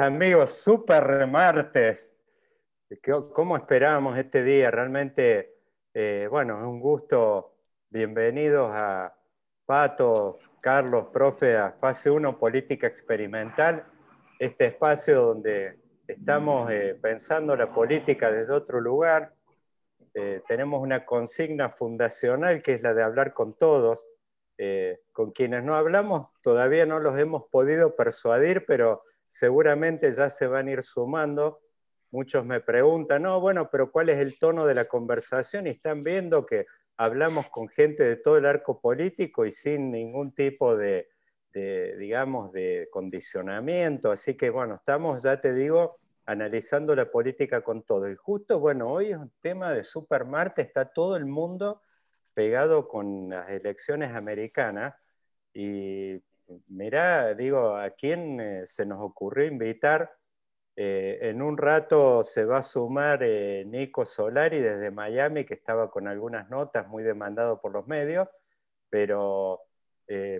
[0.00, 2.16] amigos, super martes.
[3.32, 4.70] ¿Cómo esperábamos este día?
[4.70, 5.56] Realmente,
[5.92, 7.54] eh, bueno, es un gusto.
[7.90, 9.16] Bienvenidos a
[9.66, 13.86] Pato, Carlos, profe, a Fase 1 Política Experimental,
[14.38, 19.34] este espacio donde estamos eh, pensando la política desde otro lugar.
[20.12, 24.04] Eh, tenemos una consigna fundacional que es la de hablar con todos.
[25.12, 29.02] con quienes no hablamos todavía no los hemos podido persuadir, pero
[29.34, 31.60] seguramente ya se van a ir sumando.
[32.12, 35.66] Muchos me preguntan, no, bueno, pero ¿cuál es el tono de la conversación?
[35.66, 36.66] Y están viendo que
[36.96, 41.08] hablamos con gente de todo el arco político y sin ningún tipo de,
[41.52, 44.12] digamos, de condicionamiento.
[44.12, 48.08] Así que, bueno, estamos, ya te digo, analizando la política con todo.
[48.08, 51.82] Y justo, bueno, hoy es un tema de Supermarte, está todo el mundo
[52.34, 54.94] pegado con las elecciones americanas
[55.52, 56.22] y
[56.68, 60.12] Mira, digo, ¿a quién eh, se nos ocurrió invitar?
[60.76, 65.90] Eh, en un rato se va a sumar eh, Nico Solari desde Miami, que estaba
[65.90, 68.28] con algunas notas, muy demandado por los medios,
[68.90, 69.60] pero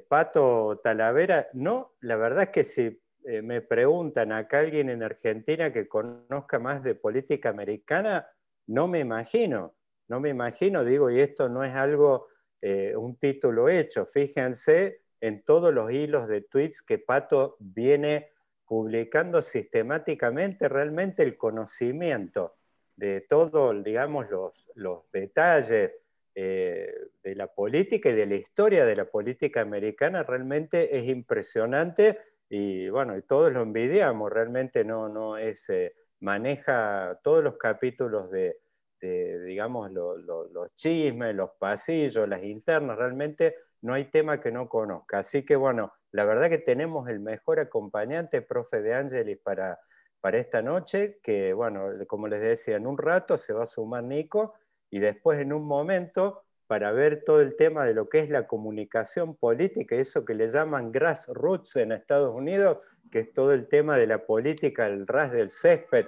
[0.08, 3.00] Pato Talavera, no, la verdad es que si
[3.42, 8.28] me preguntan acá alguien en Argentina que conozca más de política americana,
[8.66, 9.74] no me imagino,
[10.08, 12.28] no me imagino, digo, y esto no es algo,
[12.60, 18.28] un título hecho, fíjense en todos los hilos de tweets que Pato viene
[18.66, 22.56] publicando sistemáticamente realmente el conocimiento
[22.94, 25.92] de todos, digamos, los, los detalles
[26.34, 32.18] eh, de la política y de la historia de la política americana realmente es impresionante
[32.50, 38.30] y bueno, y todos lo envidiamos, realmente no, no es, eh, maneja todos los capítulos
[38.30, 38.58] de,
[39.00, 45.18] digamos, los chismes, los pasillos, las internas, realmente no hay tema que no conozca.
[45.18, 49.78] Así que bueno, la verdad que tenemos el mejor acompañante, profe de Ángeles, para,
[50.22, 54.02] para esta noche, que bueno, como les decía, en un rato se va a sumar
[54.02, 54.54] Nico
[54.88, 58.46] y después en un momento para ver todo el tema de lo que es la
[58.46, 62.78] comunicación política, eso que le llaman grassroots en Estados Unidos,
[63.12, 66.06] que es todo el tema de la política, el ras del césped,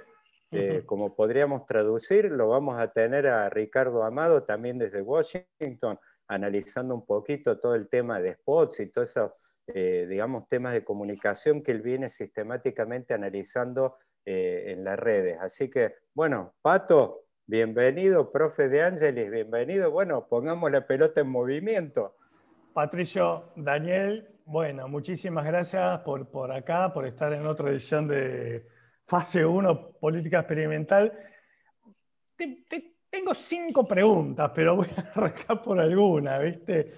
[0.49, 6.93] eh, como podríamos traducir, lo vamos a tener a Ricardo Amado también desde Washington, analizando
[6.95, 9.31] un poquito todo el tema de spots y todos esos,
[9.67, 15.37] eh, digamos, temas de comunicación que él viene sistemáticamente analizando eh, en las redes.
[15.39, 19.89] Así que, bueno, Pato, bienvenido, profe de Ángeles, bienvenido.
[19.89, 22.15] Bueno, pongamos la pelota en movimiento.
[22.73, 28.67] Patricio, Daniel, bueno, muchísimas gracias por, por acá, por estar en otra edición de
[29.05, 31.11] Fase 1, Política Experimental.
[33.09, 36.93] Tengo cinco preguntas, pero voy a arrancar por alguna, ¿viste?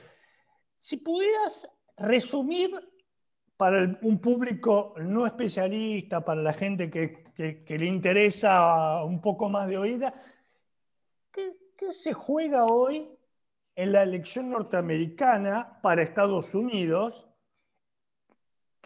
[0.79, 2.71] Si pudieras resumir
[3.57, 9.77] para un público no especialista, para la gente que, le interesa un poco más de
[9.77, 10.13] oída,
[11.31, 11.53] ¿qué,
[11.91, 13.09] se juega hoy
[13.75, 17.27] en la elección norteamericana para Estados Unidos?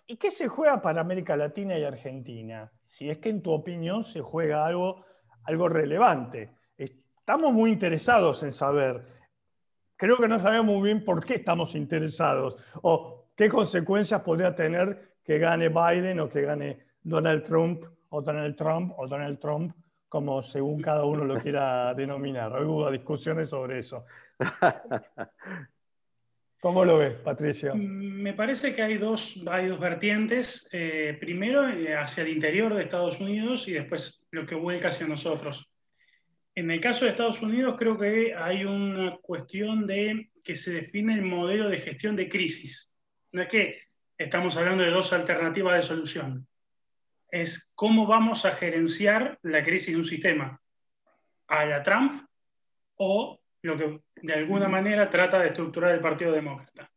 [0.05, 2.71] ¿Y qué se juega para América Latina y Argentina?
[2.85, 5.05] Si es que en tu opinión se juega algo,
[5.45, 6.62] algo relevante
[7.23, 9.01] estamos muy interesados en saber.
[9.95, 15.13] Creo que no sabemos muy bien por qué estamos interesados o qué consecuencias podría tener
[15.23, 19.73] que gane Biden o que gane Donald Trump o Donald Trump o Donald Trump,
[20.09, 22.51] como según cada uno lo quiera denominar.
[22.51, 24.03] Hoy hubo discusiones sobre eso.
[26.59, 27.73] ¿Cómo lo ves, Patricio?
[27.73, 30.67] Me parece que hay dos, hay dos vertientes.
[30.73, 35.07] Eh, primero, eh, hacia el interior de Estados Unidos y después lo que vuelca hacia
[35.07, 35.72] nosotros.
[36.55, 41.15] En el caso de Estados Unidos creo que hay una cuestión de que se define
[41.15, 42.95] el modelo de gestión de crisis.
[43.31, 43.81] No es que
[44.17, 46.47] estamos hablando de dos alternativas de solución.
[47.29, 50.61] Es cómo vamos a gerenciar la crisis de un sistema.
[51.47, 52.23] A la Trump
[52.97, 56.91] o lo que de alguna manera trata de estructurar el Partido Demócrata.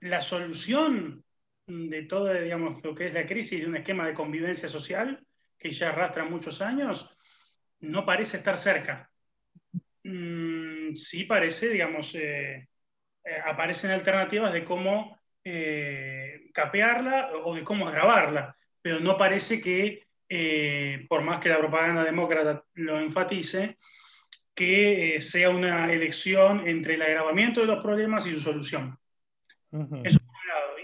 [0.00, 1.24] La solución
[1.66, 5.26] de todo, digamos, lo que es la crisis de un esquema de convivencia social
[5.58, 7.17] que ya arrastra muchos años
[7.80, 9.10] no parece estar cerca.
[10.04, 12.68] Mm, sí parece, digamos, eh,
[13.24, 20.06] eh, aparecen alternativas de cómo eh, capearla o de cómo agravarla, pero no parece que,
[21.08, 23.78] por más que la propaganda demócrata lo enfatice,
[24.54, 28.98] que sea una elección entre el agravamiento de los problemas y su solución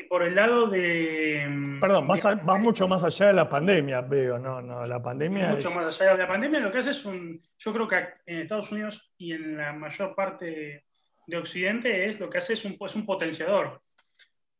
[0.08, 1.46] por el lado de...
[1.48, 5.48] Mm, Perdón, vas, mucho más allá de la pandemia, veo, no, no, la pandemia...
[5.48, 7.42] Mucho más allá de la pandemia, lo que hace es un...
[7.58, 7.96] Yo creo que
[8.26, 10.84] en Estados Unidos y en la mayor parte
[11.26, 13.82] de Occidente es lo que hace es un, es un potenciador.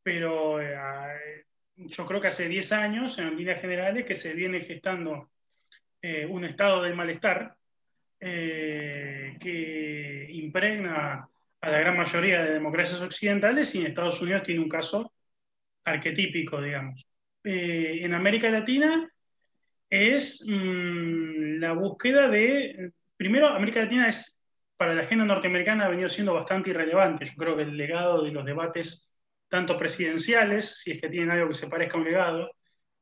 [0.03, 0.77] Pero eh,
[1.77, 5.31] yo creo que hace 10 años, en líneas generales, que se viene gestando
[6.03, 7.57] eh, un estado del malestar
[8.21, 11.29] eh, que impregna
[11.65, 15.15] a la gran mayoría de democracias occidentales y en Estados Unidos tiene un caso
[15.85, 17.07] arquetípico, digamos.
[17.43, 19.09] en América Latina
[19.89, 24.39] es mm, la búsqueda de, primero, América Latina es,
[24.77, 27.25] para la agenda norteamericana ha venido siendo bastante irrelevante.
[27.25, 29.11] Yo creo que el legado de los debates,
[29.49, 32.51] tanto presidenciales, si es que tienen algo que se parezca a un legado,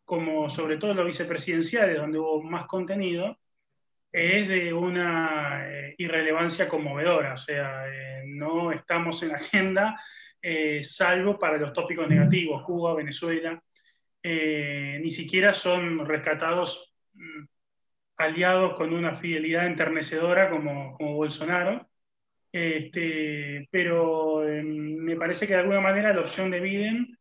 [0.05, 3.37] como sobre todo los vicepresidenciales, donde hubo más contenido,
[4.13, 7.33] es de una eh, irrelevancia conmovedora.
[7.35, 9.99] O sea, eh, no estamos en agenda,
[10.41, 13.61] eh, salvo para los tópicos negativos, Cuba, Venezuela,
[14.25, 17.45] ni siquiera son rescatados mm,
[18.19, 21.89] aliados con una fidelidad enternecedora como, como Bolsonaro.
[22.53, 27.19] Este, pero em, me parece que de alguna manera la opción de Biden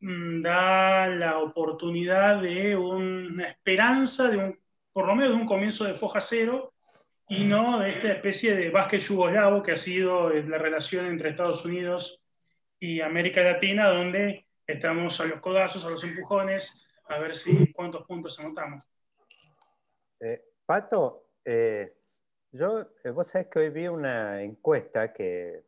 [0.00, 4.61] mm, da la oportunidad de una esperanza, de un,
[4.92, 6.72] por lo menos de un comienzo de foja cero,
[7.28, 11.30] y no de esta especie de básquet yugoslavo que ha sido eh, la relación entre
[11.30, 12.22] Estados Unidos
[12.78, 18.04] y América Latina, donde estamos a los codazos, a los empujones, a ver si cuántos
[18.06, 18.82] puntos anotamos.
[20.20, 21.96] Eh, Pato, eh,
[22.52, 25.64] yo, eh, vos sabés que hoy vi una encuesta que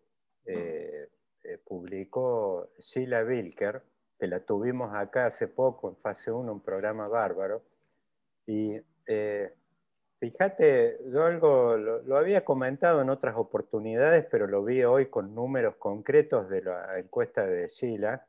[1.65, 3.83] publicó Sheila Wilker,
[4.19, 7.65] que la tuvimos acá hace poco en fase 1, un programa bárbaro,
[8.47, 8.79] y
[10.21, 15.77] fíjate, yo algo lo, había comentado en otras oportunidades, pero lo vi hoy con números
[15.77, 18.27] concretos de la encuesta de Sheila,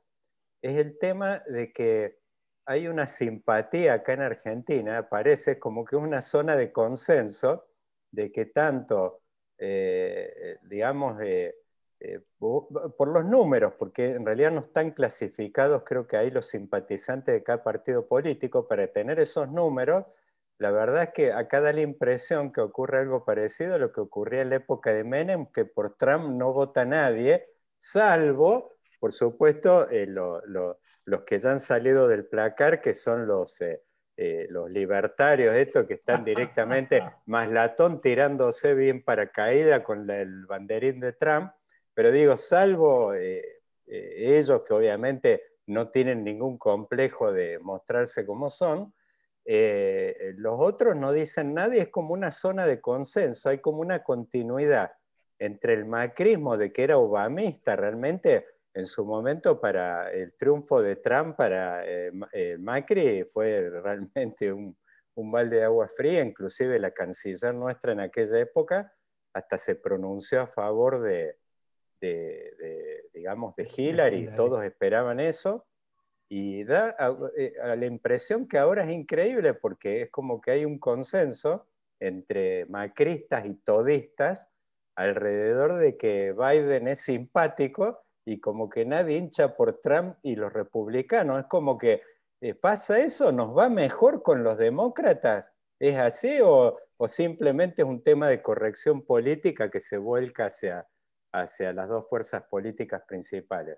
[0.61, 2.19] es el tema de que
[2.65, 7.67] hay una simpatía acá en Argentina, parece como que una zona de consenso
[8.11, 9.21] de que tanto,
[9.57, 11.55] eh, digamos, eh,
[12.39, 17.43] por los números, porque en realidad no están clasificados, creo que hay los simpatizantes de
[17.43, 20.05] cada partido político, para tener esos números,
[20.57, 24.01] la verdad es que acá da la impresión que ocurre algo parecido a lo que
[24.01, 27.47] ocurría en la época de Menem, que por Trump no vota nadie,
[27.77, 28.75] salvo
[29.05, 33.83] por supuesto, eh, los que ya han salido del placar, que son los, eh,
[34.17, 40.47] eh, los libertarios, estos que están directamente más latón tirándose bien para caída con el
[40.47, 41.51] banderín de Trump,
[41.93, 43.13] pero digo, salvo
[43.85, 48.91] ellos que obviamente no tienen ningún complejo de mostrarse como son,
[49.45, 54.03] los otros no dicen nada y es como una zona de consenso, hay como una
[54.03, 54.91] continuidad
[55.39, 60.97] entre el macrismo de que era obamista realmente en su momento para el triunfo de
[60.97, 64.77] Trump para eh, eh, Macri fue realmente un,
[65.15, 68.93] un, balde de agua fría, inclusive la canciller nuestra en aquella época
[69.33, 71.37] hasta se pronunció a favor de,
[72.01, 75.65] de, digamos, de Hillary, todos esperaban eso,
[76.29, 76.95] y da
[77.37, 81.67] eh, la impresión que ahora es increíble porque es como que hay un consenso
[81.99, 84.51] entre macristas y todistas
[84.95, 90.51] alrededor de que Biden es simpático y como que nadie hincha por Trump y los
[90.51, 91.41] republicanos.
[91.41, 92.01] Es como que
[92.41, 95.51] eh, pasa eso, nos va mejor con los demócratas.
[95.79, 100.87] ¿Es así o, simplemente es un tema de corrección política que se vuelca hacia,
[101.33, 103.77] hacia las dos fuerzas políticas principales?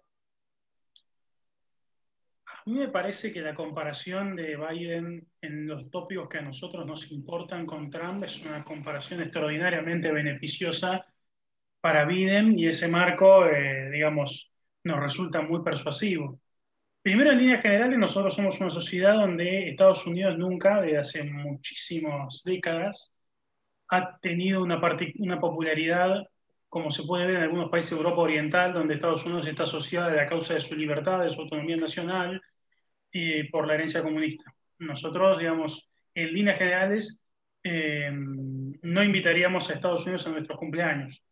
[2.68, 7.10] Mí me parece que la comparación de Biden en los tópicos que a nosotros nos
[7.14, 11.06] importan con Trump es una comparación extraordinariamente beneficiosa
[11.80, 14.52] para Biden y ese marco, eh, digamos,
[14.84, 16.42] nos resulta muy persuasivo.
[17.02, 22.44] Primero, en líneas generales, nosotros somos una sociedad donde Estados Unidos nunca, desde hace muchísimas
[22.44, 23.16] décadas,
[23.88, 24.82] ha tenido una,
[25.20, 26.26] una popularidad,
[26.68, 30.08] como se puede ver en algunos países de Europa Oriental, donde Estados Unidos está asociada
[30.08, 32.42] a la causa de su libertad, de su autonomía nacional
[33.52, 34.54] por la herencia comunista.
[34.80, 37.22] Nosotros, digamos, en líneas generales,
[37.64, 41.24] eh, no invitaríamos a Estados Unidos a nuestros cumpleaños.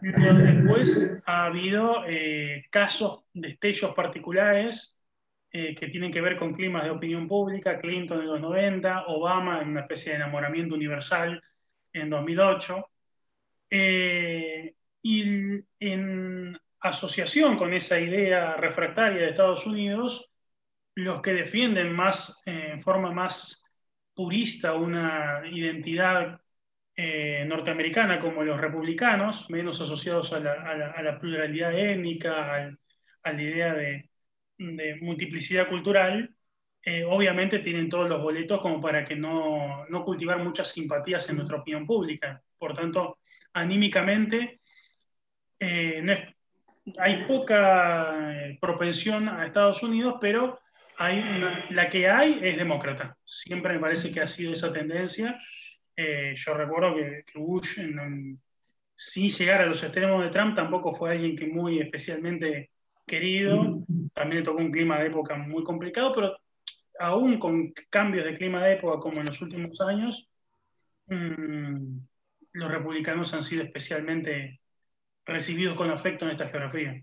[0.00, 4.98] Después ha habido eh, casos, destellos particulares
[5.50, 9.62] eh, que tienen que ver con climas de opinión pública, Clinton en los 90, Obama
[9.62, 11.42] en una especie de enamoramiento universal
[11.92, 12.88] en 2008.
[13.70, 20.30] Eh, y en asociación con esa idea refractaria de Estados Unidos,
[20.96, 23.70] los que defienden más, en forma más
[24.14, 26.40] purista una identidad
[26.96, 32.72] eh, norteamericana como los republicanos, menos asociados a la, pluralidad étnica,
[33.22, 34.08] a la idea de,
[35.02, 36.34] multiplicidad cultural,
[36.82, 41.58] eh, obviamente tienen todos los boletos como para que no, cultivar muchas simpatías en nuestra
[41.58, 42.42] opinión pública.
[42.56, 43.18] Por tanto,
[43.52, 44.60] anímicamente,
[45.60, 46.02] eh,
[46.98, 50.60] hay poca eh, propensión a Estados Unidos, pero
[50.98, 53.16] la que hay es demócrata.
[53.24, 55.40] Siempre me parece que ha sido esa tendencia.
[55.94, 57.78] Eh, yo recuerdo que, Bush,
[58.94, 62.70] sin llegar a los extremos de Trump, tampoco fue alguien que muy especialmente
[63.06, 63.84] querido.
[64.14, 66.36] También tocó un clima de época muy complicado, pero
[66.98, 70.28] aún con cambios de clima de época como en los últimos años,
[71.06, 71.98] mm,
[72.52, 74.60] los republicanos han sido especialmente
[75.24, 77.02] recibidos con afecto en esta geografía.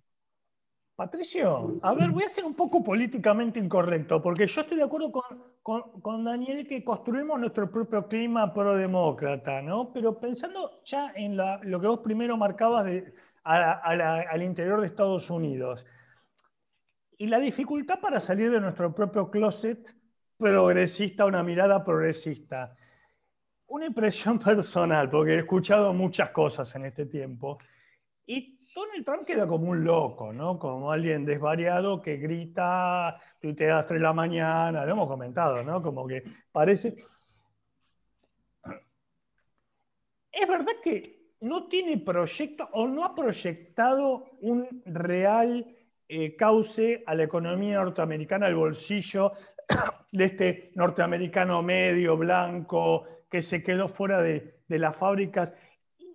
[0.95, 5.11] Patricio, a ver, voy a ser un poco políticamente incorrecto, porque yo estoy de acuerdo
[5.63, 9.91] con, Daniel que construimos nuestro propio clima pro-demócrata, ¿no?
[9.91, 12.87] Pero pensando ya en lo que vos primero marcabas
[13.43, 15.83] al interior de Estados Unidos,
[17.17, 19.95] y la dificultad para salir de nuestro propio closet
[20.37, 22.75] progresista, una mirada progresista.
[23.67, 27.57] Una impresión personal, porque he escuchado muchas cosas en este tiempo,
[28.75, 30.57] Donald Trump queda como un loco, ¿no?
[30.57, 35.63] Como alguien desvariado que grita, tuitea a las 3 de la mañana, lo hemos comentado,
[35.63, 35.81] ¿no?
[35.81, 36.95] Como que parece...
[40.31, 45.67] Es verdad que no tiene proyecto o no ha proyectado un real
[46.07, 49.33] eh, cauce a la economía norteamericana, al bolsillo
[50.11, 55.53] de este norteamericano medio, blanco, que se quedó fuera de las fábricas.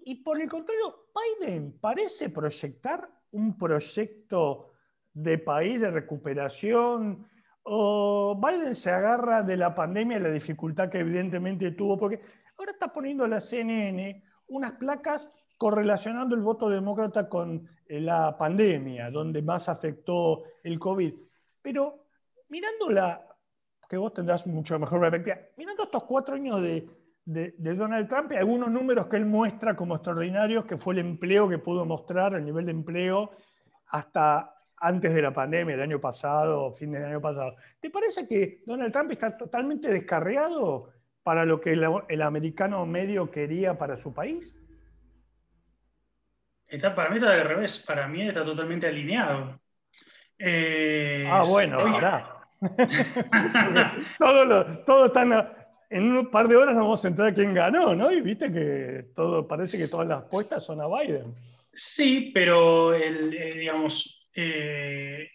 [0.09, 4.73] Y por el contrario, Biden parece proyectar un proyecto
[5.13, 7.29] de país de recuperación
[7.65, 12.23] o Biden se agarra de la pandemia y la dificultad que evidentemente tuvo, porque
[12.57, 19.11] ahora está poniendo la CNN unas placas correlacionando el voto demócrata con eh, la pandemia,
[19.11, 21.13] donde más afectó el COVID.
[21.61, 22.07] Pero
[22.49, 23.27] mirando la,
[23.87, 26.89] que vos tendrás mucho mejor perspectiva, mirando estos cuatro años de,
[27.29, 31.49] de, Donald Trump y algunos números que él muestra como extraordinarios, que fue el empleo
[31.49, 33.33] que pudo mostrar, el nivel de empleo,
[33.89, 37.57] hasta antes de la pandemia, el año pasado, fin del año pasado.
[37.81, 40.91] ¿Te parece que Donald Trump está totalmente descarriado
[41.23, 44.57] para lo que el, americano medio quería para su país?
[46.67, 49.61] Está, para mí está al revés, para mí está totalmente alineado.
[50.39, 52.35] Eh, ah, bueno, ahora.
[54.19, 55.58] todo, todo están
[55.91, 58.13] en un par de horas nos vamos a entrar a quién ganó, ¿no?
[58.13, 61.35] Y viste que todo, parece que todas las apuestas son a Biden.
[61.73, 65.31] Sí, pero el, eh, digamos, eh,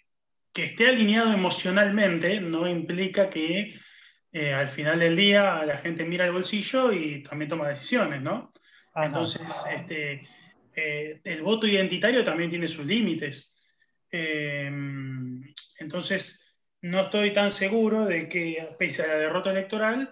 [0.51, 3.75] que esté alineado emocionalmente no implica que
[4.31, 8.51] eh, al final del día la gente mira el bolsillo y también toma decisiones, ¿no?
[8.95, 10.27] Entonces, este,
[10.75, 13.55] el voto identitario también tiene sus límites.
[15.79, 20.11] entonces, no estoy tan seguro de que, pese a la derrota electoral,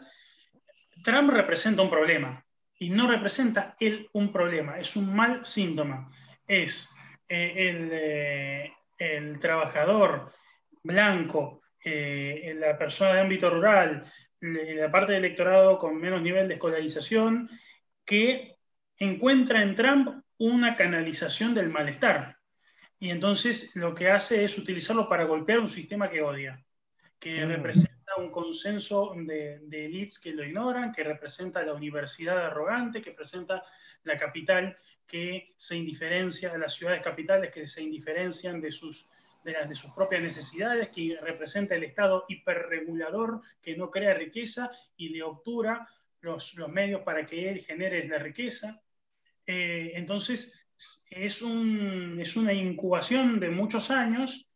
[1.04, 2.44] Trump representa un problema
[2.78, 6.10] y no representa él un problema, es un mal síntoma.
[6.48, 6.90] Es
[7.30, 10.32] eh, eh, el, trabajador
[10.84, 14.06] blanco, eh, la persona de ámbito rural,
[14.40, 17.50] la parte del electorado con menos nivel de escolarización,
[18.04, 18.56] que
[18.98, 22.38] encuentra en Trump una canalización del malestar.
[23.00, 26.64] Y entonces lo que hace es utilizarlo para golpear un sistema que odia,
[27.20, 27.48] que mm.
[27.48, 33.10] representa un consenso de, de elites que lo ignoran, que representa la universidad arrogante, que
[33.10, 33.64] representa
[34.04, 39.10] la capital que se indiferencia, las ciudades capitales que se indiferencian de sus,
[39.44, 45.10] de, de sus propias necesidades, que representa el Estado hiperregulador que no crea riqueza y
[45.10, 45.88] le obtura
[46.22, 48.82] los, los medios para que él genere la riqueza.
[49.46, 50.58] Eh, entonces,
[51.10, 54.48] es, un, es una incubación de muchos años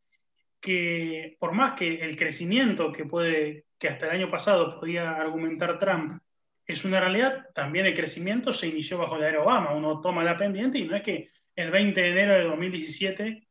[0.66, 5.78] que por más que el crecimiento que puede, que hasta el año pasado podía argumentar
[5.78, 6.20] Trump
[6.66, 9.76] es una realidad, también el crecimiento se inició bajo la era Obama.
[9.76, 13.48] Uno toma la pendiente y no es que el 20 de enero de 2017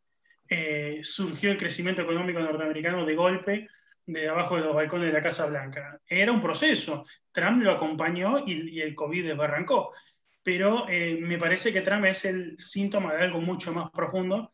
[0.48, 3.68] eh, surgió el crecimiento económico norteamericano de golpe
[4.06, 6.00] de abajo de los balcones de la Casa Blanca.
[6.08, 7.06] Era un proceso.
[7.30, 9.92] Trump lo acompañó y, el COVID desbarrancó.
[10.42, 14.52] Pero eh, me parece que Trump es el síntoma de algo mucho más profundo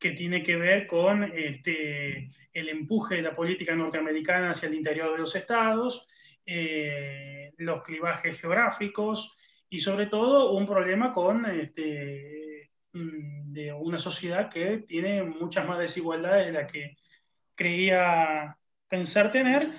[0.00, 5.12] que tiene que ver con este, el empuje de la política norteamericana hacia el interior
[5.12, 6.08] de los estados,
[6.46, 9.36] eh, los clivajes geográficos
[9.68, 15.78] y sobre todo un problema con este, mm, de una sociedad que tiene muchas más
[15.78, 16.96] desigualdades de las que
[17.54, 18.56] creía
[18.88, 19.70] pensar tener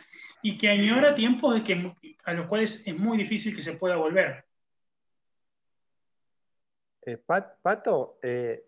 [0.44, 3.96] y que añora tiempos de que, a los cuales es muy difícil que se pueda
[3.96, 4.46] volver.
[7.04, 8.64] Eh, Pato, eh,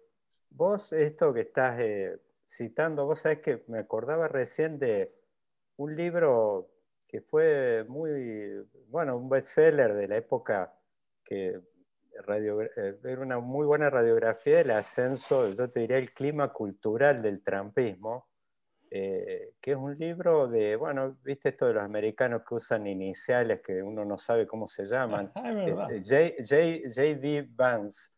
[0.55, 5.12] Vos, esto que estás eh, citando, vos sabés que me acordaba recién de
[5.77, 6.69] un libro
[7.07, 10.75] que fue muy, bueno, un bestseller de la época
[11.24, 11.60] que
[12.27, 17.43] eh, ver una muy buena radiografía del ascenso, yo te diría, el clima cultural del
[17.43, 18.29] trampismo,
[18.91, 23.62] eh, que es un libro de, bueno, viste esto de los americanos que usan iniciales
[23.62, 25.31] que uno no sabe cómo se llaman.
[25.33, 27.48] J.D.
[27.55, 28.12] Vance,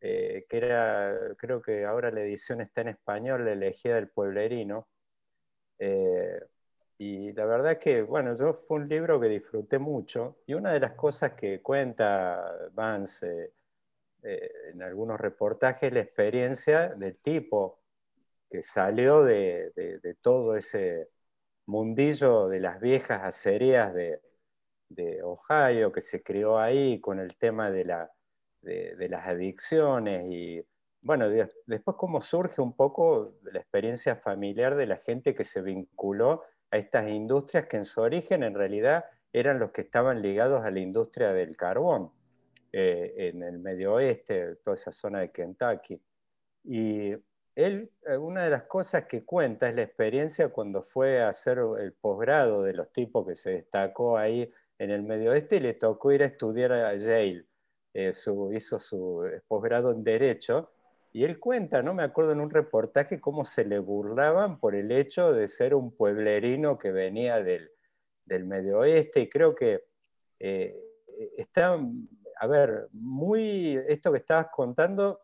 [0.00, 4.88] que era, creo que ahora la edición está en español, la elegía del pueblerino.
[6.98, 10.80] Y la verdad que, bueno, yo fue un libro que disfruté mucho y una de
[10.80, 13.52] las cosas que cuenta Vance
[14.24, 17.80] eh, en algunos reportajes es la experiencia del tipo
[18.50, 21.10] que salió de, de, todo ese
[21.66, 24.20] mundillo de las viejas acerías de,
[24.88, 28.12] de, Ohio, que se crió ahí con el tema de, la,
[28.68, 30.64] de las adicciones y,
[31.00, 36.42] bueno, después cómo surge un poco la experiencia familiar de la gente que se vinculó
[36.70, 40.70] a estas industrias que en su origen en realidad eran los que estaban ligados a
[40.70, 42.10] la industria del carbón
[42.72, 46.00] eh, en el medio oeste, toda esa zona de Kentucky.
[46.64, 47.12] Y
[47.54, 51.58] él, eh, una de las cosas que cuenta es la experiencia cuando fue a hacer
[51.80, 55.74] el posgrado de los tipos que se destacó ahí en el medio oeste y le
[55.74, 57.47] tocó ir a estudiar a Yale.
[58.00, 58.12] Eh,
[58.52, 60.70] hizo su posgrado en Derecho
[61.12, 64.92] y él cuenta, no me acuerdo en un reportaje, cómo se le burlaban por el
[64.92, 67.72] hecho de ser un pueblerino que venía del,
[68.24, 69.22] del Medio Oeste.
[69.22, 69.82] Y creo que
[70.38, 70.76] eh,
[71.36, 71.76] está,
[72.38, 75.20] a ver, muy esto que estabas contando,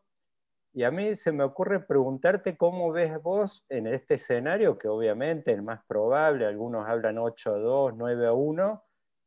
[0.73, 5.53] y a mí se me ocurre preguntarte cómo ves vos en este escenario, que obviamente
[5.53, 8.84] el más probable, algunos hablan 8 a 2, 9 a 1,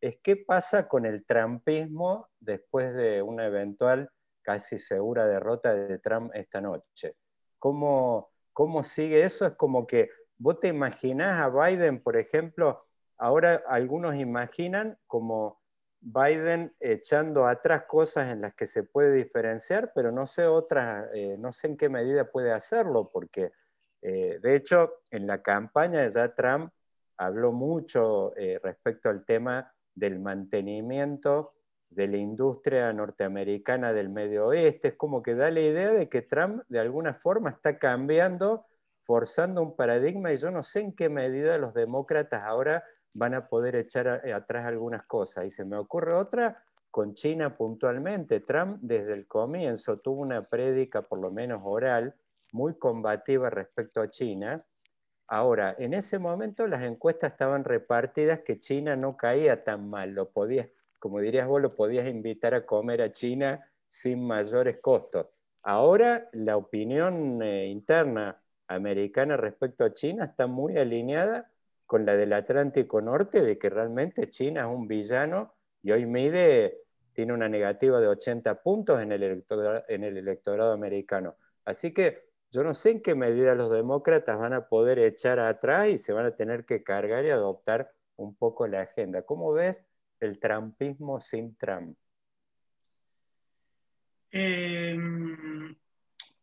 [0.07, 4.09] es qué pasa con el trampismo después de una eventual
[4.41, 7.15] casi segura derrota de Trump esta noche.
[7.59, 9.45] ¿Cómo, cómo sigue eso?
[9.45, 12.85] Es como que vos te imaginás a Biden, por ejemplo,
[13.17, 15.61] ahora algunos imaginan como
[15.99, 20.43] Biden echando atrás cosas en las que se puede diferenciar, pero no sé
[21.13, 23.51] eh, no sé en qué medida puede hacerlo, porque
[24.01, 26.71] eh, de hecho en la campaña ya Trump
[27.17, 31.53] habló mucho eh, respecto al tema del mantenimiento
[31.89, 34.89] de la industria norteamericana del medio oeste.
[34.89, 38.65] Es como que da la idea de que Trump de alguna forma está cambiando,
[39.03, 42.83] forzando un paradigma y yo no sé en qué medida los demócratas ahora
[43.13, 45.45] van a poder echar atrás algunas cosas.
[45.45, 48.41] Y se me ocurre otra con China puntualmente.
[48.41, 52.13] Trump desde el comienzo tuvo una prédica, por lo menos oral,
[52.51, 54.63] muy combativa respecto a China.
[55.27, 60.29] Ahora, en ese momento las encuestas estaban repartidas que China no caía tan mal, lo
[60.29, 65.27] podía, como dirías vos, lo podías invitar a comer a China sin mayores costos.
[65.63, 71.51] Ahora la opinión eh, interna americana respecto a China está muy alineada
[71.85, 76.83] con la del Atlántico Norte, de que realmente China es un villano y hoy mide,
[77.13, 81.35] tiene una negativa de 80 puntos en el, electorado, en el electorado americano.
[81.65, 85.89] Así que yo no sé en qué medida los demócratas van a poder echar atrás
[85.89, 89.21] y se van a tener que cargar y adoptar un poco la agenda.
[89.23, 89.85] ¿Cómo ves
[90.19, 91.97] el trampismo sin Trump?
[94.31, 95.75] Em,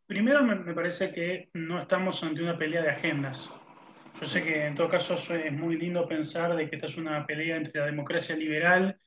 [0.06, 3.50] primero me, parece que no estamos ante una pelea de agendas.
[4.20, 7.26] Yo sé que en todo caso es muy lindo pensar de que esta es una
[7.26, 8.98] pelea entre la democracia liberal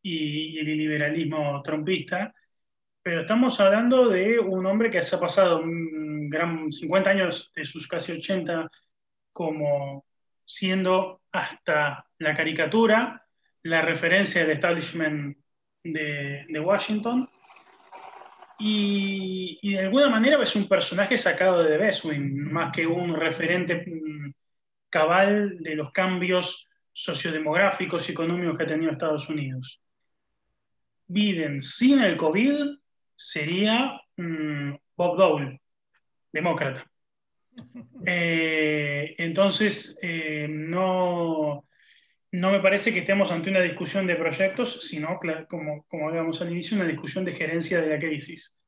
[0.00, 2.34] y, el liberalismo trumpista,
[3.02, 6.01] pero estamos hablando de un hombre que se ha pasado un
[6.32, 8.68] gran 50 años de sus casi 80
[9.32, 10.04] como
[10.44, 13.22] siendo hasta la caricatura
[13.62, 15.36] la referencia del establishment
[15.84, 17.28] de, Washington.
[18.58, 24.32] Y, de alguna manera es un personaje sacado de Best más que un referente mm,
[24.88, 29.80] cabal de los cambios sociodemográficos y económicos que ha tenido Estados Unidos.
[31.06, 32.78] Biden sin el COVID
[33.16, 35.61] sería mm, Bob Dole,
[36.32, 36.86] demócrata.
[38.04, 41.64] Eh, entonces, eh, no,
[42.32, 46.50] no me parece que estemos ante una discusión de proyectos, sino, como, como hablábamos al
[46.50, 48.60] inicio, una discusión de gerencia de la crisis.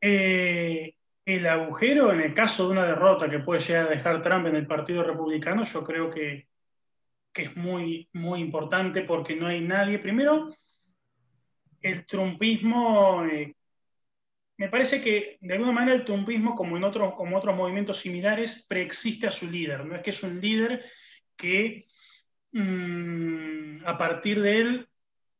[0.00, 4.46] Eh, el agujero, en el caso de una derrota que puede llegar a dejar Trump
[4.46, 6.46] en el Partido Republicano, yo creo que,
[7.34, 9.98] es muy, muy importante porque no hay nadie.
[9.98, 10.48] Primero,
[11.82, 13.55] el trumpismo, eh,
[14.58, 18.66] me parece que de alguna manera el trumpismo, como en otros, como otros movimientos similares,
[18.68, 19.84] preexiste a su líder.
[19.84, 20.84] No es que es un líder
[21.36, 21.86] que
[22.58, 24.88] Mm, a partir de él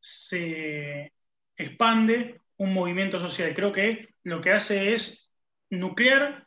[0.00, 1.14] se
[1.56, 3.54] expande un movimiento social.
[3.54, 5.32] Creo que lo que hace es
[5.70, 6.46] nuclear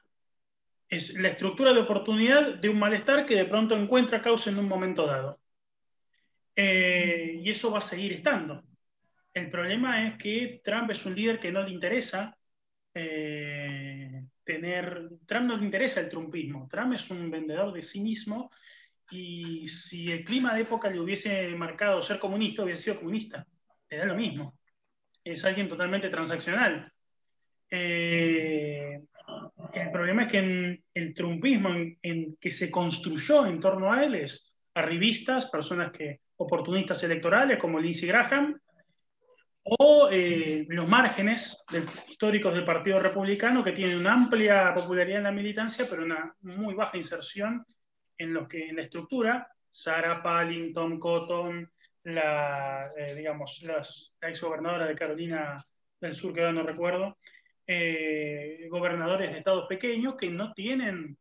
[0.87, 4.67] es la estructura de oportunidad de un malestar que de pronto encuentra causa en un
[4.67, 5.39] momento dado.
[6.55, 8.63] Eh, y eso va a seguir estando.
[9.33, 12.37] El problema es que Trump es un líder que no le interesa
[12.93, 15.09] eh, tener...
[15.25, 16.67] Trump no le interesa el trumpismo.
[16.69, 18.51] Trump es un vendedor de sí mismo
[19.11, 23.45] y si el clima de época le hubiese marcado ser comunista, hubiese sido comunista.
[23.89, 24.57] Le da lo mismo.
[25.23, 26.91] Es alguien totalmente transaccional.
[27.69, 28.99] Eh,
[29.73, 31.69] el problema es que el trumpismo
[32.01, 37.79] en, que se construyó en torno a él es arribistas, personas que oportunistas electorales como
[37.79, 38.59] Lindsey Graham,
[39.77, 41.63] o eh, los márgenes
[42.07, 46.73] históricos del Partido Republicano que tienen una amplia popularidad en la militancia, pero una muy
[46.73, 47.65] baja inserción
[48.17, 49.47] en, lo que, en la estructura.
[49.69, 51.69] Sarah Palin, Tom Cotton,
[52.03, 53.81] la, eh, digamos, la
[54.27, 55.63] exgobernadora de Carolina
[56.01, 57.17] del Sur, que ahora no recuerdo,
[57.67, 61.17] eh, gobernadores de estados pequeños que no tienen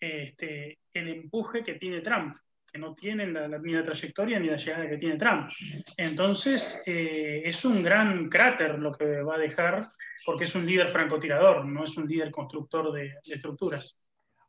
[0.00, 2.34] este, el empuje que tiene Trump,
[2.72, 5.50] que no tienen la, ni la trayectoria ni la llegada que tiene Trump.
[5.96, 9.84] Entonces, eh, es un gran cráter lo que va a dejar,
[10.24, 13.98] porque es un líder francotirador, no es un líder constructor de, estructuras.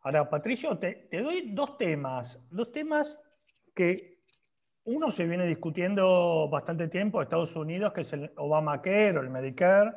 [0.03, 3.19] Ahora, Patricio, te, te, doy dos temas, dos temas
[3.75, 4.19] que
[4.86, 9.29] uno se viene discutiendo bastante tiempo en Estados Unidos, que es el Obamacare o el
[9.29, 9.91] Medicare,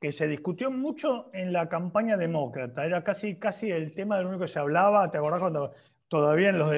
[0.00, 2.84] que se discutió mucho en la campaña demócrata.
[2.84, 5.10] Era casi, casi el tema del único que se hablaba.
[5.10, 5.72] ¿Te acordás cuando
[6.08, 6.72] todavía en los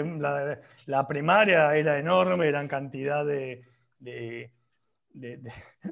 [0.86, 3.64] la, primaria era enorme, eran cantidad de,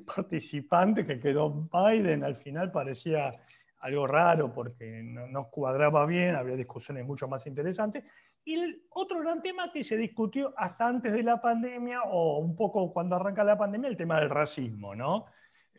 [0.06, 2.24] participantes que quedó Biden?
[2.24, 3.32] Al final parecía
[3.80, 8.04] algo raro porque no, no, cuadraba bien, había discusiones mucho más interesantes.
[8.44, 12.54] Y el otro gran tema que se discutió hasta antes de la pandemia, o un
[12.54, 15.26] poco cuando arranca la pandemia, el tema del racismo, ¿no?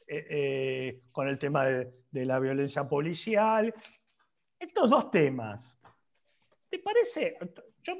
[0.05, 3.73] Eh, eh, con el tema de, la violencia policial.
[4.59, 5.79] Estos dos temas,
[6.69, 7.38] ¿te parece?
[7.84, 7.97] Yo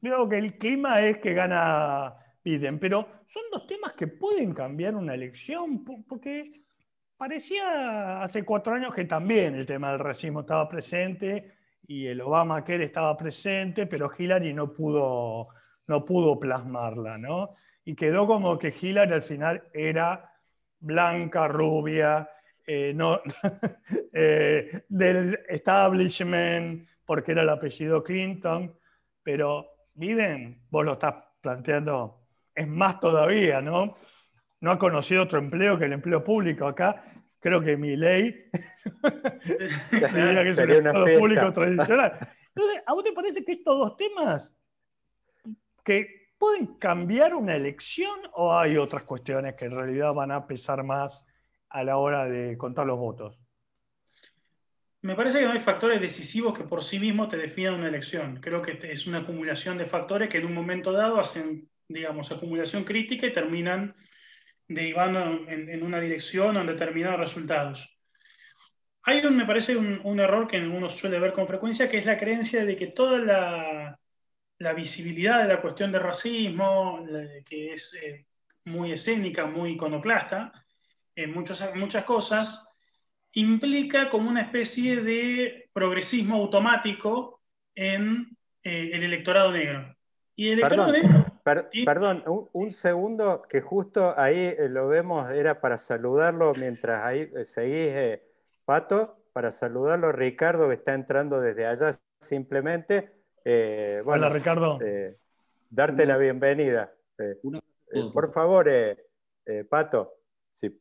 [0.00, 4.94] veo que el clima es que gana Biden, pero son dos temas que pueden cambiar
[4.94, 6.52] una elección, porque
[7.16, 11.52] parecía hace cuatro años que también el tema del racismo estaba presente
[11.86, 15.48] y el Obama que estaba presente, pero Hillary no pudo,
[15.86, 17.54] no pudo plasmarla, ¿no?
[17.84, 20.32] Y quedó como que Hillary al final era
[20.80, 22.28] blanca, rubia,
[22.66, 23.20] eh, no,
[24.12, 28.78] eh, del establishment, porque era el apellido Clinton,
[29.22, 33.96] pero miren, vos lo estás planteando, es más todavía, ¿no?
[34.60, 37.02] No ha conocido otro empleo que el empleo público acá.
[37.40, 38.50] Creo que mi ley
[39.90, 42.12] que es un empleo público tradicional.
[42.54, 44.54] Entonces, ¿a vos te parece que estos dos temas
[45.82, 50.84] que ¿Pueden cambiar una elección o hay otras cuestiones que en realidad van a pesar
[50.84, 51.26] más
[51.70, 53.40] a la hora de contar los votos?
[55.08, 58.40] Me parece que no hay factores decisivos que por sí mismos te definan una elección.
[58.42, 62.84] Creo que es una acumulación de factores que en un momento dado hacen, digamos, acumulación
[62.84, 63.96] crítica y terminan
[64.66, 67.98] derivando en, una dirección o en determinados resultados.
[69.04, 72.18] Hay, un, me parece, un, error que uno suele ver con frecuencia, que es la
[72.18, 73.18] creencia de que toda
[74.58, 77.02] la, visibilidad de la cuestión del racismo,
[77.46, 78.26] que es eh,
[78.66, 80.52] muy escénica, muy iconoclasta,
[81.14, 82.67] en muchas cosas,
[83.32, 87.40] implica como una especie de progresismo automático
[87.74, 89.94] en eh, el electorado negro.
[90.34, 91.10] Y el electorado perdón,
[91.44, 91.84] negro...
[91.84, 98.20] perdón, un, segundo, que justo ahí eh, lo vemos, era para saludarlo mientras ahí seguís,
[98.64, 103.18] Pato, para saludarlo Ricardo, que está entrando desde allá simplemente
[103.50, 104.78] eh, bueno, Hola, Ricardo.
[104.82, 105.16] Eh,
[105.70, 106.92] darte la bienvenida.
[107.16, 107.40] Eh,
[108.12, 108.68] por favor,
[109.70, 110.16] Pato.
[110.50, 110.78] Sí.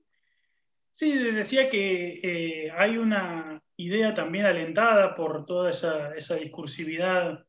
[0.98, 7.46] Sí, decía que hay una idea también alentada por toda esa, discursividad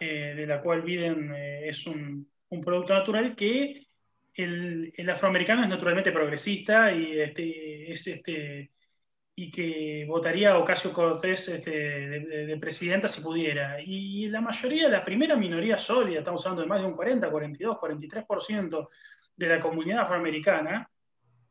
[0.00, 2.28] de la cual Biden es un,
[2.64, 3.86] producto natural, que
[4.34, 8.72] el, afroamericano es naturalmente progresista y este, es este,
[9.40, 13.80] y que votaría a Ocasio Cortés este, de, presidenta si pudiera.
[13.80, 17.76] Y la mayoría, la primera minoría sólida, estamos hablando de más de un 40, 42,
[17.76, 18.88] 43%
[19.36, 20.90] de la comunidad afroamericana,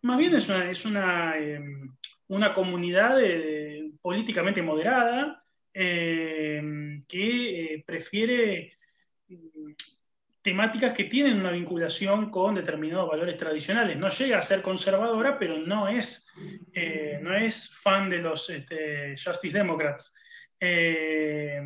[0.01, 1.95] más bien es una, es una, em,
[2.27, 3.17] una comunidad
[4.01, 8.77] políticamente moderada em, que eh, prefiere
[10.47, 13.97] temáticas que tienen una vinculación con determinados valores tradicionales.
[13.97, 16.31] No llega a ser conservadora, pero no es,
[16.71, 20.15] eh, no es fan de los este, Justice Democrats.
[20.57, 21.61] Eh,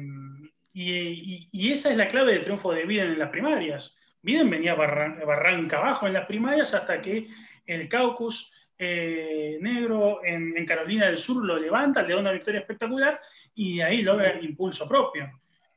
[0.73, 3.99] y, esa es la clave del triunfo de Biden en las primarias.
[4.23, 7.27] Biden venía barranca abajo en las primarias hasta que
[7.65, 13.19] el caucus eh, negro en, Carolina del Sur lo levanta, le da una victoria espectacular
[13.53, 15.29] y de ahí logra el impulso propio.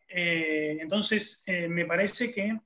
[0.09, 2.57] entonces, me parece que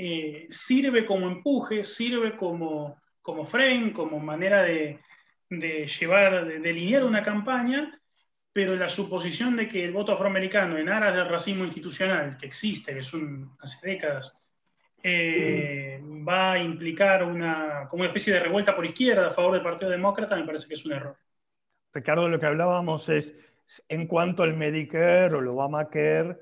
[0.00, 5.00] eh, sirve como empuje, sirve como, como frame, como manera de,
[5.50, 8.00] llevar, de delinear una campaña,
[8.52, 12.94] pero la suposición de que el voto afroamericano en aras del racismo institucional, que existe,
[12.94, 14.47] que hace décadas,
[15.02, 19.62] eh, va a implicar una, como una especie de revuelta por izquierda a favor del
[19.62, 21.16] Partido Demócrata, me parece que es un error.
[21.92, 23.34] Ricardo, lo que hablábamos es
[23.88, 26.38] en cuanto al Medicare o el Obamacare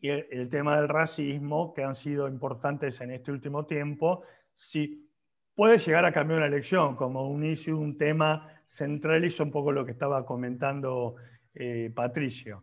[0.00, 4.22] y el, tema del racismo, que han sido importantes en este último tiempo,
[4.54, 5.10] si
[5.54, 9.50] puede llegar a cambiar una elección como un issue, un tema central, y es un
[9.50, 11.16] poco lo que estaba comentando
[11.54, 12.62] eh, Patricio.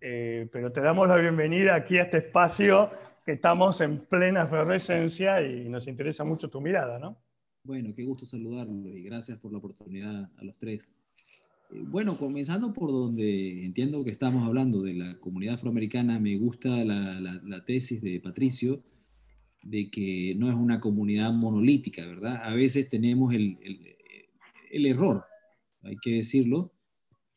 [0.00, 2.90] Eh, pero te damos la bienvenida aquí a este espacio
[3.26, 7.18] que estamos en plena efervescencia y nos interesa mucho tu mirada, ¿no?
[7.64, 10.92] Bueno, qué gusto saludarlo y gracias por la oportunidad a los tres.
[11.72, 16.84] Eh, bueno, comenzando por donde entiendo que estamos hablando de la comunidad afroamericana, me gusta
[16.84, 18.84] la, tesis de Patricio
[19.64, 22.40] de que no es una comunidad monolítica, ¿verdad?
[22.44, 23.58] A veces tenemos el,
[24.70, 25.24] error,
[25.82, 26.72] hay que decirlo,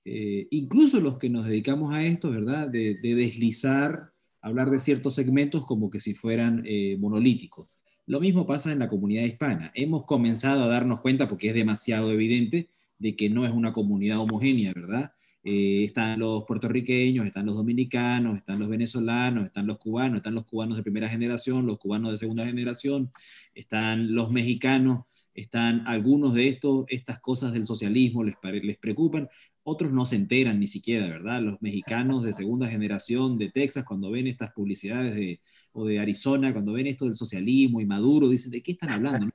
[0.06, 2.70] eh, incluso los que nos dedicamos a esto, ¿verdad?
[2.70, 4.09] De, deslizar,
[4.42, 7.80] hablar de ciertos segmentos como que si fueran eh, monolíticos.
[8.06, 9.72] Lo mismo pasa en la comunidad hispana.
[9.76, 14.20] Hemos comenzado a darnos cuenta, porque es demasiado evidente, de que no es una comunidad
[14.20, 15.14] homogénea, ¿verdad?
[15.44, 20.46] Eh, están los puertorriqueños, están los dominicanos, están los venezolanos, están los cubanos, están los
[20.46, 23.12] cubanos de primera generación, los cubanos de segunda generación,
[23.54, 29.30] están los mexicanos, están algunos de estos, estas cosas del socialismo les, les preocupan,
[29.64, 31.42] otros no se enteran ni siquiera, ¿verdad?
[31.42, 35.42] Los mexicanos de segunda generación de Texas, cuando ven estas publicidades de,
[35.72, 39.28] o de Arizona, cuando ven esto del socialismo y Maduro, dicen, ¿de qué están hablando?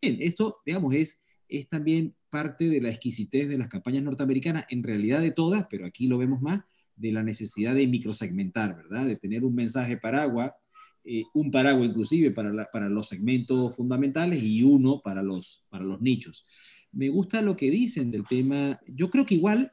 [0.00, 5.20] esto, digamos, es, es también parte de la exquisitez de las campañas norteamericanas, en realidad
[5.20, 6.62] de todas, pero aquí lo vemos más,
[6.96, 9.06] de la necesidad de microsegmentar, ¿verdad?
[9.06, 10.52] De tener un mensaje paraguas,
[11.04, 16.00] eh, un paraguas inclusive para, para, los segmentos fundamentales y uno para los, para los
[16.00, 16.46] nichos.
[16.96, 19.70] Me gusta lo que dicen del tema, yo creo que igual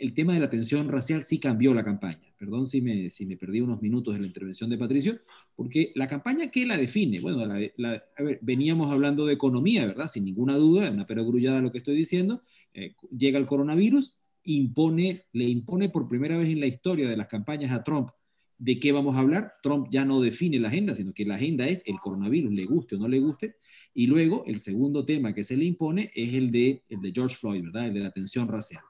[0.00, 2.34] el tema de la tensión racial sí cambió la campaña.
[2.36, 5.20] Perdón si me, si me perdí unos minutos de la intervención de Patricio,
[5.54, 7.20] porque la campaña, ¿qué la define?
[7.20, 10.08] Bueno, a ver, veníamos hablando de economía, ¿verdad?
[10.08, 12.42] Sin ninguna duda, una perogrullada lo que estoy diciendo.
[12.74, 17.28] Eh, llega el coronavirus, impone, le impone por primera vez en la historia de las
[17.28, 18.10] campañas a Trump
[18.58, 19.54] de qué vamos a hablar.
[19.62, 22.96] Trump ya no define la agenda, sino que la agenda es el coronavirus, le guste
[22.96, 23.54] o no le guste.
[23.94, 27.36] Y luego el segundo tema que se le impone es el de, el de George
[27.36, 27.86] Floyd, ¿verdad?
[27.86, 28.82] El de la tensión racial.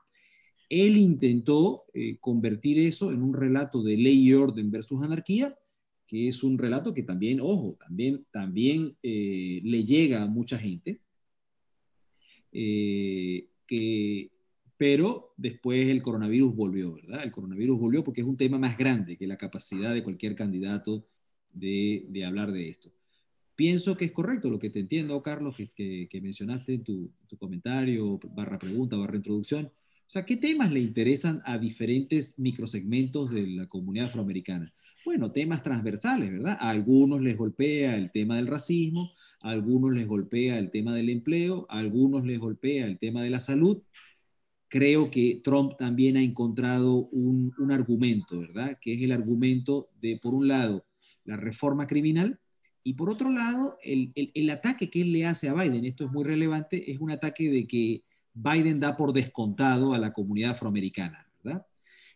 [0.68, 5.56] Él intentó eh, convertir eso en un relato de ley y orden versus anarquía,
[6.06, 11.00] que es un relato que también, ojo, también, también eh, le llega a mucha gente,
[12.52, 14.30] eh, que,
[14.78, 17.24] pero después el coronavirus volvió, ¿verdad?
[17.24, 21.04] El coronavirus volvió porque es un tema más grande que la capacidad de cualquier candidato
[21.52, 22.90] de, hablar de esto.
[23.56, 27.36] Pienso que es correcto lo que te entiendo, Carlos, que, que, mencionaste en tu, tu
[27.36, 29.70] comentario, barra pregunta, barra introducción
[30.08, 34.72] o sea, ¿qué temas le interesan a diferentes microsegmentos de la comunidad afroamericana?
[35.04, 36.56] Bueno, temas transversales, ¿verdad?
[36.58, 39.12] A algunos les golpea el tema del racismo,
[39.42, 43.28] a algunos les golpea el tema del empleo, a algunos les golpea el tema de
[43.28, 43.82] la salud.
[44.68, 48.78] Creo que Trump también ha encontrado un, argumento, ¿verdad?
[48.80, 50.84] Que es el argumento de, por un lado,
[51.24, 52.38] la reforma criminal
[52.84, 56.10] y por otro lado, el, el ataque que él le hace a Biden, esto es
[56.10, 61.26] muy relevante, es un ataque de que Biden da por descontado a la comunidad afroamericana,
[61.42, 61.66] ¿verdad?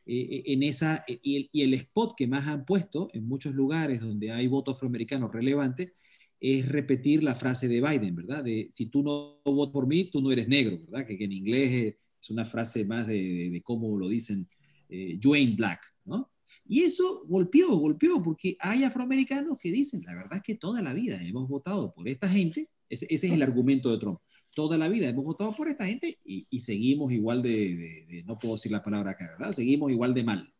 [0.07, 4.33] Eh, en esa, eh, y, el, spot que más han puesto en muchos lugares donde
[4.33, 5.95] hay voto afroamericano relevante
[6.41, 8.43] es repetir la frase de Biden, ¿verdad?
[8.43, 11.07] De si tú no votas por mí, tú no eres negro, ¿verdad?
[11.07, 14.49] Que, en inglés es una frase más de, cómo lo dicen,
[14.89, 16.31] ain't black, ¿no?
[16.65, 20.95] Y eso golpeó, golpeó, porque hay afroamericanos que dicen, la verdad es que toda la
[20.95, 24.21] vida hemos votado por esta gente, ese es el argumento de Trump
[24.55, 28.73] toda la vida hemos votado por esta gente y, seguimos igual de, no puedo decir
[28.73, 29.53] la palabra acá, ¿verdad?
[29.53, 30.53] Seguimos igual de mal.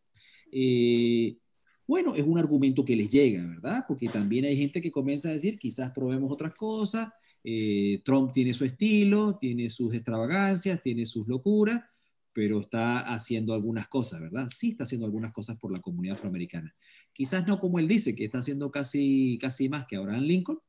[0.51, 1.37] Eh,
[1.85, 3.85] bueno, es un argumento que les llega, ¿verdad?
[3.87, 7.09] Porque también hay gente que comienza a decir, quizás probemos otras cosas,
[7.43, 11.83] eh, Trump tiene su estilo, tiene sus extravagancias, tiene sus locuras,
[12.31, 14.47] pero está haciendo algunas cosas, ¿verdad?
[14.49, 16.73] Sí está haciendo algunas cosas por la comunidad afroamericana.
[17.11, 20.59] Quizás no como él dice, que está haciendo casi, casi más que Abraham Lincoln,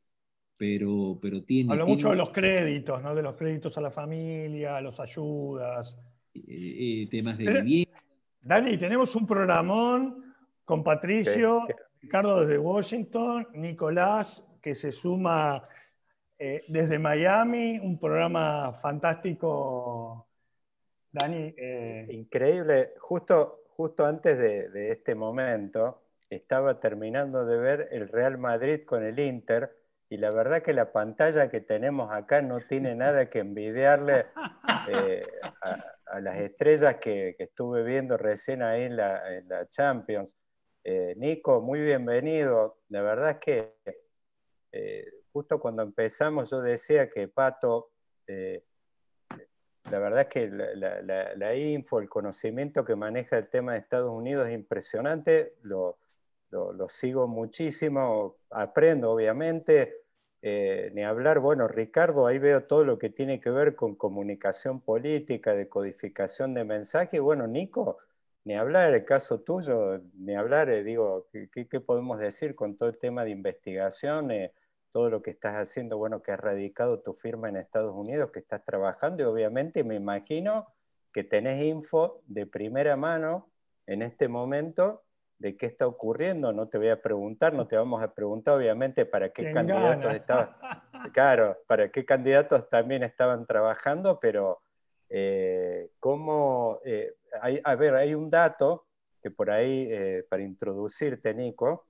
[0.57, 1.73] pero, pero tiene...
[1.73, 3.15] Habla mucho de los créditos, ¿no?
[3.15, 5.97] De los créditos a la familia, los ayudas.
[6.35, 6.43] Eh,
[7.03, 8.03] eh, temas de vivienda.
[8.43, 10.35] Dani, tenemos un programón
[10.65, 11.67] con Patricio,
[12.03, 15.63] Ricardo desde Washington, Nicolás, que se suma
[16.39, 20.29] eh, desde Miami, un programa fantástico,
[21.13, 21.55] Dani.
[22.11, 22.95] Increíble.
[22.99, 29.05] Justo, justo antes de, de este momento, estaba terminando de ver el Real Madrid con
[29.05, 29.71] el Inter
[30.15, 34.27] y la verdad que la pantalla que tenemos acá no tiene nada que envidiarle
[34.89, 35.27] eh,
[36.07, 40.33] a, las estrellas que, estuve viendo recién ahí en la, Champions.
[40.85, 42.79] Eh, Nico, muy bienvenido.
[42.91, 43.75] La verdad es que
[44.71, 47.91] eh, justo cuando empezamos yo decía que Pato,
[49.91, 54.49] la verdad es que la, info, el conocimiento que maneja el tema de Estados Unidos
[54.49, 55.57] es impresionante.
[55.63, 55.99] Lo,
[56.51, 60.05] lo, sigo muchísimo, aprendo obviamente,
[60.41, 64.81] eh, ni hablar, bueno, Ricardo, ahí veo todo lo que tiene que ver con comunicación
[64.81, 67.99] política, de codificación de mensaje, bueno, Nico,
[68.45, 72.99] ni hablar el caso tuyo, ni hablar, eh, digo, ¿qué, podemos decir con todo el
[72.99, 74.31] tema de investigación?
[74.31, 74.53] Eh,
[74.95, 78.39] todo lo que estás haciendo, bueno, que has radicado tu firma en Estados Unidos, que
[78.39, 80.69] estás trabajando y obviamente me imagino
[81.13, 83.51] que tenés info de primera mano
[83.89, 85.03] en este momento
[85.41, 89.05] de qué está ocurriendo, no te voy a preguntar, no te vamos a preguntar obviamente
[89.05, 90.55] para qué candidatos estaban,
[91.13, 94.63] claro, para qué candidatos también estaban trabajando, pero
[95.09, 98.87] eh, cómo, eh, hay, a ver, hay un dato
[99.21, 101.89] que por ahí, eh, para introducirte, Nico,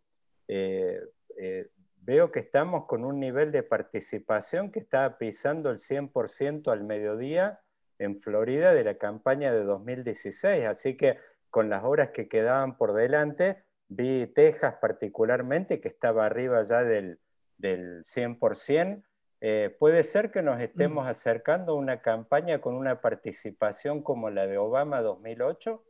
[2.04, 7.60] veo que estamos con un nivel de participación que está pisando el 100% al mediodía
[7.98, 12.92] en Florida de la campaña de 2016, así que con las horas que quedaban por
[12.92, 17.20] delante, vi Texas particularmente, que estaba arriba ya del,
[17.56, 19.02] del 100%.
[19.40, 24.46] Eh, ¿Puede ser que nos estemos acercando a una campaña con una participación como la
[24.46, 25.82] de Obama 2008?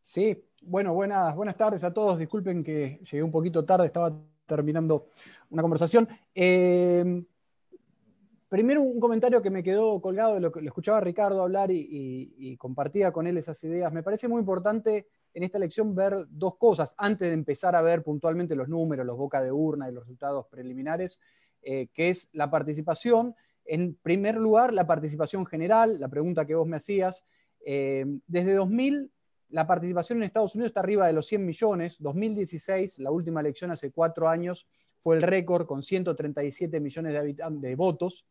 [0.00, 2.18] Sí, bueno, buenas, buenas tardes a todos.
[2.18, 4.12] Disculpen que llegué un poquito tarde, estaba
[4.56, 5.08] terminando
[5.50, 6.08] una conversación.
[6.34, 7.24] Eh,
[8.52, 12.54] Primero un comentario que me quedó colgado de lo que le escuchaba Ricardo hablar y,
[12.58, 13.90] compartía con él esas ideas.
[13.94, 18.02] Me parece muy importante en esta elección ver dos cosas antes de empezar a ver
[18.02, 21.18] puntualmente los números, los boca de urna y los resultados preliminares,
[21.62, 23.34] eh, que es la participación.
[23.64, 27.24] En primer lugar, la participación general, la pregunta que vos me hacías.
[27.64, 29.10] Eh, desde 2000,
[29.52, 31.96] la participación en Estados Unidos está arriba de los 100 millones.
[32.00, 34.66] 2016, la última elección hace cuatro años,
[35.00, 38.26] fue el récord con 137 millones de, votos.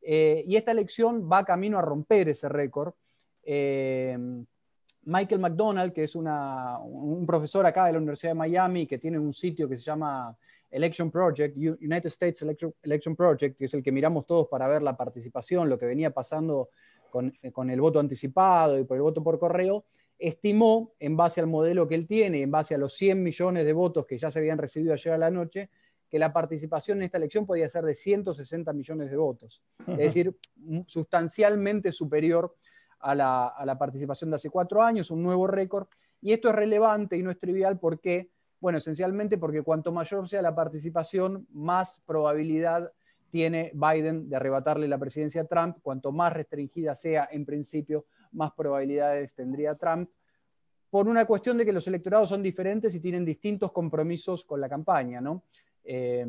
[0.00, 2.94] Eh, y esta elección va camino a romper ese récord.
[3.42, 4.16] Eh,
[5.02, 9.32] Michael McDonald, que es un profesor acá de la Universidad de Miami, que tiene un
[9.32, 10.36] sitio que se llama
[10.70, 12.44] Election Project, United States
[12.82, 16.10] Election Project, que es el que miramos todos para ver la participación, lo que venía
[16.10, 16.68] pasando
[17.10, 19.84] con, con, el voto anticipado y por el voto por correo,
[20.20, 23.72] estimó, en base al modelo que él tiene, en base a los 100 millones de
[23.72, 25.70] votos que ya se habían recibido ayer a la noche,
[26.08, 30.36] que la participación en esta elección podía ser de 160 millones de votos, es decir,
[30.86, 32.54] sustancialmente superior
[32.98, 35.86] a la, participación de hace cuatro años, un nuevo récord.
[36.20, 38.30] Y esto es relevante y no es trivial porque,
[38.60, 42.92] bueno, esencialmente porque cuanto mayor sea la participación, más probabilidad
[43.30, 45.78] tiene Biden de arrebatarle la presidencia a Trump.
[45.80, 50.10] Cuanto más restringida sea, en principio, más probabilidades tendría Trump
[50.90, 54.68] por una cuestión de que los electorados son diferentes y tienen distintos compromisos con la
[54.68, 55.44] campaña, ¿no?
[55.84, 56.26] Eh,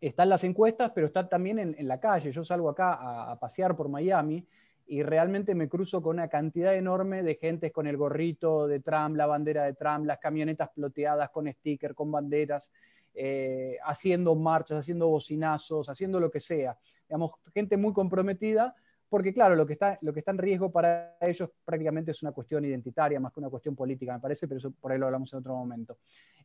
[0.00, 2.30] están las encuestas, pero están también en, la calle.
[2.30, 4.46] Yo salgo acá a, pasear por Miami
[4.86, 9.16] y realmente me cruzo con una cantidad enorme de gente con el gorrito de Trump,
[9.16, 12.70] la bandera de Trump, las camionetas ploteadas con stickers, con banderas,
[13.14, 16.76] eh, haciendo marchas, haciendo bocinazos, haciendo lo que sea.
[17.08, 18.74] Digamos, gente muy comprometida
[19.08, 22.32] porque claro, lo que, está, lo que está en riesgo para ellos prácticamente es una
[22.32, 25.32] cuestión identitaria más que una cuestión política, me parece, pero eso por ahí lo hablamos
[25.32, 25.98] en otro momento.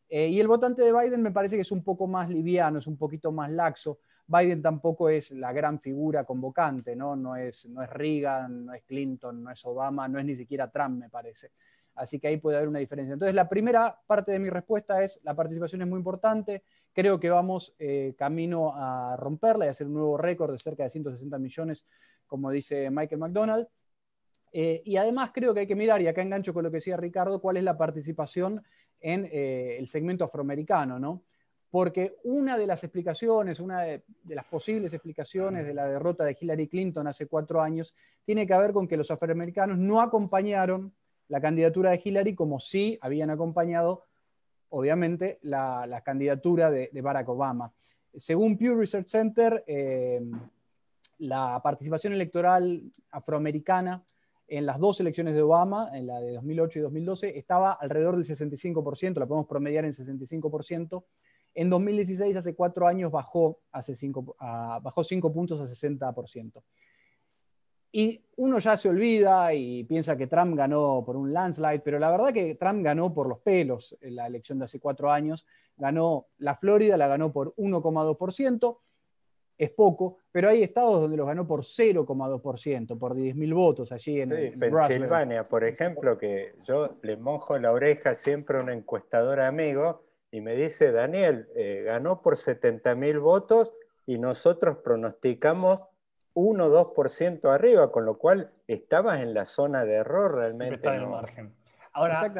[0.09, 2.87] Eh, y el votante de Biden me parece que es un poco más liviano, es
[2.87, 3.99] un poquito más laxo.
[4.27, 7.15] Biden tampoco es la gran figura convocante, ¿no?
[7.15, 10.69] No es, no es Reagan, no es Clinton, no es Obama, no es ni siquiera
[10.69, 11.51] Trump, me parece.
[11.95, 13.13] Así que ahí puede haber una diferencia.
[13.13, 17.29] Entonces, la primera parte de mi respuesta es, la participación es muy importante, creo que
[17.29, 21.85] vamos eh, camino a romperla y hacer un nuevo récord de cerca de 160 millones
[22.33, 23.67] como dice Michael McDonald.
[24.51, 26.97] Eh, y además creo que hay que mirar, y acá engancho con lo que decía
[26.97, 28.63] Ricardo, cuál es la participación
[28.99, 31.23] en eh, el segmento afroamericano, ¿no?
[31.69, 36.67] Porque una de las explicaciones, una de, las posibles explicaciones de la derrota de Hillary
[36.67, 40.91] Clinton hace cuatro años, tiene que ver con que los afroamericanos no acompañaron
[41.27, 44.05] la candidatura de Hillary como sí habían acompañado,
[44.69, 47.73] obviamente, la, candidatura de, Barack Obama.
[48.15, 50.21] Según Pew Research Center, eh,
[51.19, 54.03] la participación electoral afroamericana
[54.47, 58.25] en las dos elecciones de Obama, en la de 2008 y 2012, estaba alrededor del
[58.25, 61.03] 65%, la podemos promediar en 65%.
[61.55, 63.59] En 2016, hace cuatro años, bajó,
[63.93, 66.61] cinco, bajó 5 puntos a 60%.
[67.95, 72.09] Y uno ya se olvida y piensa que Trump ganó por un landslide, pero la
[72.09, 75.45] verdad que Trump ganó por los pelos en la elección de hace cuatro años.
[75.77, 78.79] Ganó la Florida, la ganó por 1,2%,
[79.59, 84.31] es poco, pero hay estados donde los ganó por 0,2%, por 10.000 votos allí en,
[84.31, 90.03] sí, Pensilvania, por ejemplo, que yo le mojo la oreja siempre a un encuestador amigo
[90.31, 93.71] y me dice, Daniel, eh, ganó por 70.000 votos
[94.07, 95.83] y nosotros pronosticamos
[96.33, 100.75] 1 o 2% arriba, con lo cual estabas en la zona de error realmente.
[100.75, 101.53] Está en el margen.
[101.93, 102.33] Ahora,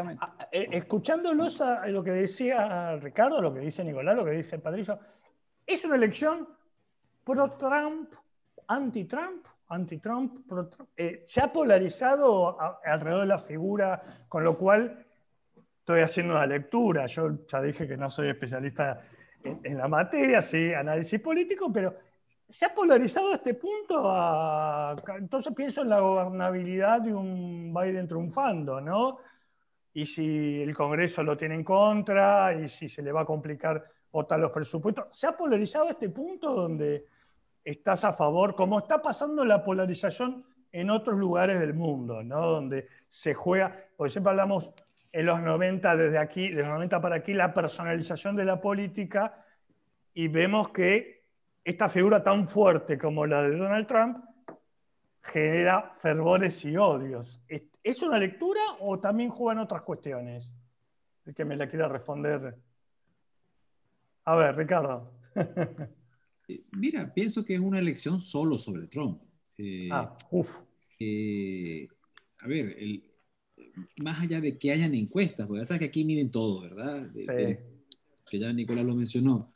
[0.52, 4.98] eh, escuchándolos a lo que decía Ricardo, lo que dice Nicolás, lo que dice Patricio,
[5.66, 6.48] es una elección
[7.24, 8.12] pro-Trump,
[8.68, 10.52] anti-Trump, anti-Trump,
[10.98, 15.06] eh, se ha polarizado alrededor de la figura, con lo cual
[15.80, 17.06] estoy haciendo una lectura.
[17.08, 19.02] Yo ya dije que no soy especialista
[19.44, 21.96] en, la materia, sí, análisis político, pero
[22.50, 24.96] se ha polarizado este punto.
[25.18, 29.18] entonces pienso en la gobernabilidad de un Biden triunfando, ¿no?
[29.94, 33.84] Y si el Congreso lo tiene en contra, y si se le va a complicar
[34.12, 35.06] votar los presupuestos.
[35.12, 37.08] Se ha polarizado este punto donde
[37.64, 42.42] estás a favor, como está pasando la polarización en otros lugares del mundo, ¿no?
[42.46, 44.72] Donde se juega, por ejemplo, hablamos
[45.12, 49.46] en los 90, desde aquí, de los 90 para aquí, la personalización de la política
[50.14, 51.13] y vemos que
[51.64, 54.18] esta figura tan fuerte como la de Donald Trump
[55.22, 57.40] genera fervores y odios.
[57.84, 60.52] ¿Es una lectura o también juegan otras cuestiones?
[61.26, 62.58] El que me la quiera responder.
[64.26, 65.12] A ver, Ricardo.
[66.46, 69.22] Eh, mira, pienso que es una elección solo sobre Trump.
[69.58, 70.14] Eh, ah,
[71.00, 71.88] eh,
[72.40, 72.76] a ver,
[73.96, 77.10] más allá de que hayan encuestas, porque ya sabes que aquí miden todo, ¿verdad?
[77.14, 79.54] que ya Nicolás lo mencionó,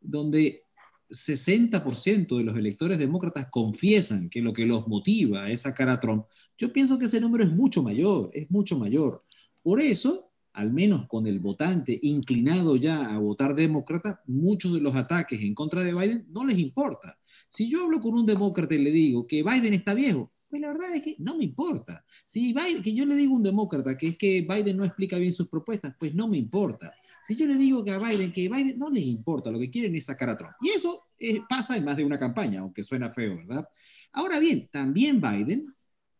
[0.00, 0.64] donde
[1.10, 6.24] 60% de los electores demócratas confiesan que lo que los motiva es sacar a Trump,
[6.56, 9.24] yo pienso que ese número es mucho mayor, es mucho mayor.
[9.62, 14.94] Por eso, al menos con el votante inclinado ya a votar demócrata, muchos de los
[14.94, 17.18] ataques en contra de Biden no les importa.
[17.48, 20.68] Si yo hablo con un demócrata y le digo que Biden está viejo, pues la
[20.68, 22.04] verdad es que no me importa.
[22.26, 25.16] Si Biden, que yo le digo a un demócrata que es que Biden no explica
[25.16, 26.92] bien sus propuestas, pues no me importa.
[27.24, 29.94] Si yo le digo que a Biden que Biden no les importa, lo que quieren
[29.94, 30.54] es sacar a Trump.
[30.60, 33.68] Y eso eh, pasa en más de una campaña, aunque suena feo, ¿verdad?
[34.12, 35.74] Ahora bien, también Biden,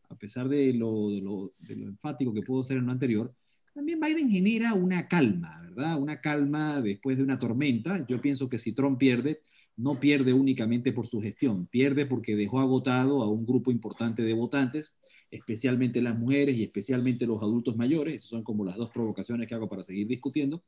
[0.09, 3.35] a pesar de lo, de lo, de lo enfático que pudo ser en lo anterior,
[3.75, 5.99] también Biden genera una calma, ¿verdad?
[5.99, 8.05] Una calma después de una tormenta.
[8.07, 9.43] Yo pienso que si Trump pierde,
[9.77, 14.35] no pierde únicamente por su gestión, pierde porque dejó agotado a un grupo importante de
[14.35, 14.97] votantes,
[15.31, 18.15] especialmente las mujeres y especialmente los adultos mayores.
[18.15, 20.65] Esas son como las dos provocaciones que hago para seguir discutiendo,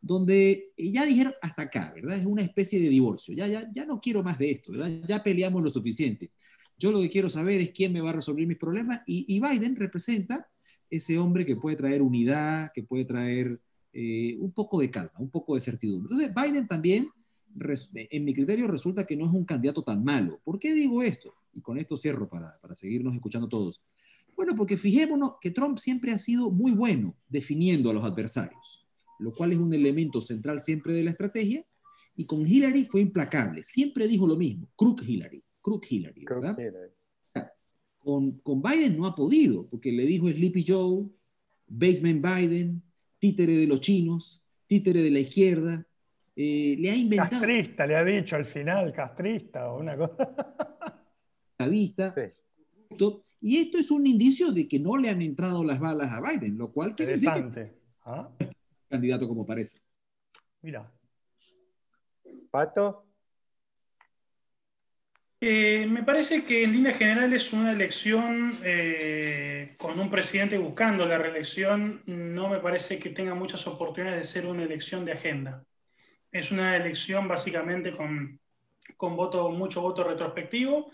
[0.00, 2.18] donde ya dijeron hasta acá, ¿verdad?
[2.18, 3.34] Es una especie de divorcio.
[3.34, 5.02] Ya, ya, ya no quiero más de esto, ¿verdad?
[5.06, 6.30] Ya peleamos lo suficiente.
[6.76, 9.40] Yo lo que quiero saber es quién me va a resolver mis problemas y, y
[9.40, 10.48] Biden representa
[10.90, 13.60] ese hombre que puede traer unidad, que puede traer
[13.94, 16.12] eh, un poco de calma, un poco de certidumbre.
[16.12, 17.08] Entonces, Biden también,
[17.94, 20.40] en mi criterio, resulta que no es un candidato tan malo.
[20.44, 21.34] ¿Por qué digo esto?
[21.52, 23.82] Y con esto cierro para, para seguirnos escuchando todos.
[24.36, 28.84] Bueno, porque fijémonos que Trump siempre ha sido muy bueno definiendo a los adversarios,
[29.18, 31.64] lo cual es un elemento central siempre de la estrategia.
[32.14, 33.62] Y con Hillary fue implacable.
[33.62, 36.56] Siempre dijo lo mismo, Crook Hillary, Crook Hillary, ¿verdad?
[37.98, 41.08] Con, con, Biden no ha podido, porque le dijo Sleepy Joe,
[41.68, 42.82] Basement Biden,
[43.20, 45.86] títere de los chinos, títere de la izquierda.
[46.34, 47.30] Eh, le ha inventado.
[47.30, 50.16] Castrista, le ha dicho al final, castrista o una cosa.
[53.44, 56.56] Y esto es un indicio de que no le han entrado las balas a Biden,
[56.56, 57.72] lo cual quiere decir que
[58.04, 58.30] ¿Ah?
[58.88, 59.80] candidato como parece.
[60.60, 60.88] Mira.
[62.50, 63.04] Pato.
[65.40, 71.04] Eh, me parece que en línea general es una elección eh, con un presidente buscando
[71.04, 72.02] la reelección.
[72.06, 75.64] No me parece que tenga muchas oportunidades de ser una elección de agenda.
[76.32, 78.40] Es una elección básicamente con,
[78.96, 80.90] con voto, mucho voto retrospectivo,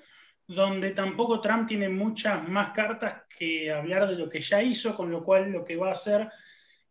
[0.47, 5.11] donde tampoco Trump tiene muchas más cartas que hablar de lo que ya hizo, con
[5.11, 6.29] lo cual lo que va a hacer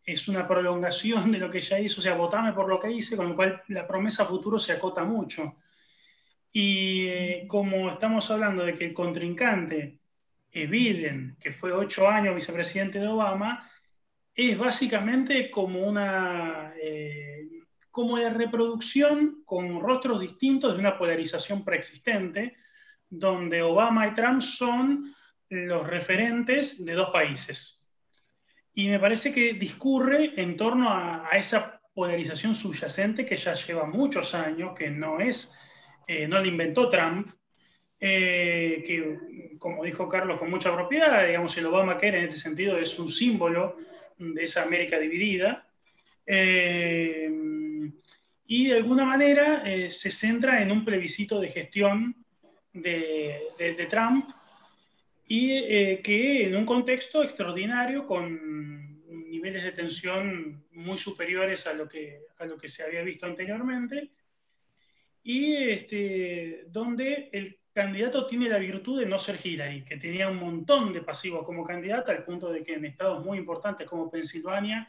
[0.07, 3.17] es una prolongación de lo que ya hizo, o sea, votame por lo que hice,
[3.17, 5.57] con lo cual la promesa futuro se acota mucho.
[6.51, 9.99] Y eh, como estamos hablando de que el contrincante
[10.51, 13.69] es Biden, que fue ocho años vicepresidente de Obama,
[14.33, 17.46] es básicamente como una eh,
[17.91, 22.57] como la reproducción con rostros distintos de una polarización preexistente,
[23.09, 25.13] donde Obama y Trump son
[25.49, 27.89] los referentes de dos países.
[28.73, 33.85] Y me parece que discurre en torno a, a esa polarización subyacente que ya lleva
[33.85, 35.57] muchos años, que no es
[36.07, 37.27] eh, no la inventó Trump,
[37.99, 42.97] eh, que, como dijo Carlos con mucha propiedad, digamos, el Obamacare en este sentido es
[42.97, 43.75] un símbolo
[44.17, 45.67] de esa América dividida.
[46.25, 47.29] Eh,
[48.47, 52.15] y de alguna manera eh, se centra en un plebiscito de gestión
[52.73, 53.41] de,
[53.89, 54.29] Trump
[55.27, 62.21] y que en un contexto extraordinario con niveles de tensión muy superiores a lo que,
[62.37, 64.11] a lo que se había visto anteriormente
[65.27, 70.37] y este, donde el candidato tiene la virtud de no ser Hillary, que tenía un
[70.37, 74.87] montón de pasivos como candidata, al punto de que en estados muy importantes como Pensilvania,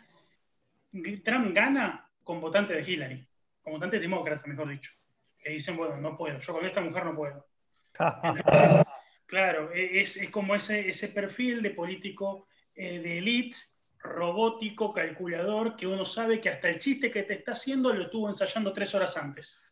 [1.24, 3.27] Trump gana con votantes de Hillary,
[3.68, 4.92] con votantes demócratas, mejor dicho,
[5.38, 7.46] que dicen, bueno, no puedo, yo con esta mujer no puedo.
[9.26, 13.56] claro, e, es, es, como ese, ese perfil de político eh, de élite,
[13.98, 18.28] robótico, calculador, que uno sabe que hasta el chiste que te está haciendo lo estuvo
[18.28, 19.64] ensayando tres horas antes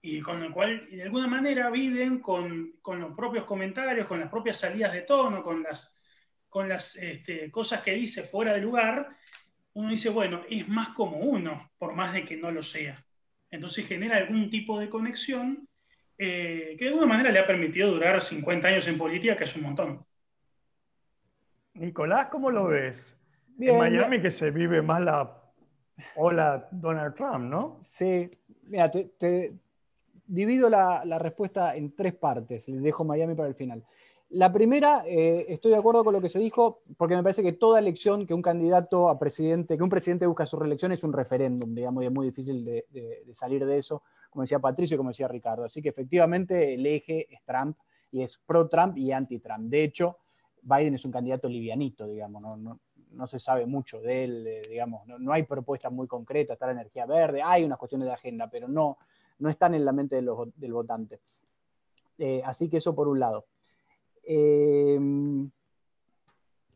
[0.00, 4.30] y con el cual de alguna manera viven con, con, los propios comentarios, con las
[4.30, 6.00] propias salidas de tono, con las,
[6.48, 9.08] con las este, cosas que dice fuera de lugar,
[9.74, 13.04] uno dice, bueno, es más como uno, por más de que no lo sea.
[13.50, 15.68] Entonces genera algún tipo de conexión
[16.18, 19.56] eh, que de alguna manera le ha permitido durar 50 años en política, que es
[19.56, 20.04] un montón.
[21.74, 23.16] Nicolás, ¿cómo lo ves?
[23.60, 25.42] en Miami que se vive más la
[26.14, 27.80] ola Donald Trump, ¿no?
[27.82, 28.30] Sí,
[28.62, 29.52] mira, te
[30.28, 33.82] divido la, respuesta en tres partes, les dejo Miami para el final.
[34.30, 37.54] La primera, eh, estoy de acuerdo con lo que se dijo, porque me parece que
[37.54, 41.14] toda elección que un candidato a presidente, que un presidente busca su reelección es un
[41.14, 42.84] referéndum, digamos, y es muy difícil de,
[43.32, 45.64] salir de eso, como decía Patricio y como decía Ricardo.
[45.64, 47.78] Así que efectivamente el eje es Trump
[48.10, 49.70] y es pro-Trump y anti-Trump.
[49.70, 50.18] De hecho,
[50.60, 52.42] Biden es un candidato livianito, digamos,
[53.10, 57.06] no, se sabe mucho de él, digamos, no, hay propuestas muy concretas, está la energía
[57.06, 58.98] verde, hay unas cuestiones de agenda, pero no,
[59.38, 61.20] no están en la mente del votante.
[62.18, 63.46] Eh, así que eso por un lado.
[64.30, 65.00] Eh,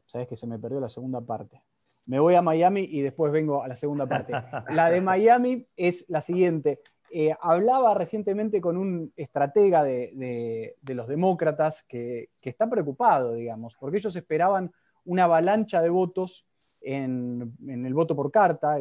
[0.06, 1.62] Sabes que se me perdió la segunda parte.
[2.06, 4.32] Me voy a Miami y después vengo a la segunda parte.
[4.70, 6.80] La de Miami es la siguiente.
[7.10, 14.16] Eh, hablaba recientemente con un estratega de, los demócratas que, está preocupado, digamos, porque ellos
[14.16, 14.72] esperaban
[15.04, 16.46] una avalancha de votos
[16.80, 18.78] en, el voto por carta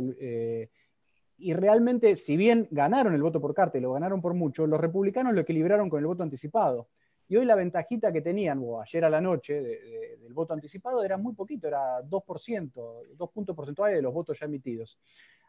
[1.41, 4.79] y realmente, si bien ganaron el voto por carta y lo ganaron por mucho, los
[4.79, 6.87] republicanos lo equilibraron con el voto anticipado.
[7.31, 11.15] Y hoy la ventajita que tenían, o ayer a la noche, del voto anticipado era
[11.15, 14.99] muy poquito, era 2%, 2 puntos porcentuales de los votos ya emitidos.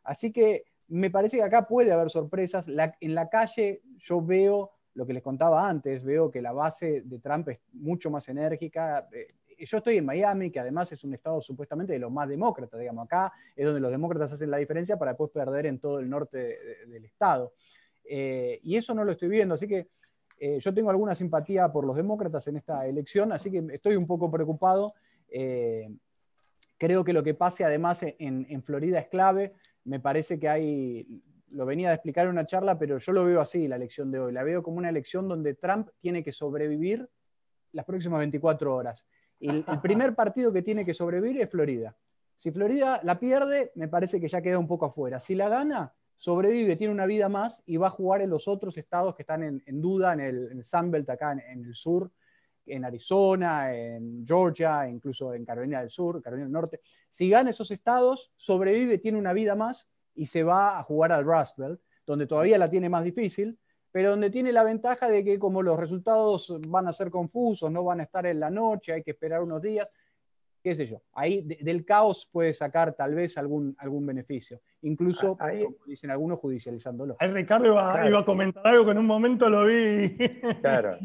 [0.05, 2.68] Así que me parece que acá puede haber sorpresas.
[2.68, 7.18] en la calle yo veo lo que les contaba antes, veo que la base de
[7.18, 9.09] Trump es mucho más enérgica.
[9.11, 9.26] Eh,
[9.66, 13.07] yo estoy en Miami, que además es un estado supuestamente de los más demócratas, digamos,
[13.07, 16.61] acá es donde los demócratas hacen la diferencia para después perder en todo el norte
[16.87, 17.55] del estado.
[18.05, 19.89] Eh, y eso no lo estoy viendo, así que
[20.45, 24.09] eh, yo tengo alguna simpatía por los demócratas en esta elección, así que estoy un
[24.09, 24.88] poco preocupado.
[25.28, 25.88] Eh,
[26.76, 29.53] creo que lo que pase además en, en Florida es clave.
[29.84, 31.07] Me parece que hay,
[31.53, 34.18] lo venía a explicar en una charla, pero yo lo veo así, la elección de
[34.18, 34.32] hoy.
[34.32, 37.09] La veo como una elección donde Trump tiene que sobrevivir
[37.70, 39.07] las próximas 24 horas.
[39.38, 41.97] Y el, primer partido que tiene que sobrevivir es Florida.
[42.34, 45.20] Si Florida la pierde, me parece que ya queda un poco afuera.
[45.20, 48.79] Si la gana, sobrevive, tiene una vida más y va a jugar en los otros
[48.79, 52.12] estados que están en, duda, en el, en Sunbelt acá en, el sur,
[52.64, 56.81] en Arizona, en Georgia, incluso en Carolina del Sur, Carolina del Norte.
[57.11, 61.25] Si gana esos estados, sobrevive, tiene una vida más y se va a jugar al
[61.25, 63.59] Rust Belt, donde todavía la tiene más difícil,
[63.91, 67.83] pero donde tiene la ventaja de que como los resultados van a ser confusos, no
[67.83, 69.89] van a estar en la noche, hay que esperar unos días,
[70.63, 75.51] qué sé yo, ahí del caos puede sacar tal vez algún, algún beneficio, incluso, ah,
[75.51, 77.17] como dicen algunos, judicializándolo.
[77.19, 80.17] Ahí Ricardo iba, a comentar algo que en un momento lo vi.
[80.61, 80.99] Claro,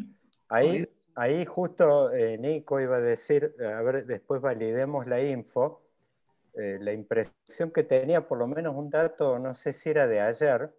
[0.49, 5.81] ahí, ahí justo eh, Nico iba a decir, a ver, después validemos la info,
[6.53, 10.21] eh, la impresión que tenía, por lo menos un dato, no sé si era de
[10.21, 10.71] ayer,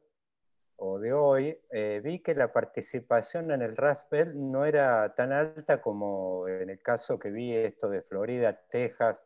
[0.80, 5.80] o de hoy, eh, vi que la participación en el Raspberry no era tan alta
[5.80, 9.16] como en el caso que vi esto de Florida, Texas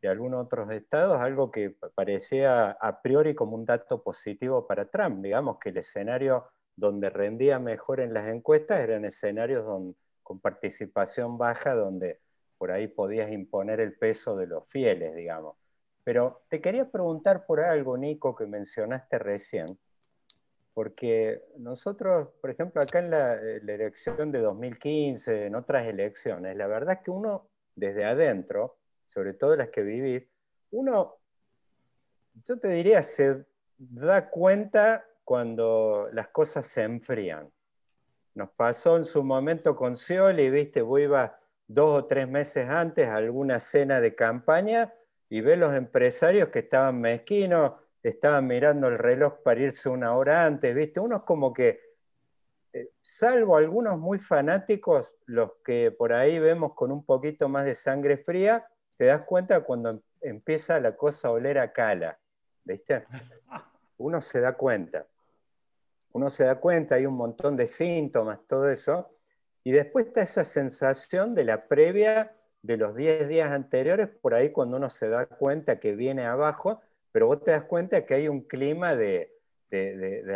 [0.00, 5.24] y algunos otros estados, algo que parecía a priori como un dato positivo para Trump.
[5.24, 6.46] Digamos que el escenario
[6.76, 9.64] donde rendía mejor en las encuestas eran escenarios
[10.22, 12.20] con participación baja, donde
[12.58, 15.56] por ahí podías imponer el peso de los fieles, digamos.
[16.04, 19.66] Pero te quería preguntar por algo, Nico, que mencionaste recién
[20.74, 26.98] porque nosotros, por ejemplo, acá en la, elección de 2015, en otras elecciones, la verdad
[26.98, 30.28] es que uno desde adentro, sobre todo las que viví,
[30.70, 31.16] uno,
[32.44, 33.44] yo te diría, se
[33.78, 37.50] da cuenta cuando las cosas se enfrían.
[38.34, 41.32] Nos pasó en su momento con Scioli, viste, vos ibas
[41.66, 44.92] dos o tres meses antes a alguna cena de campaña
[45.28, 50.44] y ves los empresarios que estaban mezquinos, estaban mirando el reloj para irse una hora
[50.44, 51.80] antes, viste, unos como que,
[52.72, 57.74] eh, salvo algunos muy fanáticos, los que por ahí vemos con un poquito más de
[57.74, 62.18] sangre fría, te das cuenta cuando em, empieza la cosa a oler a cala,
[62.64, 63.06] viste.
[63.98, 65.06] Uno se da cuenta
[66.12, 69.10] uno se da cuenta, hay un montón de síntomas, todo eso,
[69.62, 74.50] y después está esa sensación de la previa de los 10 días anteriores, por ahí
[74.50, 76.80] cuando uno se da cuenta que viene abajo,
[77.12, 79.36] pero vos te das cuenta que hay un clima de,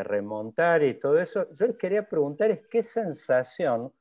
[0.05, 1.49] remontar y todo eso.
[1.55, 3.93] Yo les quería preguntar es qué sensación,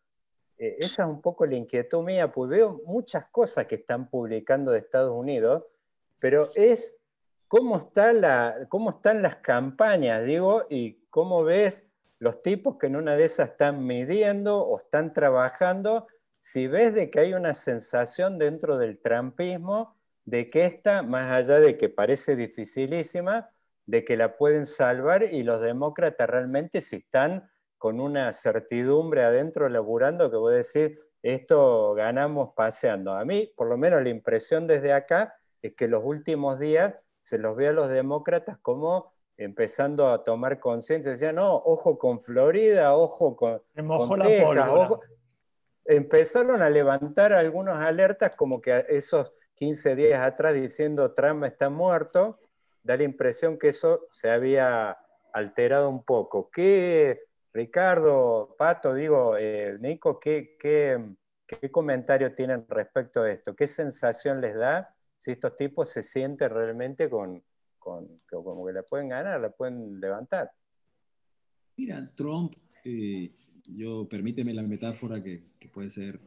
[0.58, 4.72] eh, esa es un poco la inquietud mía, pues veo muchas cosas que están publicando
[4.72, 5.64] de Estados Unidos,
[6.20, 6.98] pero es
[7.48, 11.88] cómo, está la, cómo están las campañas, digo, y cómo ves
[12.20, 16.08] los tipos que en una de esas están midiendo o están trabajando,
[16.40, 19.96] si ves de que hay una sensación dentro del trampismo
[20.26, 23.50] de que esta, más allá de que parece dificilísima,
[23.86, 29.68] de que la pueden salvar y los demócratas realmente si están con una certidumbre adentro
[29.68, 33.14] laburando que voy a decir, esto ganamos paseando.
[33.14, 37.38] A mí, por lo menos la impresión desde acá es que los últimos días se
[37.38, 42.96] los ve a los demócratas como empezando a tomar conciencia, decían, no, ojo con Florida,
[42.96, 43.62] ojo con,
[44.22, 44.70] Texas,
[45.86, 52.39] empezaron a levantar algunas alertas como que esos 15 días atrás diciendo Trump está muerto,
[52.82, 54.97] da la impresión que eso se había
[55.34, 56.49] alterado un poco.
[56.51, 57.22] ¿Qué,
[57.54, 63.56] Ricardo, Pato, digo, eh, Nico, ¿qué, qué, qué comentario tienen respecto a esto?
[63.56, 67.41] ¿Qué sensación les da si estos tipos se sienten realmente con,
[67.84, 70.51] como que la pueden ganar, la pueden levantar.
[71.78, 73.32] Mira, Trump, eh,
[73.66, 75.43] yo permíteme la metáfora que,
[75.74, 76.20] puede ser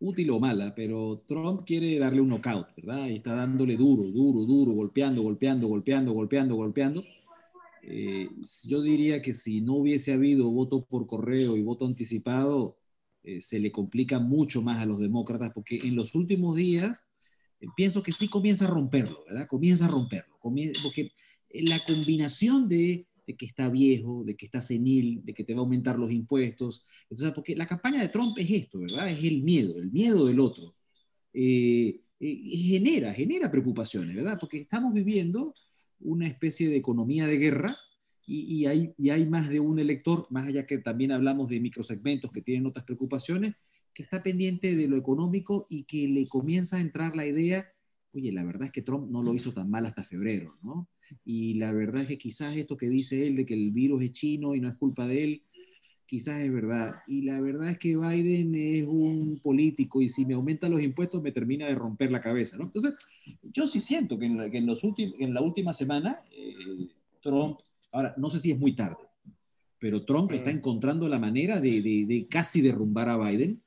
[0.00, 3.08] útil o mala, pero Trump quiere darle un knockout, ¿verdad?
[3.08, 7.04] Y está dándole duro, duro, duro, golpeando, golpeando, golpeando, golpeando, golpeando.
[7.82, 8.28] Eh,
[8.64, 12.78] yo diría que si no hubiese habido voto por correo y voto anticipado,
[13.22, 17.04] eh, se le complica mucho más a los demócratas, porque en los últimos días
[17.76, 19.48] pienso que sí comienza a romperlo, ¿verdad?
[19.48, 21.10] Comienza a romperlo, porque
[21.50, 23.06] la combinación de,
[23.36, 26.84] que está viejo, de que está senil, de que te va a aumentar los impuestos,
[27.10, 29.10] entonces, porque la campaña de Trump es esto, ¿verdad?
[29.10, 30.74] Es el miedo, el miedo del otro.
[31.32, 34.38] Eh, eh, genera, genera preocupaciones, ¿verdad?
[34.40, 35.54] Porque estamos viviendo
[36.00, 37.76] una especie de economía de guerra
[38.26, 42.30] y, hay, y hay más de un elector, más allá que también hablamos de microsegmentos
[42.30, 43.54] que tienen otras preocupaciones,
[43.94, 47.72] que está pendiente de lo económico y que le comienza a entrar la idea,
[48.12, 50.88] oye, la verdad es que Trump no lo hizo tan mal hasta febrero, ¿no?
[51.24, 54.12] Y la verdad es que quizás esto que dice él de que el virus es
[54.12, 55.42] chino y no es culpa de él,
[56.06, 56.96] quizás es verdad.
[57.06, 61.22] Y la verdad es que Biden es un político y si me aumenta los impuestos
[61.22, 62.64] me termina de romper la cabeza, ¿no?
[62.64, 62.94] Entonces,
[63.42, 66.88] yo sí siento que en, los últimos, en la última semana, eh,
[67.22, 67.58] Trump,
[67.92, 68.96] ahora, no sé si es muy tarde,
[69.78, 70.56] pero Trump está mm.
[70.56, 73.62] encontrando la manera de, de, de casi derrumbar a Biden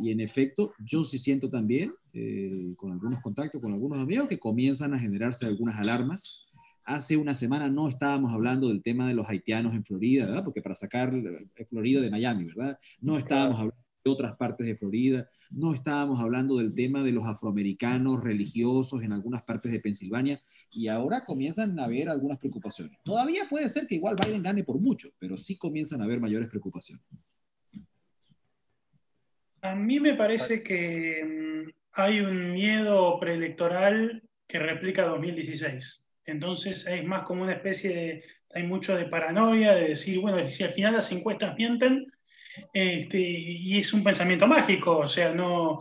[0.00, 4.38] y en efecto, yo sí siento también, eh, con algunos contactos con algunos amigos, que
[4.38, 6.44] comienzan a generarse algunas alarmas.
[6.88, 10.42] Hace una semana no estábamos hablando del tema de los haitianos en Florida, ¿verdad?
[10.42, 12.78] Porque para sacar eh, Florida de Miami, ¿verdad?
[13.02, 17.26] No estábamos hablando de otras partes de Florida, no estábamos hablando del tema de los
[17.26, 22.98] afroamericanos religiosos en algunas partes de Pensilvania, y ahora comienzan a haber algunas preocupaciones.
[23.04, 26.48] Todavía puede ser que igual Biden gane por mucho, pero sí comienzan a haber mayores
[26.48, 27.04] preocupaciones.
[29.60, 36.07] A mí me parece que mm, hay un miedo preelectoral que replica 2016.
[36.28, 40.62] Entonces es más como una especie de, hay mucho de paranoia, de decir, bueno, si
[40.62, 42.06] al final las encuestas mienten,
[42.72, 45.80] este, y es un pensamiento mágico, o sea, no,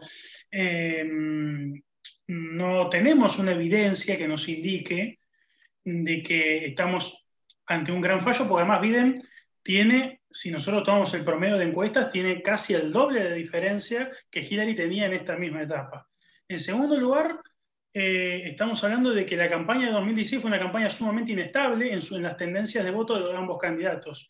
[0.50, 1.82] em,
[2.28, 5.20] no tenemos una evidencia que nos indique
[5.84, 7.26] de que estamos
[7.66, 9.24] ante un gran fallo, porque además Biden
[9.64, 14.40] tiene, si nosotros tomamos el promedio de encuestas, tiene casi el doble de diferencia que
[14.40, 16.08] Hillary tenía en esta misma etapa.
[16.48, 17.38] En segundo lugar,
[18.00, 22.22] eh, estamos hablando de que la campaña de 2016 fue una campaña sumamente inestable en,
[22.22, 24.30] las tendencias de voto de ambos candidatos.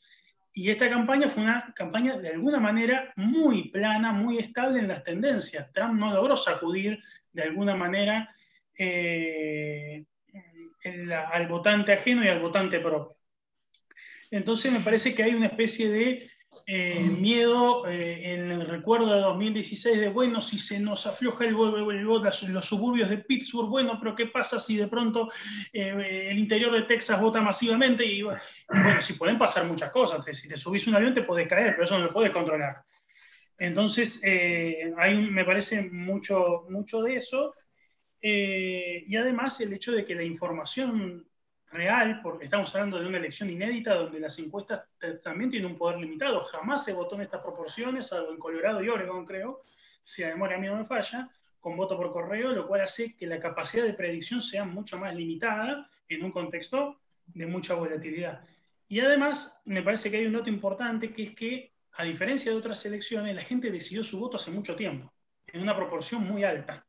[0.53, 5.03] Y esta campaña fue una campaña de alguna manera muy plana, muy estable en las
[5.03, 5.70] tendencias.
[5.74, 7.03] Trump no logró sacudir
[7.34, 8.34] de alguna manera
[8.78, 10.05] eh,
[11.34, 13.18] al votante ajeno y al votante propio.
[14.32, 16.32] Entonces me parece que hay una especie de
[16.66, 21.56] eh, miedo eh, en el recuerdo de 2016 de, bueno, si se nos afloja el
[21.56, 25.30] voto en los suburbios de Pittsburgh, bueno, pero ¿qué pasa si de pronto
[25.74, 28.06] eh, el interior de Texas vota masivamente?
[28.06, 28.39] Y, bueno,
[29.02, 30.24] si pueden pasar muchas cosas.
[30.36, 32.84] Si te subís un avión te podés caer, pero eso no lo puedes controlar.
[33.58, 37.56] Entonces, hay, me parece mucho, mucho de eso.
[38.22, 41.28] Y además el hecho de que la información
[41.72, 44.84] real, porque estamos hablando de una elección inédita donde las encuestas
[45.24, 48.89] también tienen un poder limitado, jamás se votó en estas proporciones, salvo en Colorado y
[48.89, 49.63] Oregon, creo,
[50.03, 53.15] si la memoria a mí no me falla, con voto por correo, lo cual hace
[53.18, 58.41] que la capacidad de predicción sea mucho más limitada en un contexto de mucha volatilidad.
[58.88, 62.57] Y además, me parece que hay un dato importante, que es que, a diferencia de
[62.57, 65.11] otras elecciones, la gente decidió su voto hace mucho tiempo,
[65.47, 66.86] en una proporción muy alta.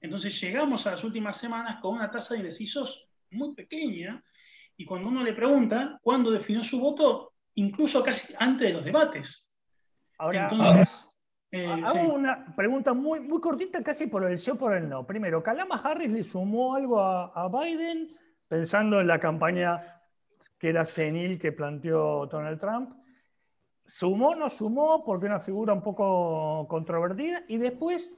[0.00, 4.22] Entonces llegamos a las últimas semanas con una tasa de indecisos muy pequeña,
[4.76, 9.50] y cuando uno le pregunta cuándo definió su voto, incluso casi antes de los debates.
[10.18, 11.20] Ahora, Entonces,
[11.50, 15.06] eh, hago una pregunta muy, muy cortita, casi por el sí o por el no.
[15.06, 18.16] Primero, ¿Calama Harris le sumó algo a, a Biden
[18.48, 20.00] pensando en la campaña
[20.58, 22.96] que era senil que planteó Donald Trump?
[23.86, 25.04] ¿Sumó, no sumó?
[25.04, 27.44] Porque una figura un poco controvertida.
[27.48, 28.12] Y después,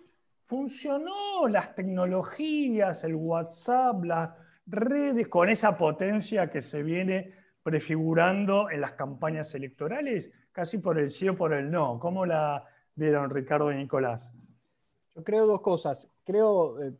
[0.44, 4.30] ¿funcionó las tecnologías, el WhatsApp, las
[4.66, 11.10] redes con esa potencia que se viene prefigurando en las campañas electorales, casi por el
[11.10, 11.98] sí o por el no.
[11.98, 12.64] ¿Cómo la
[12.94, 14.32] vieron Ricardo y Nicolás?
[15.14, 16.10] Yo creo dos cosas.
[16.24, 16.92] Creo, eh,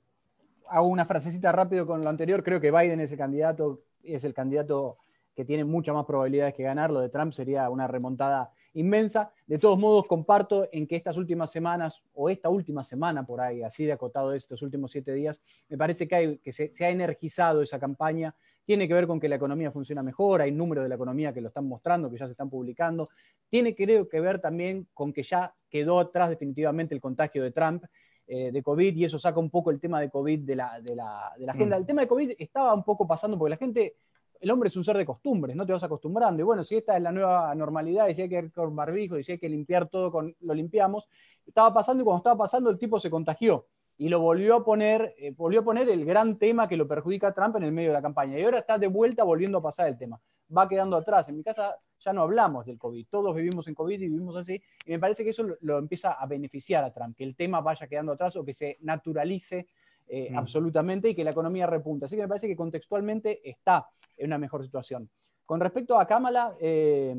[0.68, 4.34] hago una frasecita rápido con lo anterior, creo que Biden es el candidato, es el
[4.34, 4.98] candidato
[5.34, 6.90] que tiene muchas más probabilidades que ganar.
[6.90, 9.32] Lo de Trump sería una remontada inmensa.
[9.46, 13.62] De todos modos, comparto en que estas últimas semanas, o esta última semana por ahí,
[13.62, 17.78] así de acotado estos últimos siete días, me parece que, que se, ha energizado esa
[17.78, 18.34] campaña.
[18.64, 21.40] Tiene que ver con que la economía funciona mejor, hay números de la economía que
[21.40, 23.08] lo están mostrando, que ya se están publicando.
[23.48, 27.84] Tiene creo que ver también con que ya quedó atrás definitivamente el contagio de Trump.
[28.28, 30.96] Eh, de COVID y eso saca un poco el tema de COVID de la, de
[30.96, 31.76] la, de la agenda.
[31.76, 31.80] Mm.
[31.80, 33.94] El tema de COVID estaba un poco pasando porque la gente
[34.40, 36.40] el hombre es un ser de costumbres, no te vas acostumbrando.
[36.40, 39.18] Y bueno, si esta es la nueva normalidad, y si hay que ir con barbijo,
[39.18, 41.08] y si hay que limpiar todo, con, lo limpiamos.
[41.46, 43.66] Estaba pasando y cuando estaba pasando el tipo se contagió
[43.98, 47.28] y lo volvió a poner, eh, volvió a poner el gran tema que lo perjudica
[47.28, 48.38] a Trump en el medio de la campaña.
[48.38, 50.20] Y ahora está de vuelta volviendo a pasar el tema.
[50.54, 51.28] Va quedando atrás.
[51.28, 53.06] En mi casa ya no hablamos del COVID.
[53.10, 54.62] Todos vivimos en COVID y vivimos así.
[54.84, 57.86] Y me parece que eso lo empieza a beneficiar a Trump, que el tema vaya
[57.86, 59.66] quedando atrás o que se naturalice
[60.08, 60.38] eh, mm.
[60.38, 62.06] absolutamente y que la economía repunta.
[62.06, 65.08] Así que me parece que contextualmente está en una mejor situación.
[65.44, 67.14] Con respecto a Kamala, eh,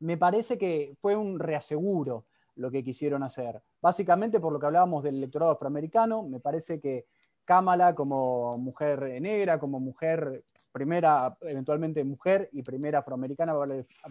[0.00, 3.62] me parece que fue un reaseguro lo que quisieron hacer.
[3.80, 7.06] Básicamente por lo que hablábamos del electorado afroamericano, me parece que
[7.44, 13.54] Kamala como mujer negra, como mujer primera, eventualmente mujer y primera afroamericana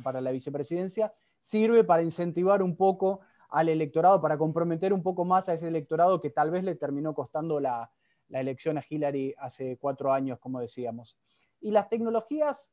[0.04, 3.22] para la vicepresidencia, sirve para incentivar un poco
[3.52, 7.14] al electorado, para comprometer un poco más a ese electorado que tal vez le terminó
[7.14, 7.91] costando la,
[8.30, 11.18] elección a Hillary hace cuatro años, como decíamos.
[11.60, 12.72] Y las tecnologías,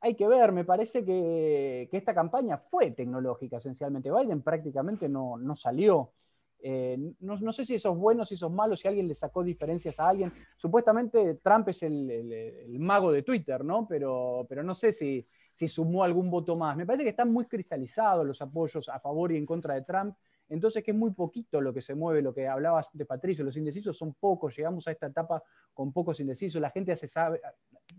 [0.00, 4.12] hay que ver, me parece que, esta campaña fue tecnológica esencialmente.
[4.12, 6.12] Biden prácticamente no, salió.
[6.60, 9.42] Eh, no, sé si eso es bueno, si eso es malo, si alguien le sacó
[9.42, 10.32] diferencias a alguien.
[10.56, 13.88] Supuestamente Trump es el, mago de Twitter, ¿no?
[13.88, 16.76] Pero, pero no sé si, si sumó algún voto más.
[16.76, 20.16] Me parece que están muy cristalizados los apoyos a favor y en contra de Trump.
[20.48, 23.56] Entonces, que es muy poquito lo que se mueve, lo que hablabas de Patricio, los
[23.56, 25.42] indecisos son pocos, llegamos a esta etapa
[25.72, 27.40] con pocos indecisos, la gente sabe,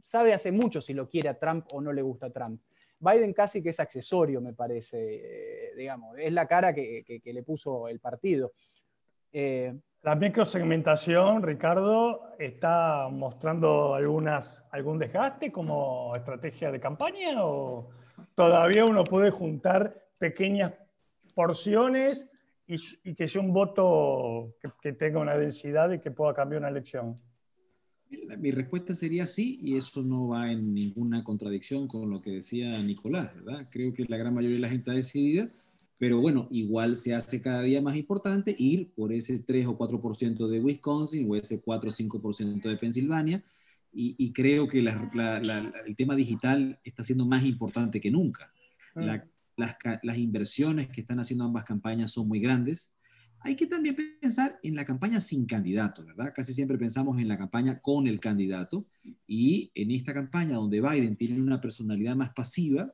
[0.04, 2.62] sabe hace mucho si lo quiere a Trump o no le gusta a Trump.
[3.00, 7.88] Biden casi que es accesorio, me parece, eh, digamos, es la cara que, le puso
[7.88, 8.54] el partido.
[9.32, 9.76] Eh,
[10.06, 17.90] la microsegmentación, Ricardo, está mostrando algunas, algún desgaste como estrategia de campaña o
[18.36, 20.74] todavía uno puede juntar pequeñas
[21.34, 22.28] porciones
[22.68, 27.16] y, que sea un voto que, tenga una densidad y que pueda cambiar una elección?
[28.38, 32.78] Mi respuesta sería sí, y eso no va en ninguna contradicción con lo que decía
[32.84, 33.68] Nicolás, ¿verdad?
[33.72, 35.48] Creo que la gran mayoría de la gente ha decidido
[35.98, 40.48] pero bueno, igual se hace cada día más importante ir por ese 3 o 4%
[40.48, 43.44] de Wisconsin o ese 4 o 5% de Pensilvania.
[43.98, 48.52] Y, creo que el tema digital está siendo más importante que nunca.
[48.94, 49.24] Las,
[49.56, 52.92] las, inversiones que están haciendo ambas campañas son muy grandes.
[53.40, 56.34] Hay que también pensar en la campaña sin candidato, ¿verdad?
[56.36, 58.86] Casi siempre pensamos en la campaña con el candidato
[59.28, 62.94] y en esta campaña donde Biden tiene una personalidad más pasiva,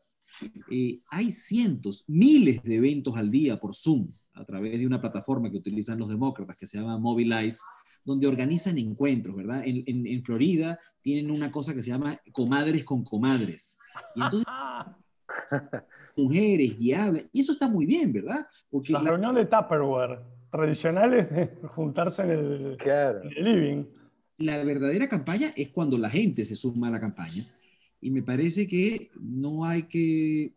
[0.69, 5.51] eh, hay cientos, miles de eventos al día por Zoom, a través de una plataforma
[5.51, 7.59] que utilizan los demócratas que se llama Mobilize,
[8.03, 9.63] donde organizan encuentros, ¿verdad?
[9.65, 13.77] En, Florida tienen una cosa que se llama comadres con comadres.
[14.15, 14.47] Y entonces,
[16.17, 18.47] mujeres y hablan, y eso está muy bien, ¿verdad?
[18.69, 20.19] Porque la, reunión de Tupperware,
[20.51, 23.85] tradicionales de juntarse en el, en el living.
[24.37, 27.45] La verdadera campaña es cuando la gente se suma a la campaña
[28.01, 30.55] y me parece que no hay que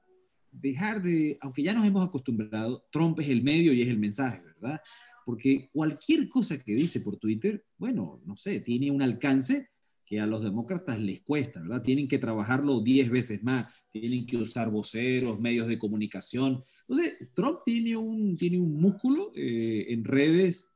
[0.51, 4.43] dejar de, aunque ya nos hemos acostumbrado, Trump es el medio y es el mensaje,
[4.43, 4.81] ¿verdad?
[5.27, 9.69] Porque cualquier cosa que dice por Twitter, bueno, no sé, tiene un alcance
[10.07, 11.83] que a los demócratas les cuesta, ¿verdad?
[11.83, 16.63] Tienen que trabajarlo 10 veces más, tienen que usar voceros, medios de comunicación.
[16.87, 20.71] Entonces, Trump tiene un, tiene un músculo eh, en redes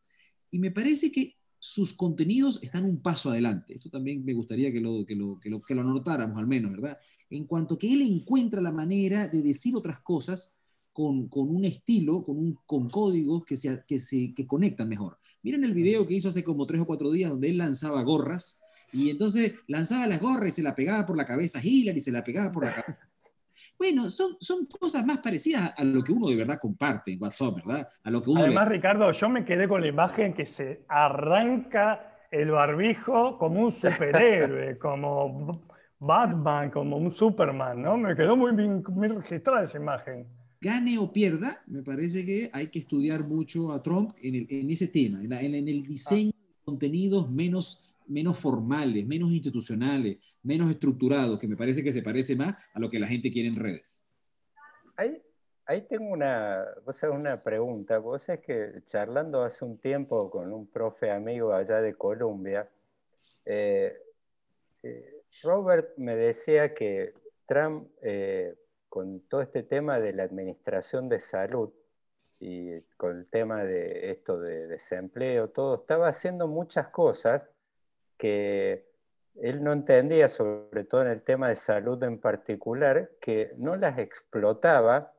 [0.50, 3.74] y me parece que sus contenidos están un paso adelante.
[3.74, 6.72] Esto también me gustaría que lo, que lo, que lo, que lo anotáramos al menos,
[6.72, 6.98] ¿verdad?
[7.30, 10.56] En cuanto que él encuentra la manera de decir otras cosas
[10.92, 15.18] con, con un estilo, con, un, con códigos que se, que se que conectan mejor.
[15.42, 18.60] Miren el video que hizo hace como tres o cuatro días donde él lanzaba gorras
[18.92, 22.12] y entonces lanzaba las gorras y se la pegaba por la cabeza a Hillary se
[22.12, 23.07] la pegaba por la cabeza.
[23.78, 27.56] Bueno, son, son cosas más parecidas a lo que uno de verdad comparte en WhatsApp,
[27.56, 27.88] ¿verdad?
[28.02, 32.16] A lo que uno Además, Ricardo, yo me quedé con la imagen que se arranca
[32.30, 35.52] el barbijo como un superhéroe, como
[36.00, 37.96] Batman, como un Superman, ¿no?
[37.96, 40.26] Me quedó muy bien muy registrada esa imagen.
[40.60, 44.70] Gane o pierda, me parece que hay que estudiar mucho a Trump en, el, en
[44.70, 51.48] ese tema, en el diseño de contenidos menos menos formales, menos institucionales, menos estructurados, que
[51.48, 54.02] me parece que se parece más a lo que la gente quiere en redes.
[54.96, 55.22] Ahí,
[55.66, 56.64] ahí tengo una,
[57.12, 57.98] una pregunta.
[57.98, 62.68] Vos es que charlando hace un tiempo con un profe amigo allá de Colombia,
[63.44, 63.96] eh,
[64.82, 67.14] eh, Robert me decía que
[67.46, 68.54] Trump, eh,
[68.88, 71.70] con todo este tema de la administración de salud
[72.40, 77.42] y con el tema de esto de desempleo, todo, estaba haciendo muchas cosas
[78.18, 78.86] que
[79.40, 83.98] él no entendía, sobre todo en el tema de salud en particular, que no las
[83.98, 85.12] explotaba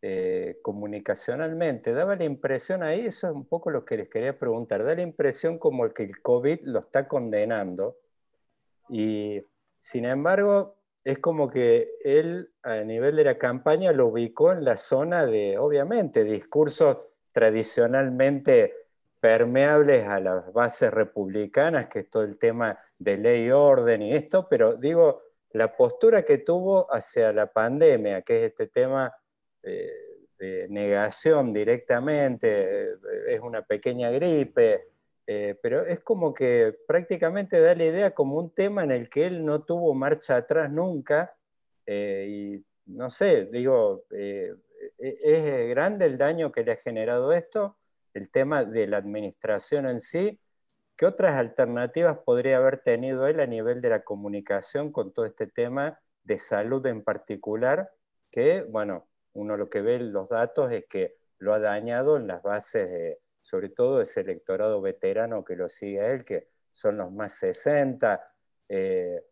[0.00, 1.92] eh, comunicacionalmente.
[1.92, 5.02] Daba la impresión ahí, eso es un poco lo que les quería preguntar, da la
[5.02, 7.96] impresión como que el COVID lo está condenando
[8.88, 9.42] y
[9.78, 14.76] sin embargo es como que él a nivel de la campaña lo ubicó en la
[14.76, 16.98] zona de, obviamente, discursos
[17.32, 18.83] tradicionalmente
[19.24, 24.12] permeables a las bases republicanas, que es todo el tema de ley y orden y
[24.12, 25.22] esto, pero digo,
[25.52, 29.14] la postura que tuvo hacia la pandemia, que es este tema
[29.62, 29.90] eh,
[30.38, 32.96] de negación directamente, eh,
[33.28, 34.88] es una pequeña gripe,
[35.26, 39.26] eh, pero es como que prácticamente da la idea como un tema en el que
[39.26, 41.34] él no tuvo marcha atrás nunca,
[41.86, 47.78] y no sé, digo, ¿es grande el daño que le ha generado esto?
[48.14, 50.40] El tema de la administración en sí,
[50.96, 55.46] ¿qué otras alternativas podría haber tenido él a nivel de la comunicación con todo este
[55.46, 57.90] tema de salud en particular?
[58.30, 62.26] Que, bueno, uno lo que ve en los datos es que lo ha dañado en
[62.26, 67.12] las bases, sobre todo ese electorado veterano que lo sigue a él, que son los
[67.12, 68.24] más 60.
[68.68, 69.22] Eh,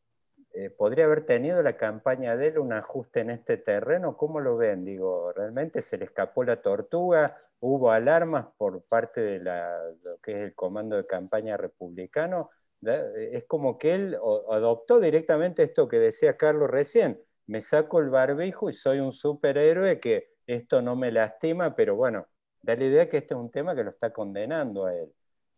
[0.54, 4.16] eh, ¿Podría haber tenido la campaña de él un ajuste en este terreno?
[4.16, 4.84] ¿Cómo lo ven?
[4.84, 7.36] Digo, ¿realmente se le escapó la tortuga?
[7.60, 12.50] ¿Hubo alarmas por parte de lo que es el comando de campaña republicano?
[12.82, 14.18] Es como que él
[14.50, 20.00] adoptó directamente esto que decía Carlos recién, me saco el barbijo y soy un superhéroe
[20.00, 22.26] que esto no me lastima, pero bueno,
[22.60, 25.12] da la idea que este es un tema que lo está condenando a él.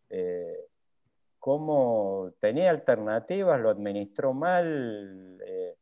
[0.09, 0.67] Eh,
[1.45, 5.75] cómo tenía alternativas, lo administró mal, eh,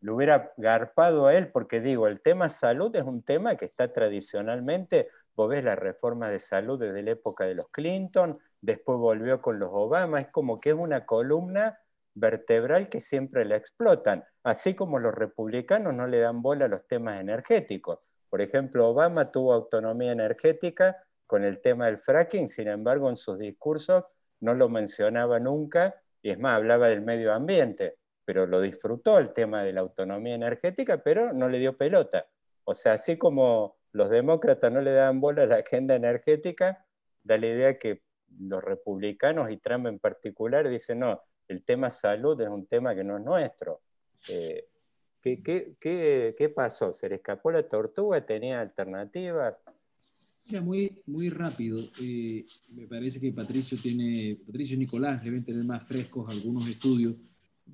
[0.00, 3.92] lo hubiera garpado a él, porque digo, el tema salud es un tema que está
[3.92, 9.42] tradicionalmente, vos ves la reforma de salud desde la época de los Clinton, después volvió
[9.42, 11.80] con los Obama, es como que es una columna
[12.14, 16.86] vertebral que siempre la explotan, así como los republicanos no le dan bola a los
[16.86, 17.98] temas energéticos.
[18.30, 23.36] Por ejemplo, Obama tuvo autonomía energética con el tema del fracking, sin embargo, en sus
[23.36, 24.04] discursos
[24.40, 29.32] no lo mencionaba nunca, y es más, hablaba del medio ambiente, pero lo disfrutó el
[29.32, 32.26] tema de la autonomía energética, pero no le dio pelota.
[32.64, 36.84] O sea, así como los demócratas no le dan bola a la agenda energética,
[37.22, 38.02] da la idea que
[38.40, 43.04] los republicanos y Trump en particular dicen, no, el tema salud es un tema que
[43.04, 43.80] no es nuestro.
[44.28, 44.66] Eh,
[45.20, 46.92] ¿qué, qué, qué pasó?
[46.92, 48.24] ¿Se le escapó la tortuga?
[48.24, 49.54] ¿Tenía alternativas?
[50.46, 51.90] Mira, muy, muy rápido.
[52.00, 57.16] Eh, me parece que Patricio tiene, Patricio y Nicolás deben tener más frescos algunos estudios.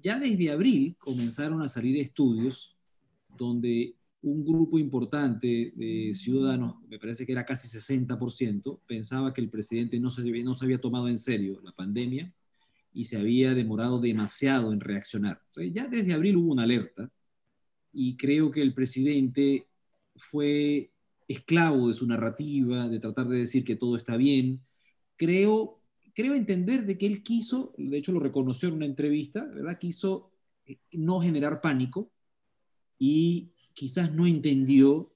[0.01, 2.75] Ya desde abril comenzaron a salir estudios
[3.37, 9.51] donde un grupo importante de ciudadanos, me parece que era casi 60%, pensaba que el
[9.51, 12.33] presidente no se, no se había tomado en serio la pandemia
[12.95, 15.43] y se había demorado demasiado en reaccionar.
[15.49, 17.11] Entonces, ya desde abril hubo una alerta
[17.93, 19.67] y creo que el presidente
[20.17, 20.92] fue
[21.33, 24.63] esclavo de su narrativa, de tratar de decir que todo está bien.
[25.17, 25.81] Creo,
[26.15, 29.79] creo entender de que él quiso, de hecho lo reconoció en una entrevista, ¿verdad?
[29.79, 30.33] Quiso
[30.93, 32.13] no generar pánico
[32.99, 35.13] y quizás no entendió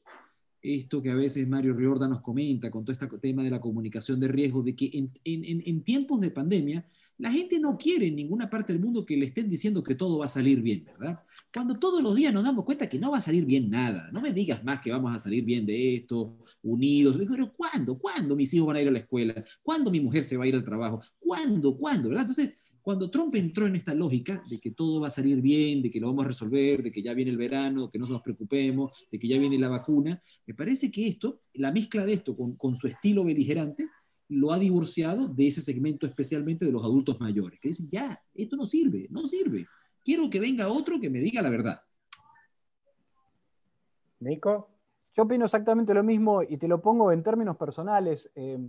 [0.74, 4.18] esto que a veces Mario Riorda nos comenta con todo este tema de la comunicación
[4.18, 4.90] de riesgo, de que
[5.24, 6.88] en, tiempos de pandemia
[7.18, 10.18] la gente no quiere en ninguna parte del mundo que le estén diciendo que todo
[10.18, 11.20] va a salir bien, ¿verdad?
[11.52, 14.10] Cuando todos los días nos damos cuenta que no va a salir bien nada.
[14.12, 17.16] No me digas más que vamos a salir bien de esto, unidos.
[17.18, 17.98] Pero ¿cuándo?
[17.98, 19.44] ¿Cuándo mis hijos van a ir a la escuela?
[19.62, 21.00] ¿Cuándo mi mujer se va a ir al trabajo?
[21.18, 21.76] ¿Cuándo?
[21.76, 22.10] ¿Cuándo?
[22.10, 22.24] ¿Verdad?
[22.24, 22.54] Entonces,
[22.86, 25.98] cuando Trump entró en esta lógica de que todo va a salir bien, de que
[25.98, 29.18] lo vamos a resolver, de que ya viene el verano, que no nos preocupemos, de
[29.18, 32.86] que ya viene la vacuna, me parece que esto, la mezcla de esto con, su
[32.86, 33.88] estilo beligerante,
[34.28, 38.56] lo ha divorciado de ese segmento especialmente de los adultos mayores, que dicen, ya, esto
[38.56, 39.66] no sirve, no sirve.
[40.04, 41.80] Quiero que venga otro que me diga la verdad.
[44.20, 44.68] Nico.
[45.16, 48.30] Yo opino exactamente lo mismo y te lo pongo en términos personales.
[48.34, 48.68] Eh,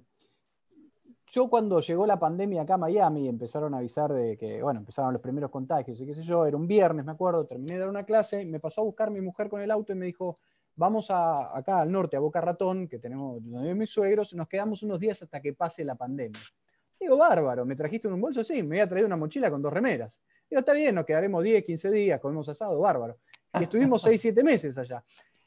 [1.29, 5.11] yo cuando llegó la pandemia acá a Miami, empezaron a avisar de que, bueno, empezaron
[5.11, 7.89] los primeros contagios y qué sé yo, era un viernes, me acuerdo, terminé de dar
[7.89, 10.39] una clase, me pasó a buscar mi mujer con el auto y me dijo,
[10.77, 14.99] vamos acá al norte, a Boca Ratón, que tenemos donde mis suegros, nos quedamos unos
[14.99, 16.41] días hasta que pase la pandemia.
[16.99, 18.43] Digo, bárbaro, ¿me trajiste un bolso?
[18.43, 20.19] Sí, me había traído una mochila con dos remeras.
[20.49, 23.17] Digo, está bien, nos quedaremos 10, 15 días, comemos asado, bárbaro.
[23.59, 25.03] Y estuvimos 6, 7 meses allá.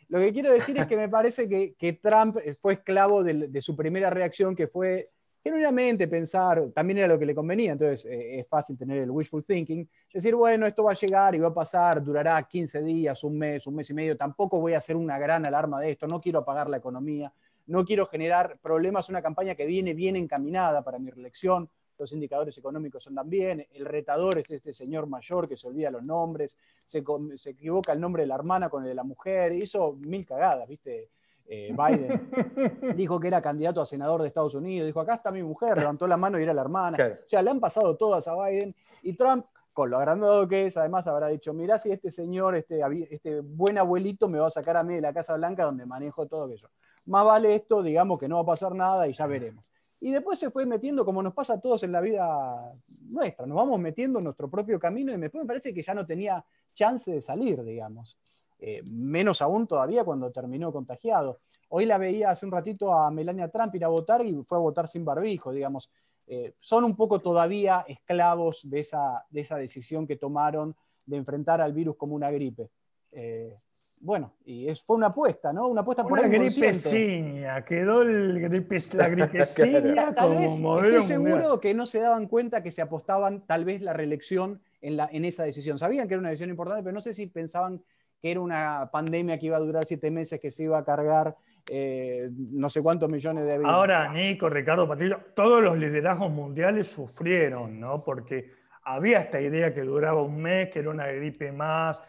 [0.08, 3.76] Lo que quiero decir es que me parece que, que Trump fue esclavo de su
[3.76, 5.10] primera reacción, que fue
[5.42, 9.44] genuinamente pensar, también era lo que le convenía, entonces eh, es fácil tener el wishful
[9.44, 13.38] thinking, decir, bueno, esto va a llegar y va a pasar, durará 15 días, un
[13.38, 16.20] mes, un mes y medio, tampoco voy a hacer una gran alarma de esto, no
[16.20, 17.32] quiero apagar la economía,
[17.66, 22.56] no quiero generar problemas, una campaña que viene bien encaminada para mi reelección, los indicadores
[22.56, 27.04] económicos andan bien, el retador es este señor mayor que se olvida los nombres, se,
[27.36, 30.66] se equivoca el nombre de la hermana con el de la mujer, hizo mil cagadas,
[30.66, 31.10] ¿viste?
[31.52, 32.30] Eh, Biden
[32.96, 36.06] dijo que era candidato a senador de Estados Unidos, dijo, acá está mi mujer, levantó
[36.06, 36.96] la mano y era la hermana.
[37.24, 38.72] O sea, le han pasado todas a Biden
[39.02, 42.80] y Trump, con lo agrandado que es, además habrá dicho, mirá si este señor, este,
[43.10, 46.28] este buen abuelito me va a sacar a mí de la Casa Blanca donde manejo
[46.28, 46.70] todo aquello.
[47.06, 49.68] Más vale esto, digamos que no va a pasar nada y ya veremos.
[49.98, 52.72] Y después se fue metiendo, como nos pasa a todos en la vida
[53.08, 56.06] nuestra, nos vamos metiendo en nuestro propio camino y después me parece que ya no
[56.06, 56.44] tenía
[56.74, 58.16] chance de salir, digamos.
[58.62, 61.40] Eh, menos aún todavía cuando terminó contagiado.
[61.70, 64.60] Hoy la veía hace un ratito a Melania Trump ir a votar y fue a
[64.60, 65.90] votar sin barbijo, digamos.
[66.26, 70.74] Eh, son un poco todavía esclavos de esa, de esa decisión que tomaron
[71.06, 72.68] de enfrentar al virus como una gripe.
[73.12, 73.56] Eh,
[74.00, 75.68] bueno, y es, fue una apuesta, ¿no?
[75.68, 81.74] Una apuesta por Una gripeciña, quedó el gripe, la gripeciña como modelo Estoy seguro que
[81.74, 85.44] no se daban cuenta que se apostaban tal vez la reelección en, la, en esa
[85.44, 85.78] decisión.
[85.78, 87.82] Sabían que era una decisión importante, pero no sé si pensaban
[88.20, 91.36] que era una pandemia que iba a durar siete meses, que se iba a cargar
[91.68, 93.72] eh, no sé cuántos millones de vidas.
[93.72, 98.02] Ahora, Nico, Ricardo, Patricio, todos los liderazgos mundiales sufrieron, ¿no?
[98.02, 98.52] Porque
[98.82, 102.02] había esta idea que duraba un mes, que era una gripe más,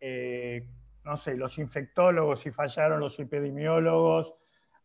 [0.00, 0.68] eh,
[1.04, 4.34] no sé, los infectólogos y fallaron los epidemiólogos.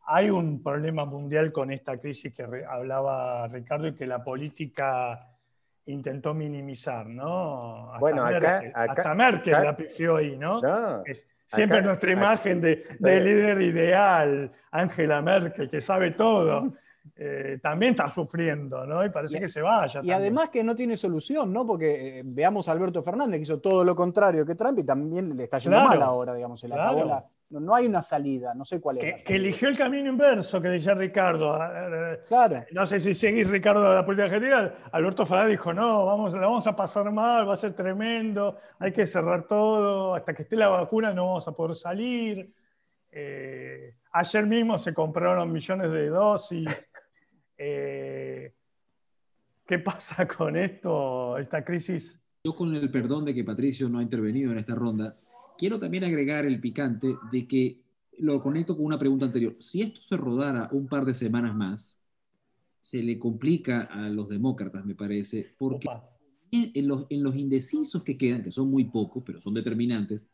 [0.06, 5.33] Hay un problema mundial con esta crisis que hablaba Ricardo y que la política
[5.86, 7.88] intentó minimizar, ¿no?
[7.88, 10.62] Hasta bueno, Merkel, acá, hasta Merkel la pifió ahí, ¿no?
[11.46, 16.74] siempre nuestra imagen de, líder ideal, Angela Merkel, que sabe todo.
[17.16, 19.04] Eh, también está sufriendo, ¿no?
[19.06, 20.00] Y parece que se vaya.
[20.02, 21.66] Y además que no tiene solución, ¿no?
[21.66, 25.36] Porque eh, veamos a Alberto Fernández, que hizo todo lo contrario que Trump y también
[25.36, 27.26] le está yendo mal ahora, digamos, se le acabó la,
[27.60, 29.24] no, hay una salida, no sé cuál es.
[29.24, 31.58] Que, eligió el camino inverso que decía Ricardo.
[32.28, 32.66] Claro.
[32.72, 34.76] No sé si seguís Ricardo de la política general.
[34.92, 38.92] Alberto Fernández dijo, no, vamos, la vamos a pasar mal, va a ser tremendo, hay
[38.92, 42.54] que cerrar todo, hasta que esté la vacuna no vamos a poder salir.
[43.12, 46.90] Eh, ayer mismo se compraron millones de dosis.
[47.58, 48.54] Eh,
[49.66, 52.20] ¿Qué pasa con esto, esta crisis?
[52.44, 55.14] Yo con el perdón de que Patricio no ha intervenido en esta ronda,
[55.58, 57.82] quiero también agregar el picante de que
[58.20, 59.56] lo conecto con una pregunta anterior.
[59.60, 61.98] Si esto se rodara un par de semanas más,
[62.80, 65.90] se le complica a los demócratas, me parece, porque
[66.52, 70.26] en los, en los, indecisos que quedan, que son muy pocos, pero son determinantes,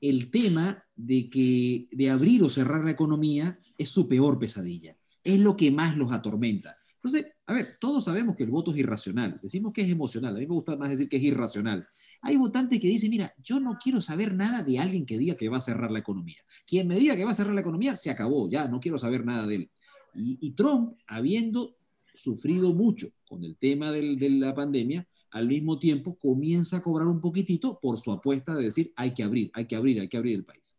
[0.00, 5.38] el tema de que de abrir o cerrar la economía es su peor pesadilla, es
[5.38, 6.76] lo que más los atormenta.
[6.96, 10.38] Entonces, a ver, todos sabemos que el voto es irracional, decimos que es emocional, a
[10.38, 11.86] mí me gusta más decir que es irracional.
[12.24, 15.50] Hay votantes que dicen, mira, yo no quiero saber nada de alguien que diga que
[15.50, 16.38] va a cerrar la economía.
[16.66, 19.26] Quien me diga que va a cerrar la economía, se acabó, ya, no quiero saber
[19.26, 19.70] nada de él.
[20.14, 21.76] Y, Trump, habiendo
[22.14, 27.20] sufrido mucho con el tema de la pandemia, al mismo tiempo comienza a cobrar un
[27.20, 30.36] poquitito por su apuesta de decir, hay que abrir, hay que abrir, hay que abrir
[30.36, 30.78] el país.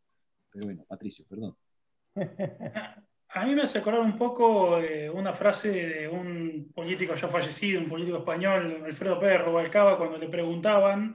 [0.50, 1.56] Pero bueno, Patricio, perdón.
[3.36, 4.80] A mí me hace acordar un poco
[5.14, 10.30] una frase de un político ya fallecido, un político español, Alfredo Pérez Rubalcaba, cuando le
[10.30, 11.14] preguntaban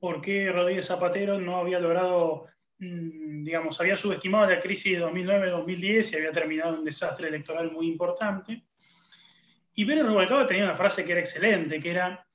[0.00, 2.46] por qué Rodríguez Zapatero no había logrado,
[2.78, 7.86] mm, digamos, había subestimado la crisis de 2009-2010 y había terminado un desastre electoral muy
[7.86, 8.64] importante.
[9.74, 12.26] Y Pérez Rubalcaba tenía una frase que era excelente, que era,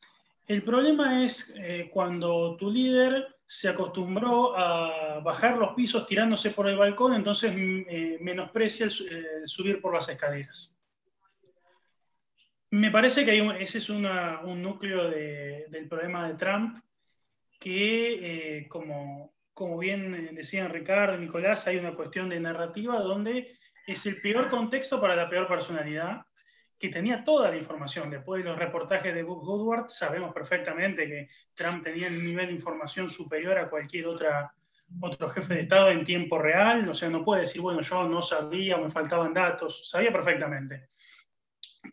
[0.47, 6.67] el problema es eh, cuando tu líder se acostumbró a bajar los pisos tirándose por
[6.67, 8.91] el balcón, entonces mm, eh, menosprecia el,
[9.45, 10.71] subir por las escaleras.
[12.69, 14.03] Me parece que ese es un
[14.61, 16.83] núcleo del problema de Trump,
[17.59, 23.57] que eh, como, como bien decían Ricardo y Nicolás, hay una cuestión de narrativa donde
[23.85, 26.25] es el peor contexto para la peor personalidad
[26.77, 28.09] que tenía toda la información.
[28.09, 33.09] Después de los reportajes de Woodward, sabemos perfectamente que Trump tenía un nivel de información
[33.09, 34.53] superior a cualquier otra,
[34.99, 36.87] otro jefe de Estado en tiempo real.
[36.89, 40.89] O sea, no puede decir, bueno, yo no sabía, me faltaban datos, sabía perfectamente.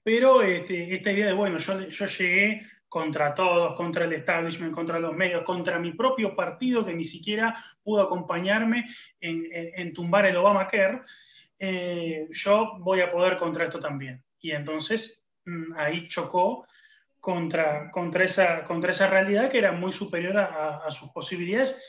[0.03, 5.01] Pero este, esta idea de, bueno, yo, yo llegué contra todos, contra el establishment, contra
[5.01, 8.87] los medios, contra mi propio partido que ni siquiera pudo acompañarme
[9.19, 11.01] en, en, tumbar el Obamacare,
[11.59, 16.67] eh, yo voy a poder contra esto también y entonces mm, ahí chocó
[17.19, 21.83] contra, contra, esa, contra esa realidad que era muy superior a, sus posibilidades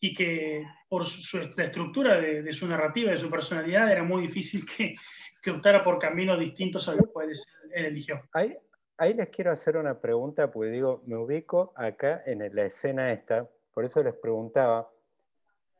[0.00, 4.66] y que por su, la estructura de, su narrativa, de su personalidad, era muy difícil
[4.66, 4.96] que,
[5.40, 8.16] que optara por caminos distintos a los cuales él eligió.
[8.32, 8.56] Ahí,
[8.98, 13.48] ahí les quiero hacer una pregunta, porque digo, me ubico acá en la escena esta,
[13.72, 14.90] por eso les preguntaba,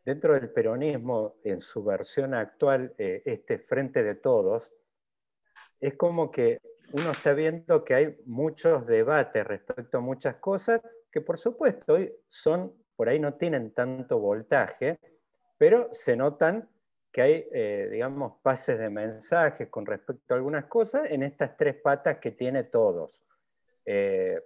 [0.04, 4.72] dentro del peronismo, en su versión actual, eh, este Frente de Todos,
[5.80, 6.60] es como que
[6.92, 12.12] uno está viendo que hay muchos debates respecto a muchas cosas que por supuesto hoy
[12.26, 14.98] son, por ahí no tienen tanto voltaje,
[15.58, 16.68] pero se notan
[17.18, 21.74] que hay, eh, digamos, pases de mensajes con respecto a algunas cosas en estas tres
[21.74, 23.24] patas que tiene todos.
[23.84, 24.40] Eh,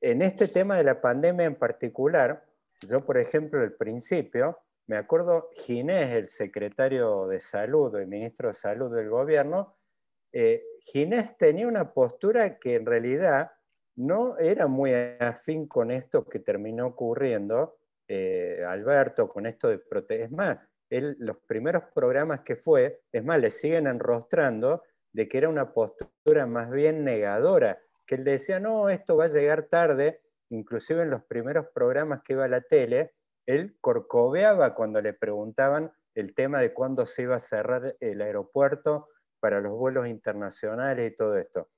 [0.00, 2.42] en este tema de la pandemia en particular,
[2.88, 8.54] yo, por ejemplo, al principio, me acuerdo Ginés, el secretario de salud, el ministro de
[8.54, 9.76] salud del gobierno,
[10.32, 13.52] eh, Ginés tenía una postura que en realidad
[13.96, 17.76] no era muy afín con esto que terminó ocurriendo,
[18.66, 20.24] Alberto, con esto de proteger.
[20.24, 20.58] Es más,
[20.90, 24.82] los primeros programas que fue, es más, le siguen enrostrando
[25.12, 29.28] de que era una postura más bien negadora, que él decía, no, esto va a
[29.28, 33.14] llegar tarde, inclusive en los primeros programas que iba a la tele,
[33.46, 39.08] él corcoveaba cuando le preguntaban el tema de cuándo se iba a cerrar el aeropuerto
[39.38, 41.70] para los vuelos internacionales y todo esto.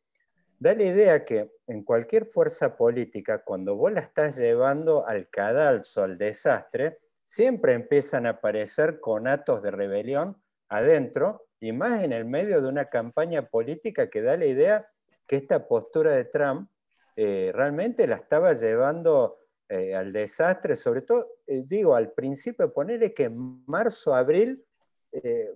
[0.59, 6.03] Da la idea que en cualquier fuerza política, cuando vos la estás llevando al cadalso,
[6.03, 10.37] al desastre, siempre empiezan a aparecer conatos de rebelión
[10.69, 14.89] adentro y más en el medio de una campaña política que da la idea
[15.27, 16.69] que esta postura de Trump
[17.17, 23.15] eh, realmente la estaba llevando eh, al desastre, sobre todo, eh, digo, al principio, ponerle
[23.15, 24.65] que en marzo, abril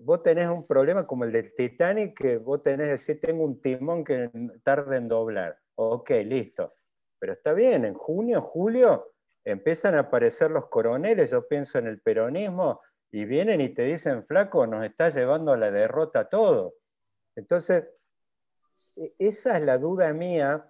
[0.02, 3.58] vos tenés un problema como el del Titanic, que vos tenés que decir, tengo un
[3.58, 4.30] timón que
[4.62, 5.58] tarda en doblar.
[5.76, 6.74] Ok, listo.
[7.18, 9.14] Pero está bien, en junio, julio,
[9.46, 12.80] empiezan a aparecer los coroneles, yo pienso en el peronismo,
[13.12, 16.74] y vienen y te dicen, flaco, nos está llevando a la derrota todo.
[17.36, 17.84] Entonces,
[18.96, 20.66] e, esa es la duda mía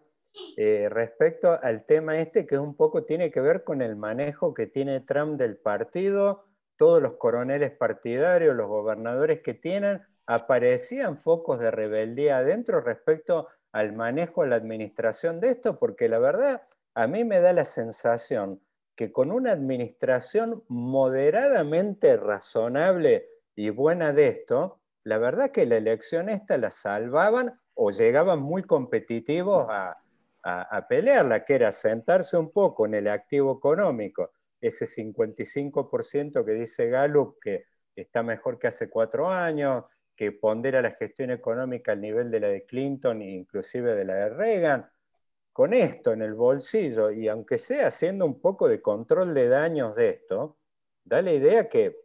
[0.58, 4.66] eh, respecto al tema este, que un poco tiene que ver con el manejo que
[4.66, 6.44] tiene Trump del partido,
[6.76, 13.94] todos los coroneles partidarios, los gobernadores que tienen, aparecían focos de rebeldía adentro respecto al
[13.94, 16.62] manejo, a la administración de esto, porque la verdad
[16.94, 18.60] a mí me da la sensación
[18.96, 26.28] que con una administración moderadamente razonable y buena de esto, la verdad que la elección
[26.28, 29.96] esta la salvaban o llegaban muy competitivos a,
[30.42, 34.32] a, a pelearla, que era sentarse un poco en el activo económico.
[34.60, 39.84] Ese 55% que dice Gallup que está mejor que hace cuatro años,
[40.16, 44.14] que pondera la gestión económica al nivel de la de Clinton e inclusive de la
[44.14, 44.90] de Reagan,
[45.56, 49.96] con esto en el bolsillo y aunque sea haciendo un poco de control de daños
[49.96, 50.58] de esto,
[51.02, 51.96] da la idea que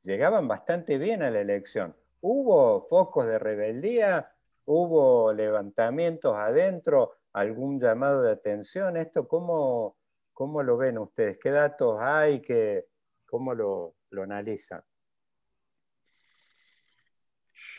[0.00, 1.94] llegaban bastante bien a la elección.
[2.20, 4.32] Hubo focos de rebeldía,
[4.64, 8.96] hubo levantamientos adentro, algún llamado de atención.
[8.96, 9.96] ¿Esto cómo,
[10.32, 11.38] ¿Cómo lo ven ustedes?
[11.38, 12.42] ¿Qué datos hay?
[13.26, 14.82] ¿Cómo lo, lo analizan?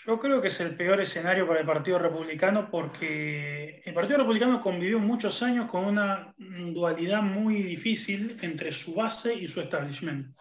[0.06, 4.62] Yo creo que es el peor escenario para el Partido Republicano porque el Partido Republicano
[4.62, 10.36] convivió muchos años con una dualidad muy difícil entre su base y su establishment.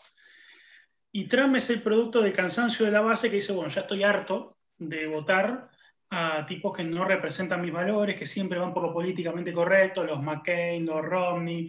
[1.12, 4.03] Y Trump es el producto del cansancio de la base que dice, bueno, ya estoy
[4.03, 5.69] harto de votar
[6.11, 10.23] a tipos que no representan mis valores, que siempre van por lo políticamente correcto, los
[10.23, 11.69] McCain, los Romney,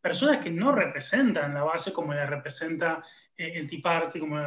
[0.00, 3.02] personas que no representan la base como la representa
[3.36, 4.38] eh, el Tea Party, como,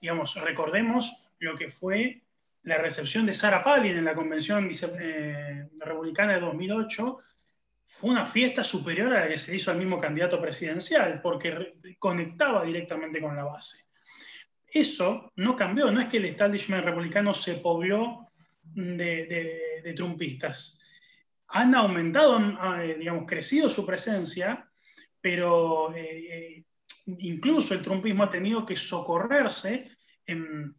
[0.00, 2.22] digamos, recordemos lo que fue
[2.62, 4.68] la recepción de Sarah Palin en la Convención
[5.00, 7.18] eh, Republicana de 2008,
[7.86, 12.64] fue una fiesta superior a la que se hizo al mismo candidato presidencial, porque conectaba
[12.64, 13.84] directamente con la base.
[14.66, 18.32] Eso no cambió, no es que el establishment republicano se pobló
[18.64, 20.80] de, trumpistas.
[21.48, 24.68] Han aumentado, han, eh, digamos, crecido su presencia,
[25.20, 26.64] pero eh,
[27.06, 29.95] incluso el trumpismo ha tenido que socorrerse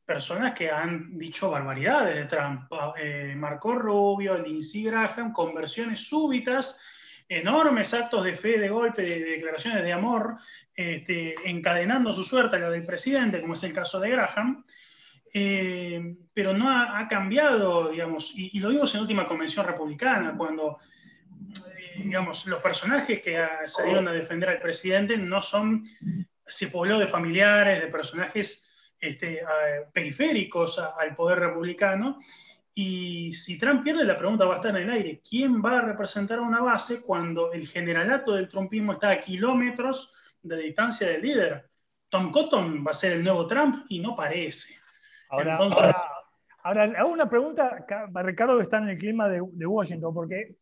[0.06, 2.70] personas que han dicho barbaridades de Trump.
[2.98, 6.82] Eh, Marco Rubio, Lindsey Graham, conversiones súbitas,
[7.30, 10.38] enormes actos de fe, de golpe, de, declaraciones de amor,
[10.76, 14.66] este, encadenando su suerte a la del presidente, como es el caso de Graham.
[15.34, 20.80] Eh, pero no ha, cambiado, digamos, y, lo vimos en la última convención republicana, cuando,
[21.78, 25.84] eh, digamos, los personajes que salieron a defender al presidente no son,
[26.46, 28.67] se pobló de familiares, de personajes
[29.00, 29.42] este,
[29.94, 32.20] periféricos al poder republicano.
[32.74, 35.22] Y si Trump pierde, la pregunta va a estar en el aire.
[35.28, 40.14] ¿Quién va a representar a una base cuando el generalato del trumpismo está a kilómetros
[40.44, 41.70] de distancia del líder?
[42.10, 44.76] Tom Cotton va a ser el nuevo Trump y no parece.
[45.30, 45.58] Ahora,
[46.64, 50.56] ahora, hago una pregunta, Ricardo, que está en el clima de, de Washington, porque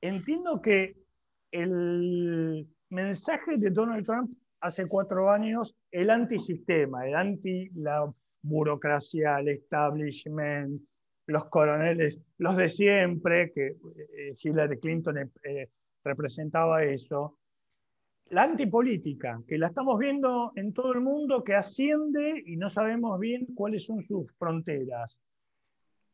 [0.00, 0.96] entiendo que
[1.52, 8.12] el mensaje de Donald Trump hace cuatro años el antisistema, el anti la
[8.42, 10.80] burocracia, el establishment,
[11.26, 15.68] los coroneles, los de siempre, que eh, Hillary Clinton eh,
[16.02, 17.38] representaba eso,
[18.30, 23.18] la antipolítica, que la estamos viendo en todo el mundo, que asciende y no sabemos
[23.18, 25.18] bien cuáles son sus fronteras.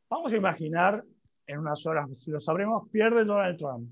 [0.09, 1.05] Vamos a imaginar,
[1.47, 3.89] en unas horas, si lo sabremos, pierde Donald Trump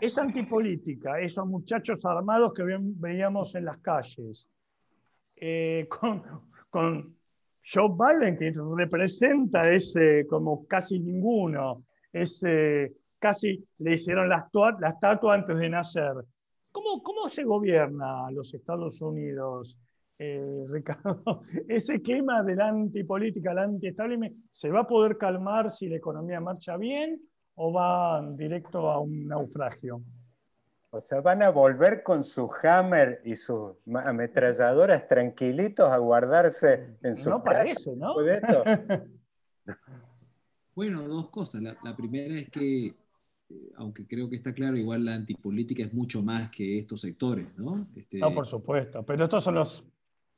[0.00, 4.48] esa antipolítica, esos muchachos armados que veíamos en las calles,
[5.36, 5.88] eh,
[6.70, 7.16] con,
[7.70, 14.48] Joe Biden, que representa ese como casi ninguno, ese, casi le hicieron la,
[14.80, 16.14] la estatua antes de nacer.
[16.72, 19.78] ¿Cómo, ¿Cómo se gobierna los Estados Unidos,
[20.18, 21.42] eh, Ricardo?
[21.68, 26.40] ¿Ese clima de la antipolítica, la anti-establishment, se va a poder calmar si la economía
[26.40, 27.20] marcha bien
[27.60, 30.00] o van directo a un naufragio?
[30.90, 37.14] O sea, van a volver con su hammer y sus ametralladoras tranquilitos a guardarse en
[37.14, 38.14] su No parece, ¿no?
[40.74, 41.60] bueno, dos cosas.
[41.60, 42.94] La, primera es que, eh,
[43.76, 47.88] aunque creo que está claro, igual la antipolítica es mucho más que estos sectores, ¿no?
[47.96, 49.04] Este, no, por supuesto.
[49.04, 49.84] Pero estos son los...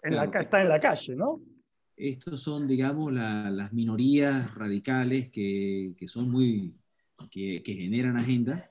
[0.03, 1.43] En la, está en la calle, ¿no?
[1.95, 6.75] Estos son, digamos, las minorías radicales que, que son muy
[7.29, 8.65] que, generan agenda.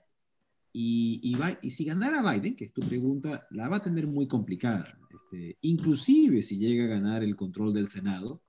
[0.72, 5.00] Y, y, si ganara Biden, que es tu pregunta, la va a tener muy complicada,
[5.10, 8.42] este, inclusive si llega a ganar el control del Senado,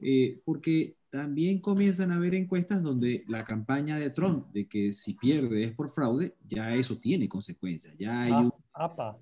[0.00, 5.14] eh, porque también comienzan a haber encuestas donde la campaña de Trump de que si
[5.14, 7.96] pierde es por fraude, ya eso tiene consecuencias.
[7.98, 8.32] Ya hay
[8.74, 9.16] ah,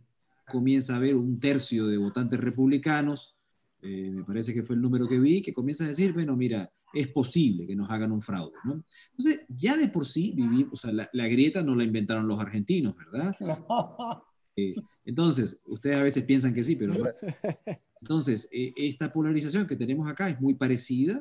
[0.49, 3.37] comienza a haber un tercio de votantes republicanos,
[3.83, 6.73] eh, me parece que fue el número que vi, que comienza a decir, bueno, mira,
[6.97, 8.57] es posible que nos hagan un fraude.
[8.65, 8.83] ¿no?
[9.11, 12.95] Entonces, ya de por sí vivimos, o sea, la, grieta no la inventaron los argentinos,
[12.97, 13.35] ¿verdad?
[14.59, 14.73] Eh,
[15.05, 16.95] entonces, ustedes a veces piensan que sí, pero
[18.01, 21.19] Entonces, eh, esta polarización que tenemos acá es muy parecida,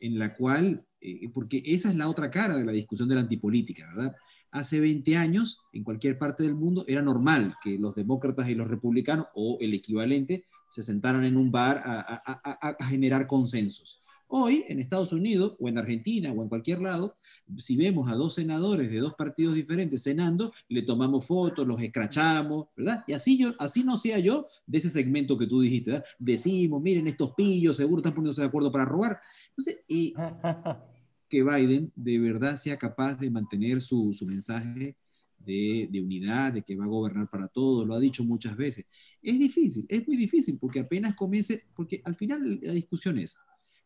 [0.00, 3.20] en la cual, eh, porque esa es la otra cara de la discusión de la
[3.20, 4.16] antipolítica, ¿verdad?
[4.50, 8.66] Hace 20 años, en cualquier parte del mundo, era normal que los demócratas y los
[8.66, 14.00] republicanos, o el equivalente, se sentaran en un bar a generar consensos.
[14.32, 17.14] Hoy, en Estados Unidos, o en Argentina, o en cualquier lado,
[17.56, 22.68] si vemos a dos senadores de dos partidos diferentes cenando, le tomamos fotos, los escrachamos,
[22.76, 23.02] ¿verdad?
[23.08, 26.06] Y así, yo, así no sea yo de ese segmento que tú dijiste, ¿verdad?
[26.20, 29.18] Decimos, miren estos pillos, seguro están poniéndose de acuerdo para robar.
[29.48, 29.80] Entonces,
[31.28, 34.96] que Biden de verdad sea capaz de mantener su, mensaje
[35.38, 38.86] de, de, unidad, de que va a gobernar para todos, lo ha dicho muchas veces.
[39.20, 43.36] Es difícil, es muy difícil, porque apenas comience, porque al final la discusión es,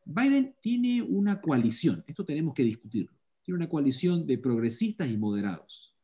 [0.04, 5.94] Biden tiene una coalición, esto tenemos que discutirlo, tiene una coalición de progresistas y moderados.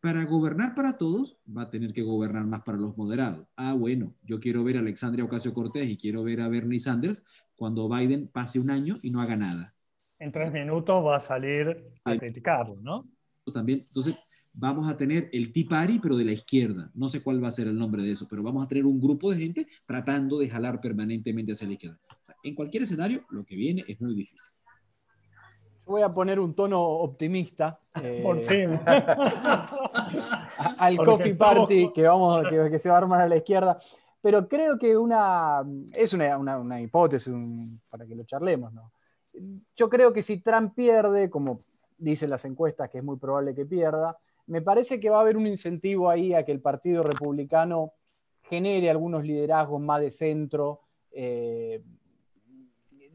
[0.00, 3.46] Para gobernar para todos, va a tener que gobernar más para los moderados.
[3.56, 7.24] Ah, bueno, yo quiero ver a Alexandria Ocasio Cortés y quiero ver a Bernie Sanders
[7.56, 9.74] cuando Biden pase un año y no haga nada.
[10.20, 13.08] En tres minutos va a salir a criticarlo, ¿no?
[13.52, 14.16] También, entonces,
[14.52, 16.90] vamos a tener el Tea Party, pero de la izquierda.
[16.94, 19.00] No sé cuál va a ser el nombre de eso, pero vamos a tener un
[19.00, 21.98] grupo de gente tratando de jalar permanentemente hacia la izquierda
[22.42, 24.52] en cualquier escenario, lo que viene es muy difícil.
[25.86, 27.80] Voy a poner un tono optimista.
[28.22, 28.80] Por eh, fin.
[30.78, 33.78] al coffee party que, vamos, que, se va a armar a la izquierda.
[34.20, 37.32] Pero creo que una, es una, hipótesis
[37.90, 38.72] para que lo charlemos.
[38.72, 38.92] ¿no?
[39.76, 41.58] Yo creo que si Trump pierde, como
[41.96, 45.36] dicen las encuestas que es muy probable que pierda, me parece que va a haber
[45.36, 47.92] un incentivo ahí a que el Partido Republicano
[48.42, 50.80] genere algunos liderazgos más de centro,
[51.12, 51.82] eh,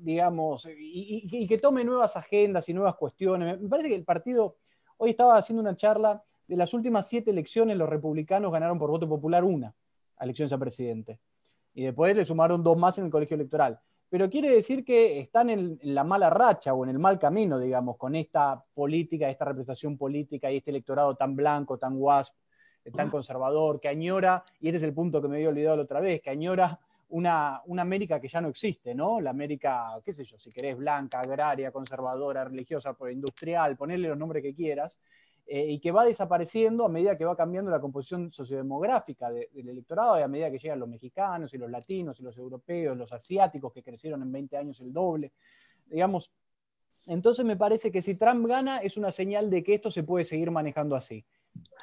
[0.03, 3.59] digamos, y, que tome nuevas agendas y nuevas cuestiones.
[3.59, 4.57] Me parece que el partido,
[4.97, 9.07] hoy estaba haciendo una charla, de las últimas siete elecciones los republicanos ganaron por voto
[9.07, 9.73] popular una,
[10.19, 11.19] elecciones a presidente.
[11.73, 13.79] Y después le sumaron dos más en el colegio electoral.
[14.09, 17.97] Pero quiere decir que están en, la mala racha o en el mal camino, digamos,
[17.97, 22.35] con esta política, esta representación política y este electorado tan blanco, tan wasp,
[22.93, 26.01] tan conservador, que añora, y este es el punto que me había olvidado la otra
[26.01, 26.79] vez, que añora
[27.13, 29.21] una, América que ya no existe, ¿no?
[29.21, 34.41] La América, qué sé yo, si querés, blanca, agraria, conservadora, religiosa, industrial, ponerle los nombres
[34.41, 34.99] que quieras,
[35.45, 40.17] eh, y que va desapareciendo a medida que va cambiando la composición sociodemográfica del electorado
[40.17, 43.71] y a medida que llegan los mexicanos y los latinos y los europeos, los asiáticos
[43.71, 45.33] que crecieron en 20 años el doble.
[45.85, 46.31] Digamos,
[47.05, 50.25] entonces me parece que si Trump gana es una señal de que esto se puede
[50.25, 51.23] seguir manejando así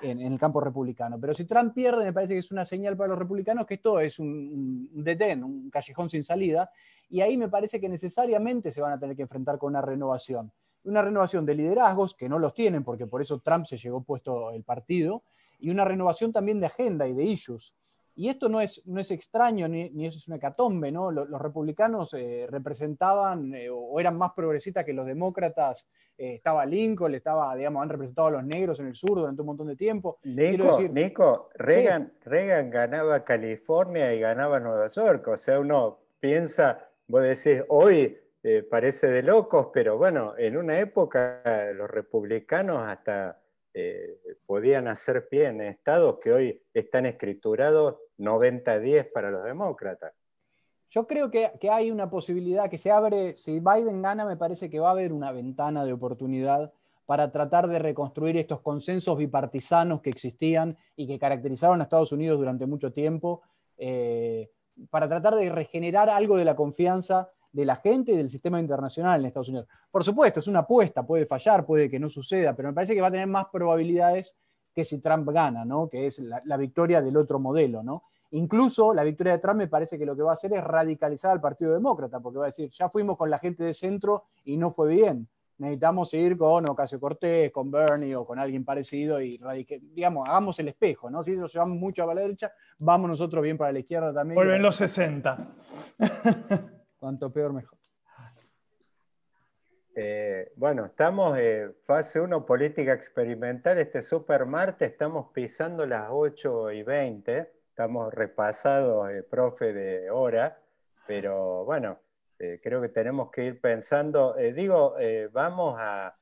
[0.02, 1.18] en, el campo republicano.
[1.20, 4.00] Pero si Trump pierde, me parece que es una señal para los republicanos que esto
[4.00, 6.70] es un, un detén, un callejón sin salida,
[7.08, 10.52] y ahí me parece que necesariamente se van a tener que enfrentar con una renovación.
[10.84, 14.52] Una renovación de liderazgos, que no los tienen, porque por eso Trump se llegó puesto
[14.52, 15.22] el partido,
[15.58, 17.74] y una renovación también de agenda y de issues.
[18.14, 21.10] Y esto no es, no es extraño ni, ni eso es una hecatombe, ¿no?
[21.10, 25.86] Los, republicanos eh, representaban eh, o eran más progresistas que los demócratas.
[26.18, 29.46] Eh, estaba Lincoln, estaba, digamos, han representado a los negros en el sur durante un
[29.46, 30.18] montón de tiempo.
[30.92, 35.28] Nico, Reagan, Reagan ganaba California y ganaba Nueva York.
[35.28, 38.18] O sea, uno piensa, vos decís, hoy
[38.70, 41.42] parece de locos, pero bueno, en una época
[41.74, 43.38] los republicanos hasta
[43.72, 50.12] eh, podían hacer pie en estados que hoy están escriturados 90-10 para los demócratas.
[50.90, 54.80] Yo creo que, hay una posibilidad que se abre, si Biden gana, me parece que
[54.80, 56.72] va a haber una ventana de oportunidad
[57.06, 62.38] para tratar de reconstruir estos consensos bipartisanos que existían y que caracterizaron a Estados Unidos
[62.38, 63.42] durante mucho tiempo,
[63.78, 64.50] eh,
[64.90, 69.20] para tratar de regenerar algo de la confianza de la gente y del sistema internacional
[69.20, 69.68] en Estados Unidos.
[69.90, 73.00] Por supuesto, es una apuesta, puede fallar, puede que no suceda, pero me parece que
[73.00, 74.36] va a tener más probabilidades
[74.74, 75.88] que si Trump gana, ¿no?
[75.88, 77.82] que es la, victoria del otro modelo.
[77.82, 78.04] ¿no?
[78.32, 81.32] Incluso la victoria de Trump me parece que lo que va a hacer es radicalizar
[81.32, 84.56] al Partido Demócrata, porque va a decir, ya fuimos con la gente de centro y
[84.56, 85.28] no fue bien.
[85.58, 89.38] Necesitamos ir con Ocasio Cortés, con Bernie o con alguien parecido y
[89.92, 91.22] digamos, hagamos el espejo, ¿no?
[91.22, 94.36] Si se van mucho a la derecha, vamos nosotros bien para la izquierda también.
[94.36, 95.48] Vuelven los 60.
[97.00, 97.78] Cuanto peor, mejor.
[99.96, 103.78] Eh, bueno, estamos en fase 1, política experimental.
[103.78, 107.50] Este super martes estamos pisando las 8 y 20.
[107.70, 110.60] Estamos repasados, eh, profe, de hora.
[111.06, 111.98] Pero bueno,
[112.38, 114.34] eh, creo que tenemos que ir pensando.
[114.34, 114.94] digo,
[115.32, 116.14] vamos a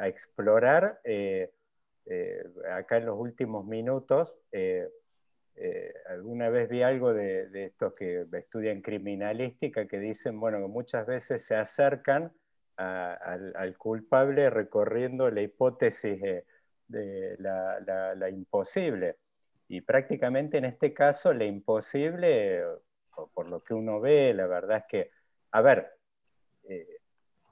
[0.00, 1.02] explorar
[2.72, 4.38] acá en los últimos minutos
[5.56, 11.06] eh, alguna vez vi algo de, estos que estudian criminalística que dicen, bueno, que muchas
[11.06, 12.32] veces se acercan
[12.76, 16.20] al, culpable recorriendo la hipótesis
[16.88, 19.18] de, la, imposible.
[19.68, 22.62] Y prácticamente en este caso, la imposible,
[23.32, 25.10] por lo que uno ve, la verdad es que,
[25.52, 25.92] a ver,
[26.64, 26.98] eh,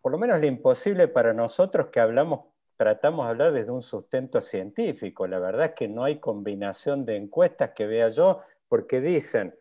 [0.01, 2.52] por lo menos la imposible para nosotros que hablamos
[2.83, 5.29] tratamos de hablar desde un sustento científico.
[5.29, 9.55] La verdad es que no hay combinación de encuestas que vea yo, porque dicen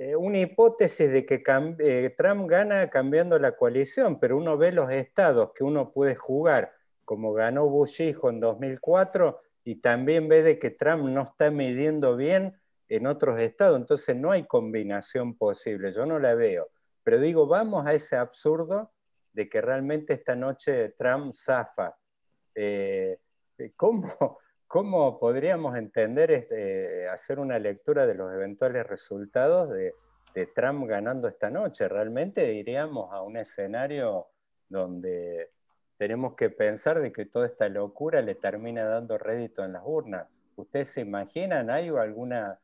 [0.00, 1.44] eh, una hipótesis de que
[1.78, 6.72] eh, Trump gana cambiando la coalición, pero uno ve los estados que uno puede jugar,
[7.04, 12.16] como ganó Bush hijo en 2004, y también ve de que Trump no está midiendo
[12.16, 16.68] bien en otros estados, entonces no hay combinación posible, yo no la veo.
[17.04, 18.90] Pero digo, vamos a ese absurdo
[19.32, 21.96] de que realmente esta noche Trump zafa
[22.56, 23.18] eh,
[23.58, 23.72] eh,
[24.66, 29.94] ¿cómo, podríamos entender, este, hacer una lectura de los eventuales resultados de,
[30.54, 31.88] Trump ganando esta noche?
[31.88, 34.26] Realmente iríamos a un escenario
[34.68, 35.50] donde
[35.96, 40.28] tenemos que pensar de que toda esta locura le termina dando rédito en las urnas.
[40.56, 42.60] ¿Ustedes se imaginan, hay alguna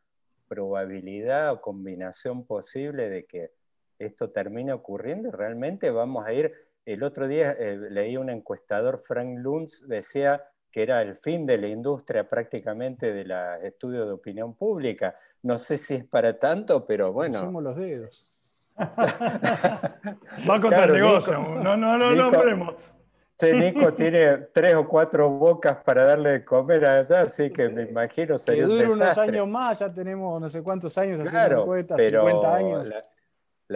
[0.49, 3.53] probabilidad o combinación posible de que
[3.99, 5.31] esto termine ocurriendo?
[5.31, 6.53] ¿Realmente vamos a ir
[6.85, 11.59] el otro día eh, leí un encuestador, Frank Luntz, decía que era el fin de
[11.59, 13.33] la industria prácticamente del
[13.63, 15.15] estudio de opinión pública.
[15.43, 17.41] No sé si es para tanto, pero bueno.
[17.41, 18.51] Somos los dedos.
[18.79, 21.39] Va contra el negocio.
[21.39, 22.77] no, no, no, no,
[23.37, 27.83] Che, Nico tiene tres o cuatro bocas para darle de comer allá, así que me
[27.83, 32.01] imagino sería que dure unos años más, ya tenemos no sé cuántos años haciendo encuestas,
[32.01, 32.87] 50 años.
[32.87, 33.03] La,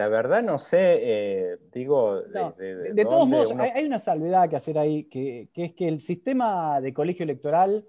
[0.07, 2.21] verdad no sé, eh, digo...
[2.21, 6.79] de, todos modos, hay, una salvedad que hacer ahí, que, que es que el sistema
[6.81, 7.83] de colegio electoral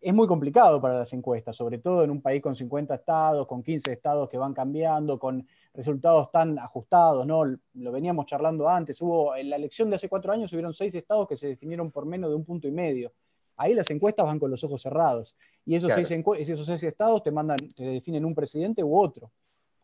[0.00, 3.62] es muy complicado para las encuestas, sobre todo en un país con 50 estados, con
[3.62, 7.44] 15 estados que van cambiando, con resultados tan ajustados, ¿no?
[7.44, 11.26] Lo veníamos charlando antes, hubo en la elección de hace cuatro años hubieron seis estados
[11.26, 13.12] que se definieron por menos de un punto y medio.
[13.56, 15.34] Ahí las encuestas van con los ojos cerrados.
[15.64, 19.32] Y esos, seis, esos seis estados te mandan, te definen un presidente u otro.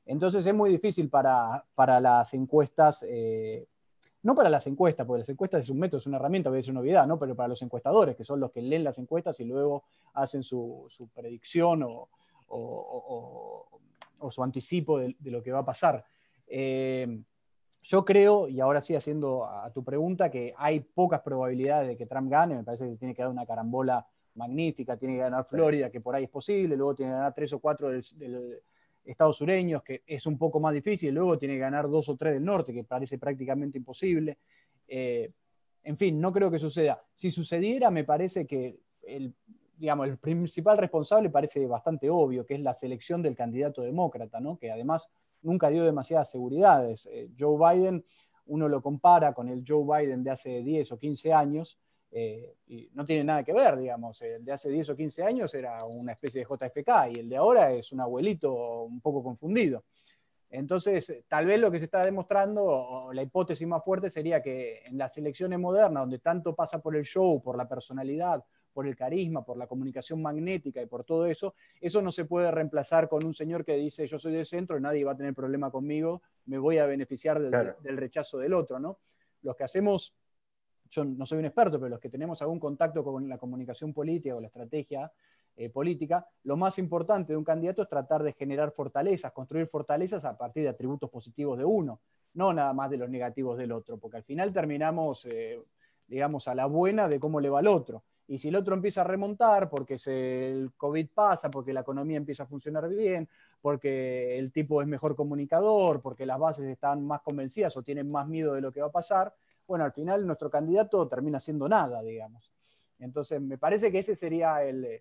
[0.04, 3.66] Entonces es muy difícil para, para las encuestas eh,
[4.22, 6.70] no para las encuestas, porque las encuestas es un método, es una herramienta, a ser
[6.70, 7.18] una novedad, ¿no?
[7.18, 9.84] pero para los encuestadores, que son los que leen las encuestas y luego
[10.14, 12.08] hacen su, predicción o,
[14.30, 16.04] su anticipo de, lo que va a pasar.
[16.46, 17.20] Eh,
[17.82, 22.06] yo creo, y ahora sí haciendo a tu pregunta, que hay pocas probabilidades de que
[22.06, 25.90] Trump gane, me parece que tiene que dar una carambola magnífica, tiene que ganar Florida,
[25.90, 28.62] que por ahí es posible, luego tiene que ganar tres o cuatro del,
[29.04, 32.34] estados sureños, que es un poco más difícil, luego tiene que ganar dos o tres
[32.34, 34.38] del norte, que parece prácticamente imposible.
[34.86, 35.30] Eh,
[35.84, 37.02] en fin, no creo que suceda.
[37.14, 39.34] Si sucediera, me parece que el,
[39.76, 44.56] digamos, el principal responsable parece bastante obvio, que es la selección del candidato demócrata, ¿no?
[44.56, 45.10] que además
[45.42, 47.08] nunca dio demasiadas seguridades.
[47.10, 48.04] Eh, Joe Biden,
[48.46, 51.78] uno lo compara con el Joe Biden de hace 10 o 15 años,
[52.14, 54.20] eh, y no tiene nada que ver, digamos.
[54.20, 57.36] El de hace 10 o 15 años era una especie de JFK y el de
[57.36, 59.84] ahora es un abuelito un poco confundido.
[60.50, 64.82] Entonces, tal vez lo que se está demostrando, o la hipótesis más fuerte sería que
[64.84, 68.44] en las elecciones modernas, donde tanto pasa por el show, por la personalidad,
[68.74, 72.50] por el carisma, por la comunicación magnética y por todo eso, eso no se puede
[72.50, 75.34] reemplazar con un señor que dice yo soy de centro y nadie va a tener
[75.34, 78.98] problema conmigo, me voy a beneficiar del, del rechazo del otro, ¿no?
[79.42, 80.14] Los que hacemos
[80.92, 84.36] yo no soy un experto, pero los que tenemos algún contacto con la comunicación política
[84.36, 85.10] o la estrategia
[85.56, 90.24] eh, política, lo más importante de un candidato es tratar de generar fortalezas, construir fortalezas
[90.24, 92.00] a partir de atributos positivos de uno,
[92.34, 95.58] no nada más de los negativos del otro, porque al final terminamos, eh,
[96.06, 98.02] digamos, a la buena de cómo le va al otro.
[98.28, 102.44] Y si el otro empieza a remontar porque el COVID pasa, porque la economía empieza
[102.44, 103.28] a funcionar bien,
[103.60, 108.28] porque el tipo es mejor comunicador, porque las bases están más convencidas o tienen más
[108.28, 109.34] miedo de lo que va a pasar,
[109.72, 112.52] bueno, al final nuestro candidato termina siendo nada, digamos.
[112.98, 115.00] Entonces, me parece que ese sería el,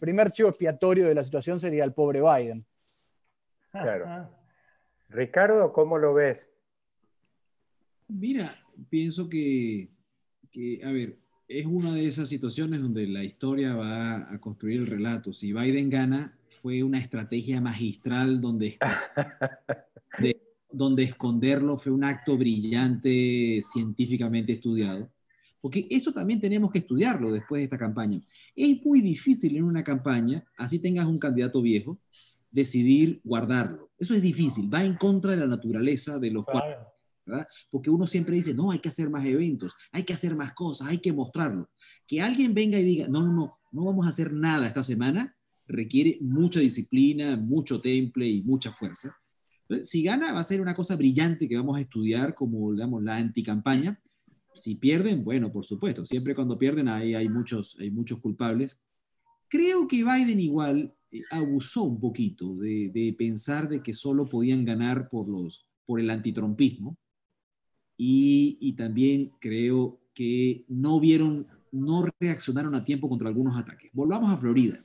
[0.00, 2.64] primer chivo expiatorio de la situación, sería el pobre Biden.
[3.70, 4.30] Claro.
[5.10, 6.50] Ricardo, ¿cómo lo ves?
[8.08, 8.56] Mira,
[8.88, 9.90] pienso que,
[10.82, 11.18] a ver,
[11.48, 15.34] es una de esas situaciones donde la historia va a construir el relato.
[15.34, 18.78] Si Biden gana, fue una estrategia magistral donde
[20.18, 25.10] de, donde esconderlo fue un acto brillante, científicamente estudiado.
[25.60, 28.20] Porque eso también tenemos que estudiarlo después de esta campaña.
[28.56, 32.00] Es muy difícil en una campaña, así tengas un candidato viejo,
[32.50, 33.90] decidir guardarlo.
[33.96, 36.88] Eso es difícil, va en contra de la naturaleza de los claro.
[37.24, 37.46] ¿verdad?
[37.70, 40.88] Porque uno siempre dice, no, hay que hacer más eventos, hay que hacer más cosas,
[40.88, 41.70] hay que mostrarlo.
[42.08, 45.36] Que alguien venga y diga, no, no, no, no vamos a hacer nada esta semana,
[45.68, 49.16] requiere mucha disciplina, mucho temple y mucha fuerza
[49.82, 53.16] si gana, va a ser una cosa brillante que vamos a estudiar como, digamos, la
[53.16, 54.00] anticampaña.
[54.54, 58.80] Si pierden, bueno, por supuesto, siempre cuando pierden hay, hay, muchos, hay muchos culpables.
[59.48, 64.64] Creo que Biden igual eh, abusó un poquito de, de, pensar de que solo podían
[64.64, 66.96] ganar por, los, por el antitrompismo.
[67.96, 73.90] Y, y también creo que no vieron, no reaccionaron a tiempo contra algunos ataques.
[73.92, 74.84] Volvamos a Florida.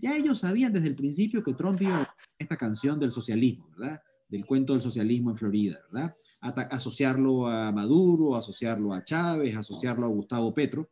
[0.00, 4.00] Ya ellos sabían desde el principio que Trump iba a esta canción del socialismo, ¿verdad?
[4.30, 6.14] Del cuento del socialismo en Florida, ¿verdad?
[6.70, 10.90] asociarlo a Maduro, asociarlo a Chávez, asociarlo a Gustavo Petro,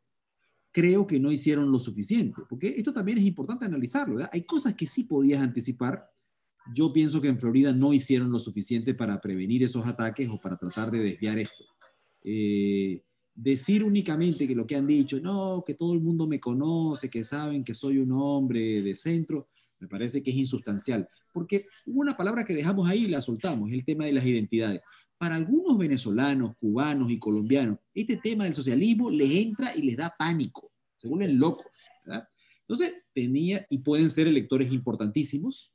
[0.70, 4.30] creo que no hicieron lo suficiente, porque esto también es importante analizarlo, ¿verdad?
[4.32, 6.06] Hay cosas que sí podías anticipar.
[6.74, 10.58] Yo pienso que en Florida no hicieron lo suficiente para prevenir esos ataques o para
[10.58, 11.64] tratar de desviar esto.
[12.22, 13.02] Eh,
[13.34, 17.24] decir únicamente que lo que han dicho, no, que todo el mundo me conoce, que
[17.24, 19.48] saben que soy un hombre de centro,
[19.80, 23.70] me parece que es insustancial, porque hubo una palabra que dejamos ahí y la soltamos,
[23.72, 24.80] el tema de las identidades.
[25.16, 30.14] Para algunos venezolanos, cubanos y colombianos, este tema del socialismo les entra y les da
[30.16, 31.66] pánico, se vuelven locos.
[32.60, 35.72] Entonces, tenía y pueden ser electores importantísimos,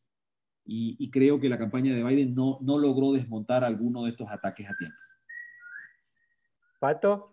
[0.65, 4.65] y, creo que la campaña de Biden no, no logró desmontar alguno de estos ataques
[4.69, 4.97] a tiempo.
[6.79, 7.32] Pato.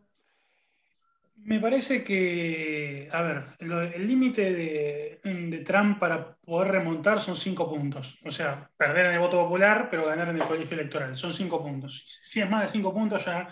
[1.42, 8.18] Me parece que, a ver, el límite de, Trump para poder remontar son cinco puntos.
[8.24, 11.16] O sea, perder en el voto popular, pero ganar en el colegio electoral.
[11.16, 12.04] Son cinco puntos.
[12.06, 13.48] Si es más de cinco puntos, ya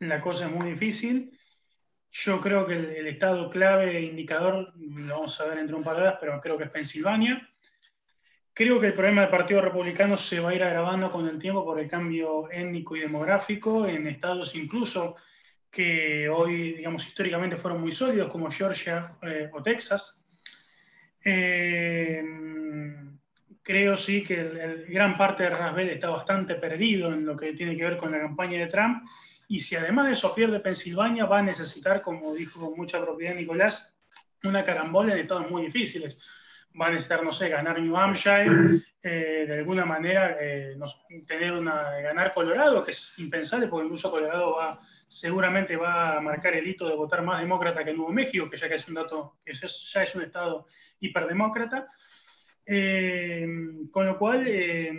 [0.00, 1.38] la cosa es muy difícil.
[2.10, 6.02] Yo creo que el, estado clave, indicador, lo vamos a ver entre un par de
[6.02, 7.48] horas, pero creo que es Pensilvania.
[8.52, 11.64] Creo que el problema del Partido Republicano se va a ir agravando con el tiempo
[11.64, 15.16] por el cambio étnico y demográfico en estados incluso
[15.70, 20.24] que hoy, digamos, históricamente fueron muy sólidos, como Georgia eh, o Texas.
[21.24, 22.22] Eh,
[23.62, 27.76] creo sí que el, gran parte de Rasbel está bastante perdido en lo que tiene
[27.76, 29.04] que ver con la campaña de Trump.
[29.48, 33.34] Y si además de eso pierde Pensilvania, va a necesitar, como dijo con mucha propiedad
[33.34, 33.96] Nicolás,
[34.44, 36.20] una carambola en estados muy difíciles.
[36.80, 40.36] Va a necesitar, no sé, ganar New Hampshire, eh, de alguna manera
[41.26, 46.54] tener una, ganar Colorado, que es impensable porque incluso Colorado va seguramente va a marcar
[46.54, 49.52] el hito de votar más demócrata que Nuevo México, que ya es un dato, que
[49.52, 50.66] ya es un estado
[51.00, 51.88] hiperdemócrata.
[52.66, 53.46] Eh,
[53.92, 54.92] con lo cual, eh,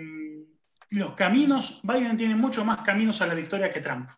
[0.92, 4.10] los caminos, Biden tiene mucho más caminos a la victoria que Trump.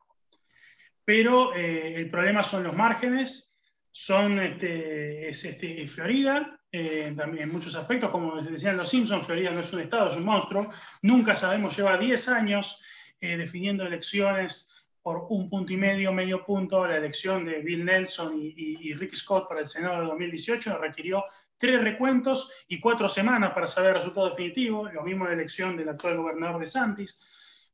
[1.03, 3.57] Pero eh, el problema son los márgenes,
[3.91, 9.61] son este, es, este, Florida, también en muchos aspectos, como decían los Simpsons, Florida no
[9.61, 10.71] es un estado, es un monstruo.
[11.01, 12.79] Nunca sabemos, lleva 10 años
[13.19, 18.93] definiendo elecciones por un punto y medio, medio punto, la elección de Bill Nelson y,
[18.93, 21.23] Rick Scott para el Senado de 2018 requirió
[21.57, 25.89] tres recuentos y cuatro semanas para saber el resultado definitivo, lo mismo la elección del
[25.89, 27.21] actual gobernador de Santis,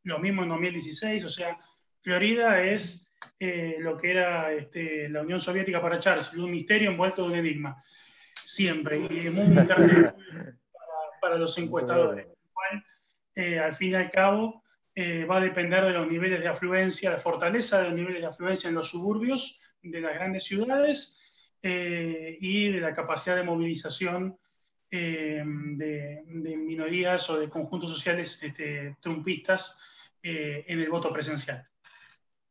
[0.03, 1.57] lo mismo en 2016, o sea,
[2.01, 7.23] Florida es eh, lo que era este, la Unión Soviética para Churchill, un misterio envuelto
[7.23, 7.81] de un enigma,
[8.43, 10.15] siempre, y muy internet
[11.21, 12.27] para, los encuestadores.
[13.35, 14.63] Eh, al fin y al cabo,
[14.97, 18.27] eh, va a depender de los niveles de afluencia, de fortaleza de los niveles de
[18.27, 21.21] afluencia en los suburbios de las grandes ciudades
[21.61, 24.37] eh, y de la capacidad de movilización
[24.89, 29.81] eh, de, minorías o de conjuntos sociales este, trumpistas
[30.23, 31.67] en el voto presencial.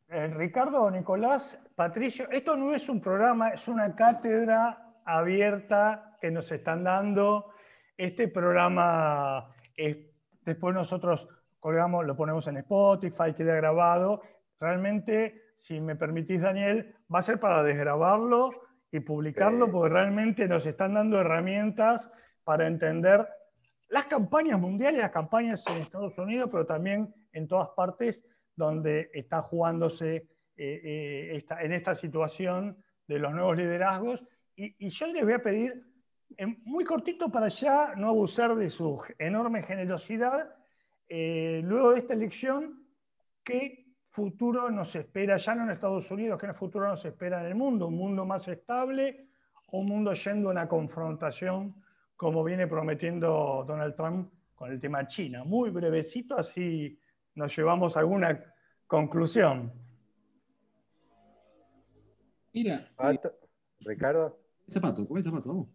[0.06, 6.84] Ricardo, Nicolás, Patricio, esto no es un programa, es una cátedra abierta que nos están
[6.84, 7.50] dando.
[7.96, 9.52] Este programa,
[10.44, 11.26] después nosotros
[11.64, 14.20] colgamos, lo ponemos en Spotify, queda grabado.
[14.60, 18.50] Realmente, si me permitís, Daniel, va a ser para desgrabarlo
[18.92, 22.10] y publicarlo, porque realmente nos están dando herramientas
[22.44, 23.26] para entender
[23.88, 28.22] las campañas mundiales, las campañas en Estados Unidos, pero también en todas partes
[28.54, 30.16] donde está jugándose
[30.58, 32.76] eh, eh, en esta situación
[33.08, 34.22] de los nuevos liderazgos.
[34.54, 35.82] Y, y, yo les voy a pedir,
[36.66, 40.54] muy cortito para ya no abusar de su enorme generosidad,
[41.08, 42.86] eh, luego de esta elección,
[43.42, 46.40] ¿qué futuro nos espera ya no en Estados Unidos?
[46.40, 47.88] ¿Qué futuro nos espera en el mundo?
[47.88, 49.28] ¿Un mundo más estable
[49.66, 51.74] o un mundo yendo a una confrontación
[52.16, 55.44] como viene prometiendo Donald Trump con el tema China?
[55.44, 56.98] Muy brevecito, así
[57.34, 58.54] nos llevamos a alguna
[58.86, 59.72] conclusión.
[62.52, 62.88] Mira.
[62.98, 63.18] Eh,
[63.80, 64.38] Ricardo.
[64.68, 65.68] Zapato, come zapato, vamos.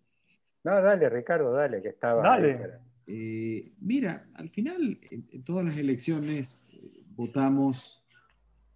[0.63, 2.23] No, dale, Ricardo, dale, que estaba.
[2.23, 2.88] Dale.
[3.11, 8.03] Eh, mira, al final, en, todas las elecciones eh, votamos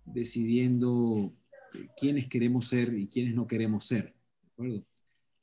[0.05, 1.31] decidiendo
[1.75, 4.15] eh, quiénes queremos ser y quiénes no queremos ser.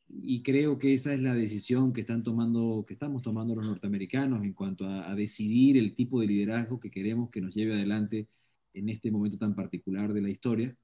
[0.09, 4.45] Y creo que esa es la decisión que, están tomando, que estamos tomando los norteamericanos
[4.45, 8.29] en cuanto a, decidir el tipo de liderazgo que queremos que nos lleve adelante
[8.75, 10.77] en este momento tan particular de la historia.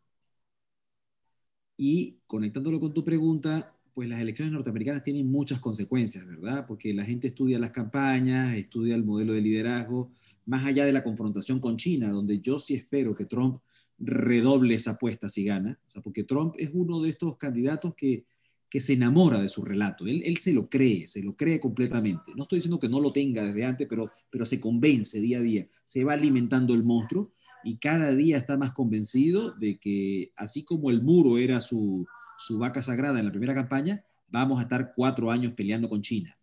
[1.76, 6.66] Y conectándolo con tu pregunta, pues las elecciones norteamericanas tienen muchas consecuencias, ¿verdad?
[6.68, 10.10] Porque la gente estudia las campañas, estudia el modelo de liderazgo,
[10.44, 13.56] más allá de la confrontación con China, donde yo sí espero que Trump
[13.98, 18.26] redoble esa apuesta si gana, o sea, porque Trump es uno de estos candidatos que,
[18.68, 22.32] que se enamora de su relato, él, él, se lo cree, se lo cree completamente.
[22.36, 25.42] No estoy diciendo que no lo tenga desde antes, pero, pero se convence día a
[25.42, 27.32] día, se va alimentando el monstruo
[27.64, 32.06] y cada día está más convencido de que así como el muro era su,
[32.38, 36.36] su vaca sagrada en la primera campaña, vamos a estar cuatro años peleando con China,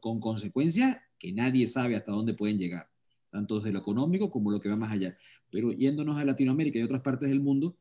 [0.00, 2.88] con consecuencias que nadie sabe hasta dónde pueden llegar,
[3.30, 5.16] tanto desde lo económico como lo que va más allá.
[5.50, 7.76] Pero yéndonos a Latinoamérica y otras partes del mundo,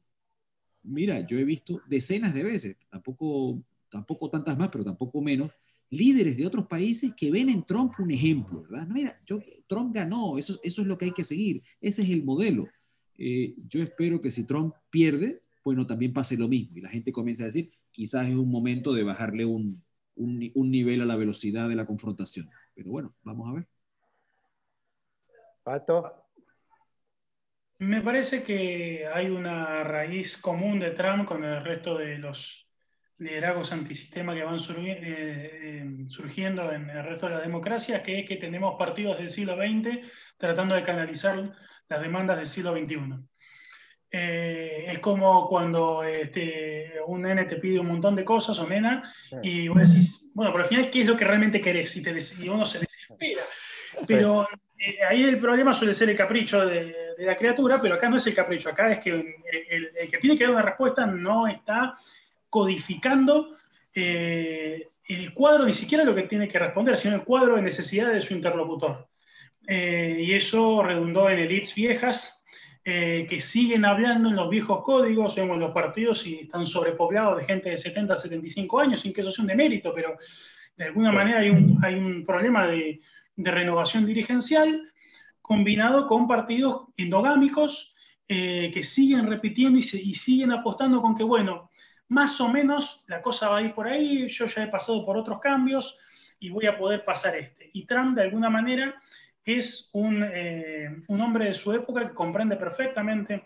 [0.83, 5.51] mira, yo he visto decenas de veces, tampoco, tampoco tantas más, pero tampoco menos,
[5.89, 8.87] líderes de otros países que ven en Trump un ejemplo, ¿verdad?
[8.87, 12.23] mira, yo, Trump ganó, eso, eso es lo que hay que seguir, ese es el
[12.23, 12.67] modelo.
[13.17, 17.11] Eh, yo espero que si Trump pierde, bueno, también pase lo mismo y la gente
[17.11, 19.83] comienza a decir, quizás es un momento de bajarle un,
[20.15, 22.49] un, nivel a la velocidad de la confrontación.
[22.73, 23.67] Pero bueno, vamos a ver.
[25.63, 26.23] Pato.
[27.79, 32.69] Me parece que hay una raíz común de Trump con el resto de los
[33.17, 38.25] liderazgos antisistema que van eh, eh, surgiendo en el resto de la democracia, que es
[38.25, 39.99] que tenemos partidos del siglo XX
[40.37, 41.53] tratando de canalizar
[41.89, 43.27] las demandas del siglo XXI.
[44.09, 49.03] Eh, es como cuando este, un nene te pide un montón de cosas o nena
[49.43, 51.95] y vos decís, bueno, pero al final, ¿qué es lo que realmente querés?
[51.97, 53.41] Y, te, y uno se desespera.
[54.07, 54.47] Pero
[54.79, 58.27] eh, ahí el problema suele ser el capricho de, la criatura, pero acá no es
[58.27, 61.95] el capricho, acá es que el, que tiene que dar una respuesta no está
[62.49, 63.57] codificando
[63.93, 68.13] eh, el cuadro, ni siquiera lo que tiene que responder, sino el cuadro de necesidades
[68.13, 69.07] de su interlocutor.
[69.67, 72.36] y eso redundó en elites viejas
[72.89, 77.43] eh, que siguen hablando en los viejos códigos, vemos los partidos y están sobrepoblados de
[77.43, 80.17] gente de 70 a 75 años, sin que eso sea un demérito, pero
[80.77, 83.01] de alguna manera hay un, hay un problema de,
[83.35, 84.89] de, renovación dirigencial
[85.41, 87.93] combinado con partidos endogámicos
[88.29, 91.69] eh, que siguen repitiendo y, y siguen apostando con que, bueno,
[92.07, 95.17] más o menos la cosa va a ir por ahí, yo ya he pasado por
[95.17, 95.99] otros cambios
[96.39, 97.69] y voy a poder pasar este.
[97.73, 98.95] Y Trump, de alguna manera,
[99.55, 103.45] es eh, un, hombre de su época que comprende perfectamente,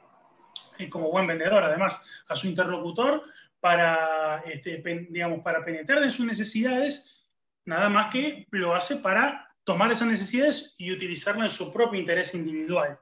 [0.78, 3.24] y como buen vendedor además, a su interlocutor
[3.60, 7.28] para, este, digamos, para penetrar en sus necesidades,
[7.66, 12.34] nada más que lo hace para tomar esas necesidades y utilizarlas en su propio interés
[12.34, 13.00] individual.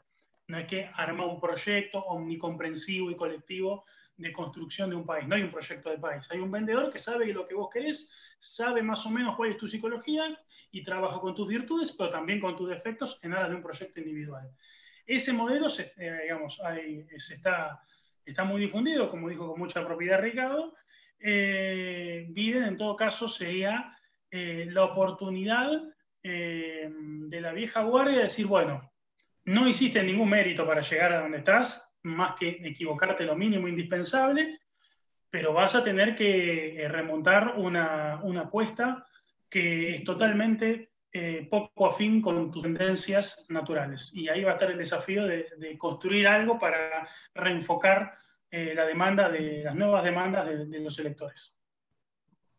[0.48, 3.86] No es que arma un proyecto omnicomprensivo y colectivo
[4.20, 5.28] de construcción de un país.
[5.28, 6.28] No hay un proyecto de país.
[6.30, 9.58] Hay un vendedor que sabe lo que vos querés, sabe más o menos cuál es
[9.58, 10.38] tu psicología
[10.72, 14.00] y trabaja con tus virtudes, pero también con tus defectos en aras de un proyecto
[14.00, 14.50] individual.
[15.06, 16.62] Ese modelo se, eh, digamos,
[17.10, 17.82] está,
[18.24, 20.76] está muy difundido, como dijo con mucha propiedad Ricardo.
[21.20, 23.98] Eh, Biden, en todo caso, sería
[24.32, 25.72] eh, la oportunidad
[26.22, 28.91] eh, de la vieja guardia de decir, bueno,
[29.46, 34.60] no hiciste ningún mérito para llegar a donde estás, más que equivocarte lo mínimo indispensable,
[35.30, 39.06] pero vas a tener que eh, remontar una, una cuesta
[39.50, 44.12] que es totalmente eh, poco afín con tus tendencias naturales.
[44.14, 48.14] Y ahí va a estar el desafío de, construir algo para reenfocar
[48.52, 51.58] eh, la demanda de las nuevas demandas de, los electores.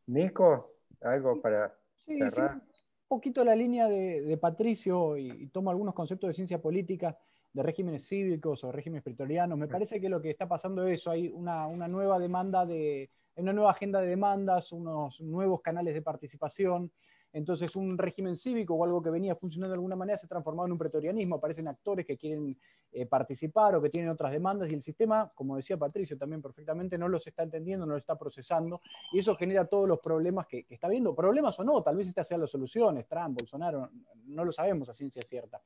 [0.07, 1.73] Nico, algo para
[2.07, 2.55] cerrar.
[2.55, 2.62] un
[3.07, 7.17] poquito la línea de, Patricio y, y tomo algunos conceptos de ciencia política
[7.52, 9.59] de regímenes cívicos o regímenes pretorianos.
[9.59, 13.52] Me parece que lo que está pasando es eso, hay una, nueva demanda de, una
[13.52, 16.93] nueva agenda de demandas, unos nuevos canales de participación.
[17.32, 20.66] Entonces, un régimen cívico o algo que venía funcionando de alguna manera se ha transformado
[20.66, 21.36] en un pretorianismo.
[21.36, 22.59] Aparecen actores que quieren
[22.90, 26.98] eh, participar o que tienen otras demandas y el sistema, como decía Patricio también perfectamente,
[26.98, 28.81] no los está entendiendo, no los está procesando
[29.12, 31.14] y eso genera todos los problemas que, que está viendo.
[31.14, 33.90] Problemas o no, tal vez estas sean las soluciones, Trump, Bolsonaro,
[34.24, 35.62] no lo sabemos a ciencia cierta.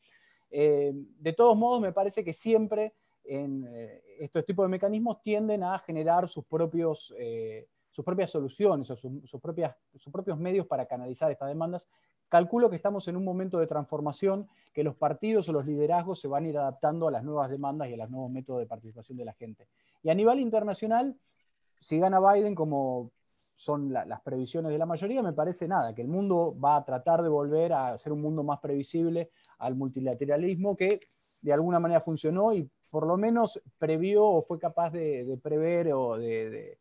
[0.57, 2.95] Eh, de todos modos, me parece que siempre
[3.25, 8.89] en eh, estos tipos de mecanismos tienden a generar sus propios, eh, sus propias soluciones
[8.89, 11.89] o sus, propias, sus propios medios para canalizar estas demandas.
[12.29, 16.29] Calculo que estamos en un momento de transformación, que los partidos o los liderazgos se
[16.29, 19.19] van a ir adaptando a las nuevas demandas y a los nuevos métodos de participación
[19.19, 19.67] de la gente.
[20.05, 21.17] Y a nivel internacional,
[21.81, 23.11] si gana Biden, como
[23.57, 27.23] son las previsiones de la mayoría, me parece nada, que el mundo va a tratar
[27.23, 31.01] de volver a ser un mundo más previsible al multilateralismo que
[31.41, 36.17] de alguna manera funcionó y por lo menos previó o fue capaz de, prever o
[36.17, 36.79] de,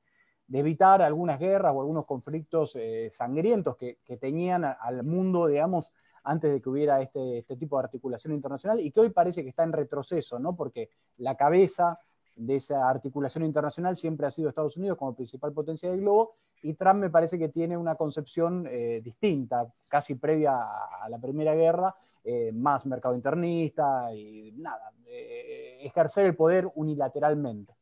[0.51, 5.91] evitar algunas guerras o algunos conflictos eh, sangrientos que, tenían al mundo, digamos,
[6.23, 9.49] antes de que hubiera este, este, tipo de articulación internacional y que hoy parece que
[9.49, 10.55] está en retroceso, ¿no?
[10.55, 11.99] Porque la cabeza
[12.35, 16.73] de esa articulación internacional siempre ha sido Estados Unidos como principal potencia del globo y
[16.75, 21.93] Trump me parece que tiene una concepción eh, distinta, casi previa a, la Primera Guerra,
[22.23, 27.73] eh, más mercado internista y nada, eh, ejercer el poder unilateralmente.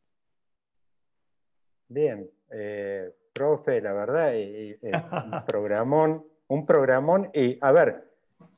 [1.88, 2.28] Bien,
[3.34, 8.10] profe, la verdad, un programón, un programón, y a ver,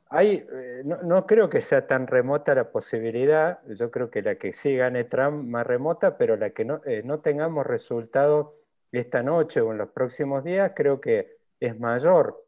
[0.07, 0.45] hay,
[0.85, 5.03] no, creo que sea tan remota la posibilidad, yo creo que la que sí gane
[5.03, 8.51] Trump más remota, pero la que no, no tengamos resultados
[8.99, 12.45] esta noche o en los próximos días, creo que es mayor.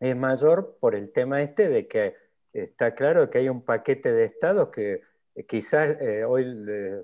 [0.00, 2.16] Es mayor por el tema este de que
[2.52, 5.02] está claro que hay un paquete de estados que
[5.34, 6.46] eh, quizás eh, hoy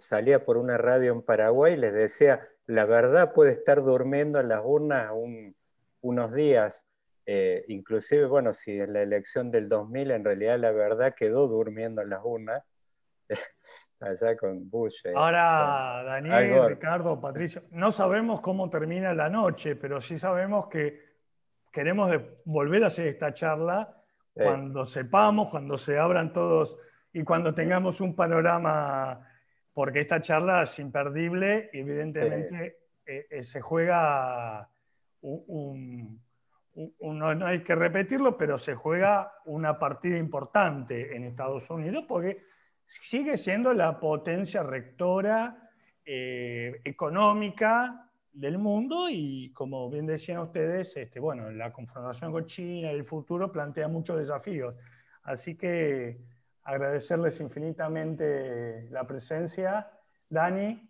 [0.00, 4.48] salía por una radio en Paraguay y les decía, la verdad puede estar durmiendo en
[4.48, 5.12] las urnas
[6.00, 6.84] unos días.
[7.26, 12.02] Eh, inclusive, bueno, si en la elección del 2000 en realidad la verdad quedó durmiendo
[12.02, 12.62] en las urnas,
[14.00, 15.06] allá con Bush.
[15.06, 21.10] Eh, Ahora, Daniel, Ricardo, Patricio, no sabemos cómo termina la noche, pero sí sabemos que
[21.70, 22.10] queremos
[22.44, 23.96] volver a hacer esta charla
[24.32, 26.78] cuando sepamos, cuando se abran todos
[27.12, 29.28] y cuando tengamos un panorama,
[29.72, 34.68] porque esta charla es imperdible, evidentemente eh, eh, se juega
[35.20, 36.22] un,
[37.00, 42.49] no hay que repetirlo, pero se juega una partida importante en Estados Unidos porque
[43.02, 45.70] sigue siendo la potencia rectora
[46.04, 52.92] eh, económica del mundo y como bien decían ustedes, este, bueno, la confrontación con China
[52.92, 54.74] y el futuro plantea muchos desafíos.
[55.22, 56.18] Así que
[56.64, 59.88] agradecerles infinitamente la presencia.
[60.28, 60.88] Dani.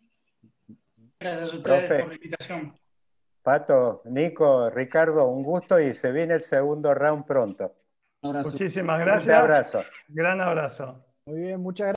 [1.18, 2.74] Gracias a ustedes por la invitación.
[3.42, 7.74] Pato, Nico, Ricardo, un gusto y se viene el segundo round pronto.
[8.22, 9.36] Muchísimas gracias.
[9.36, 9.82] Un abrazo.
[10.08, 11.04] Gran abrazo.
[11.24, 11.88] Muy bien, muchas gracias.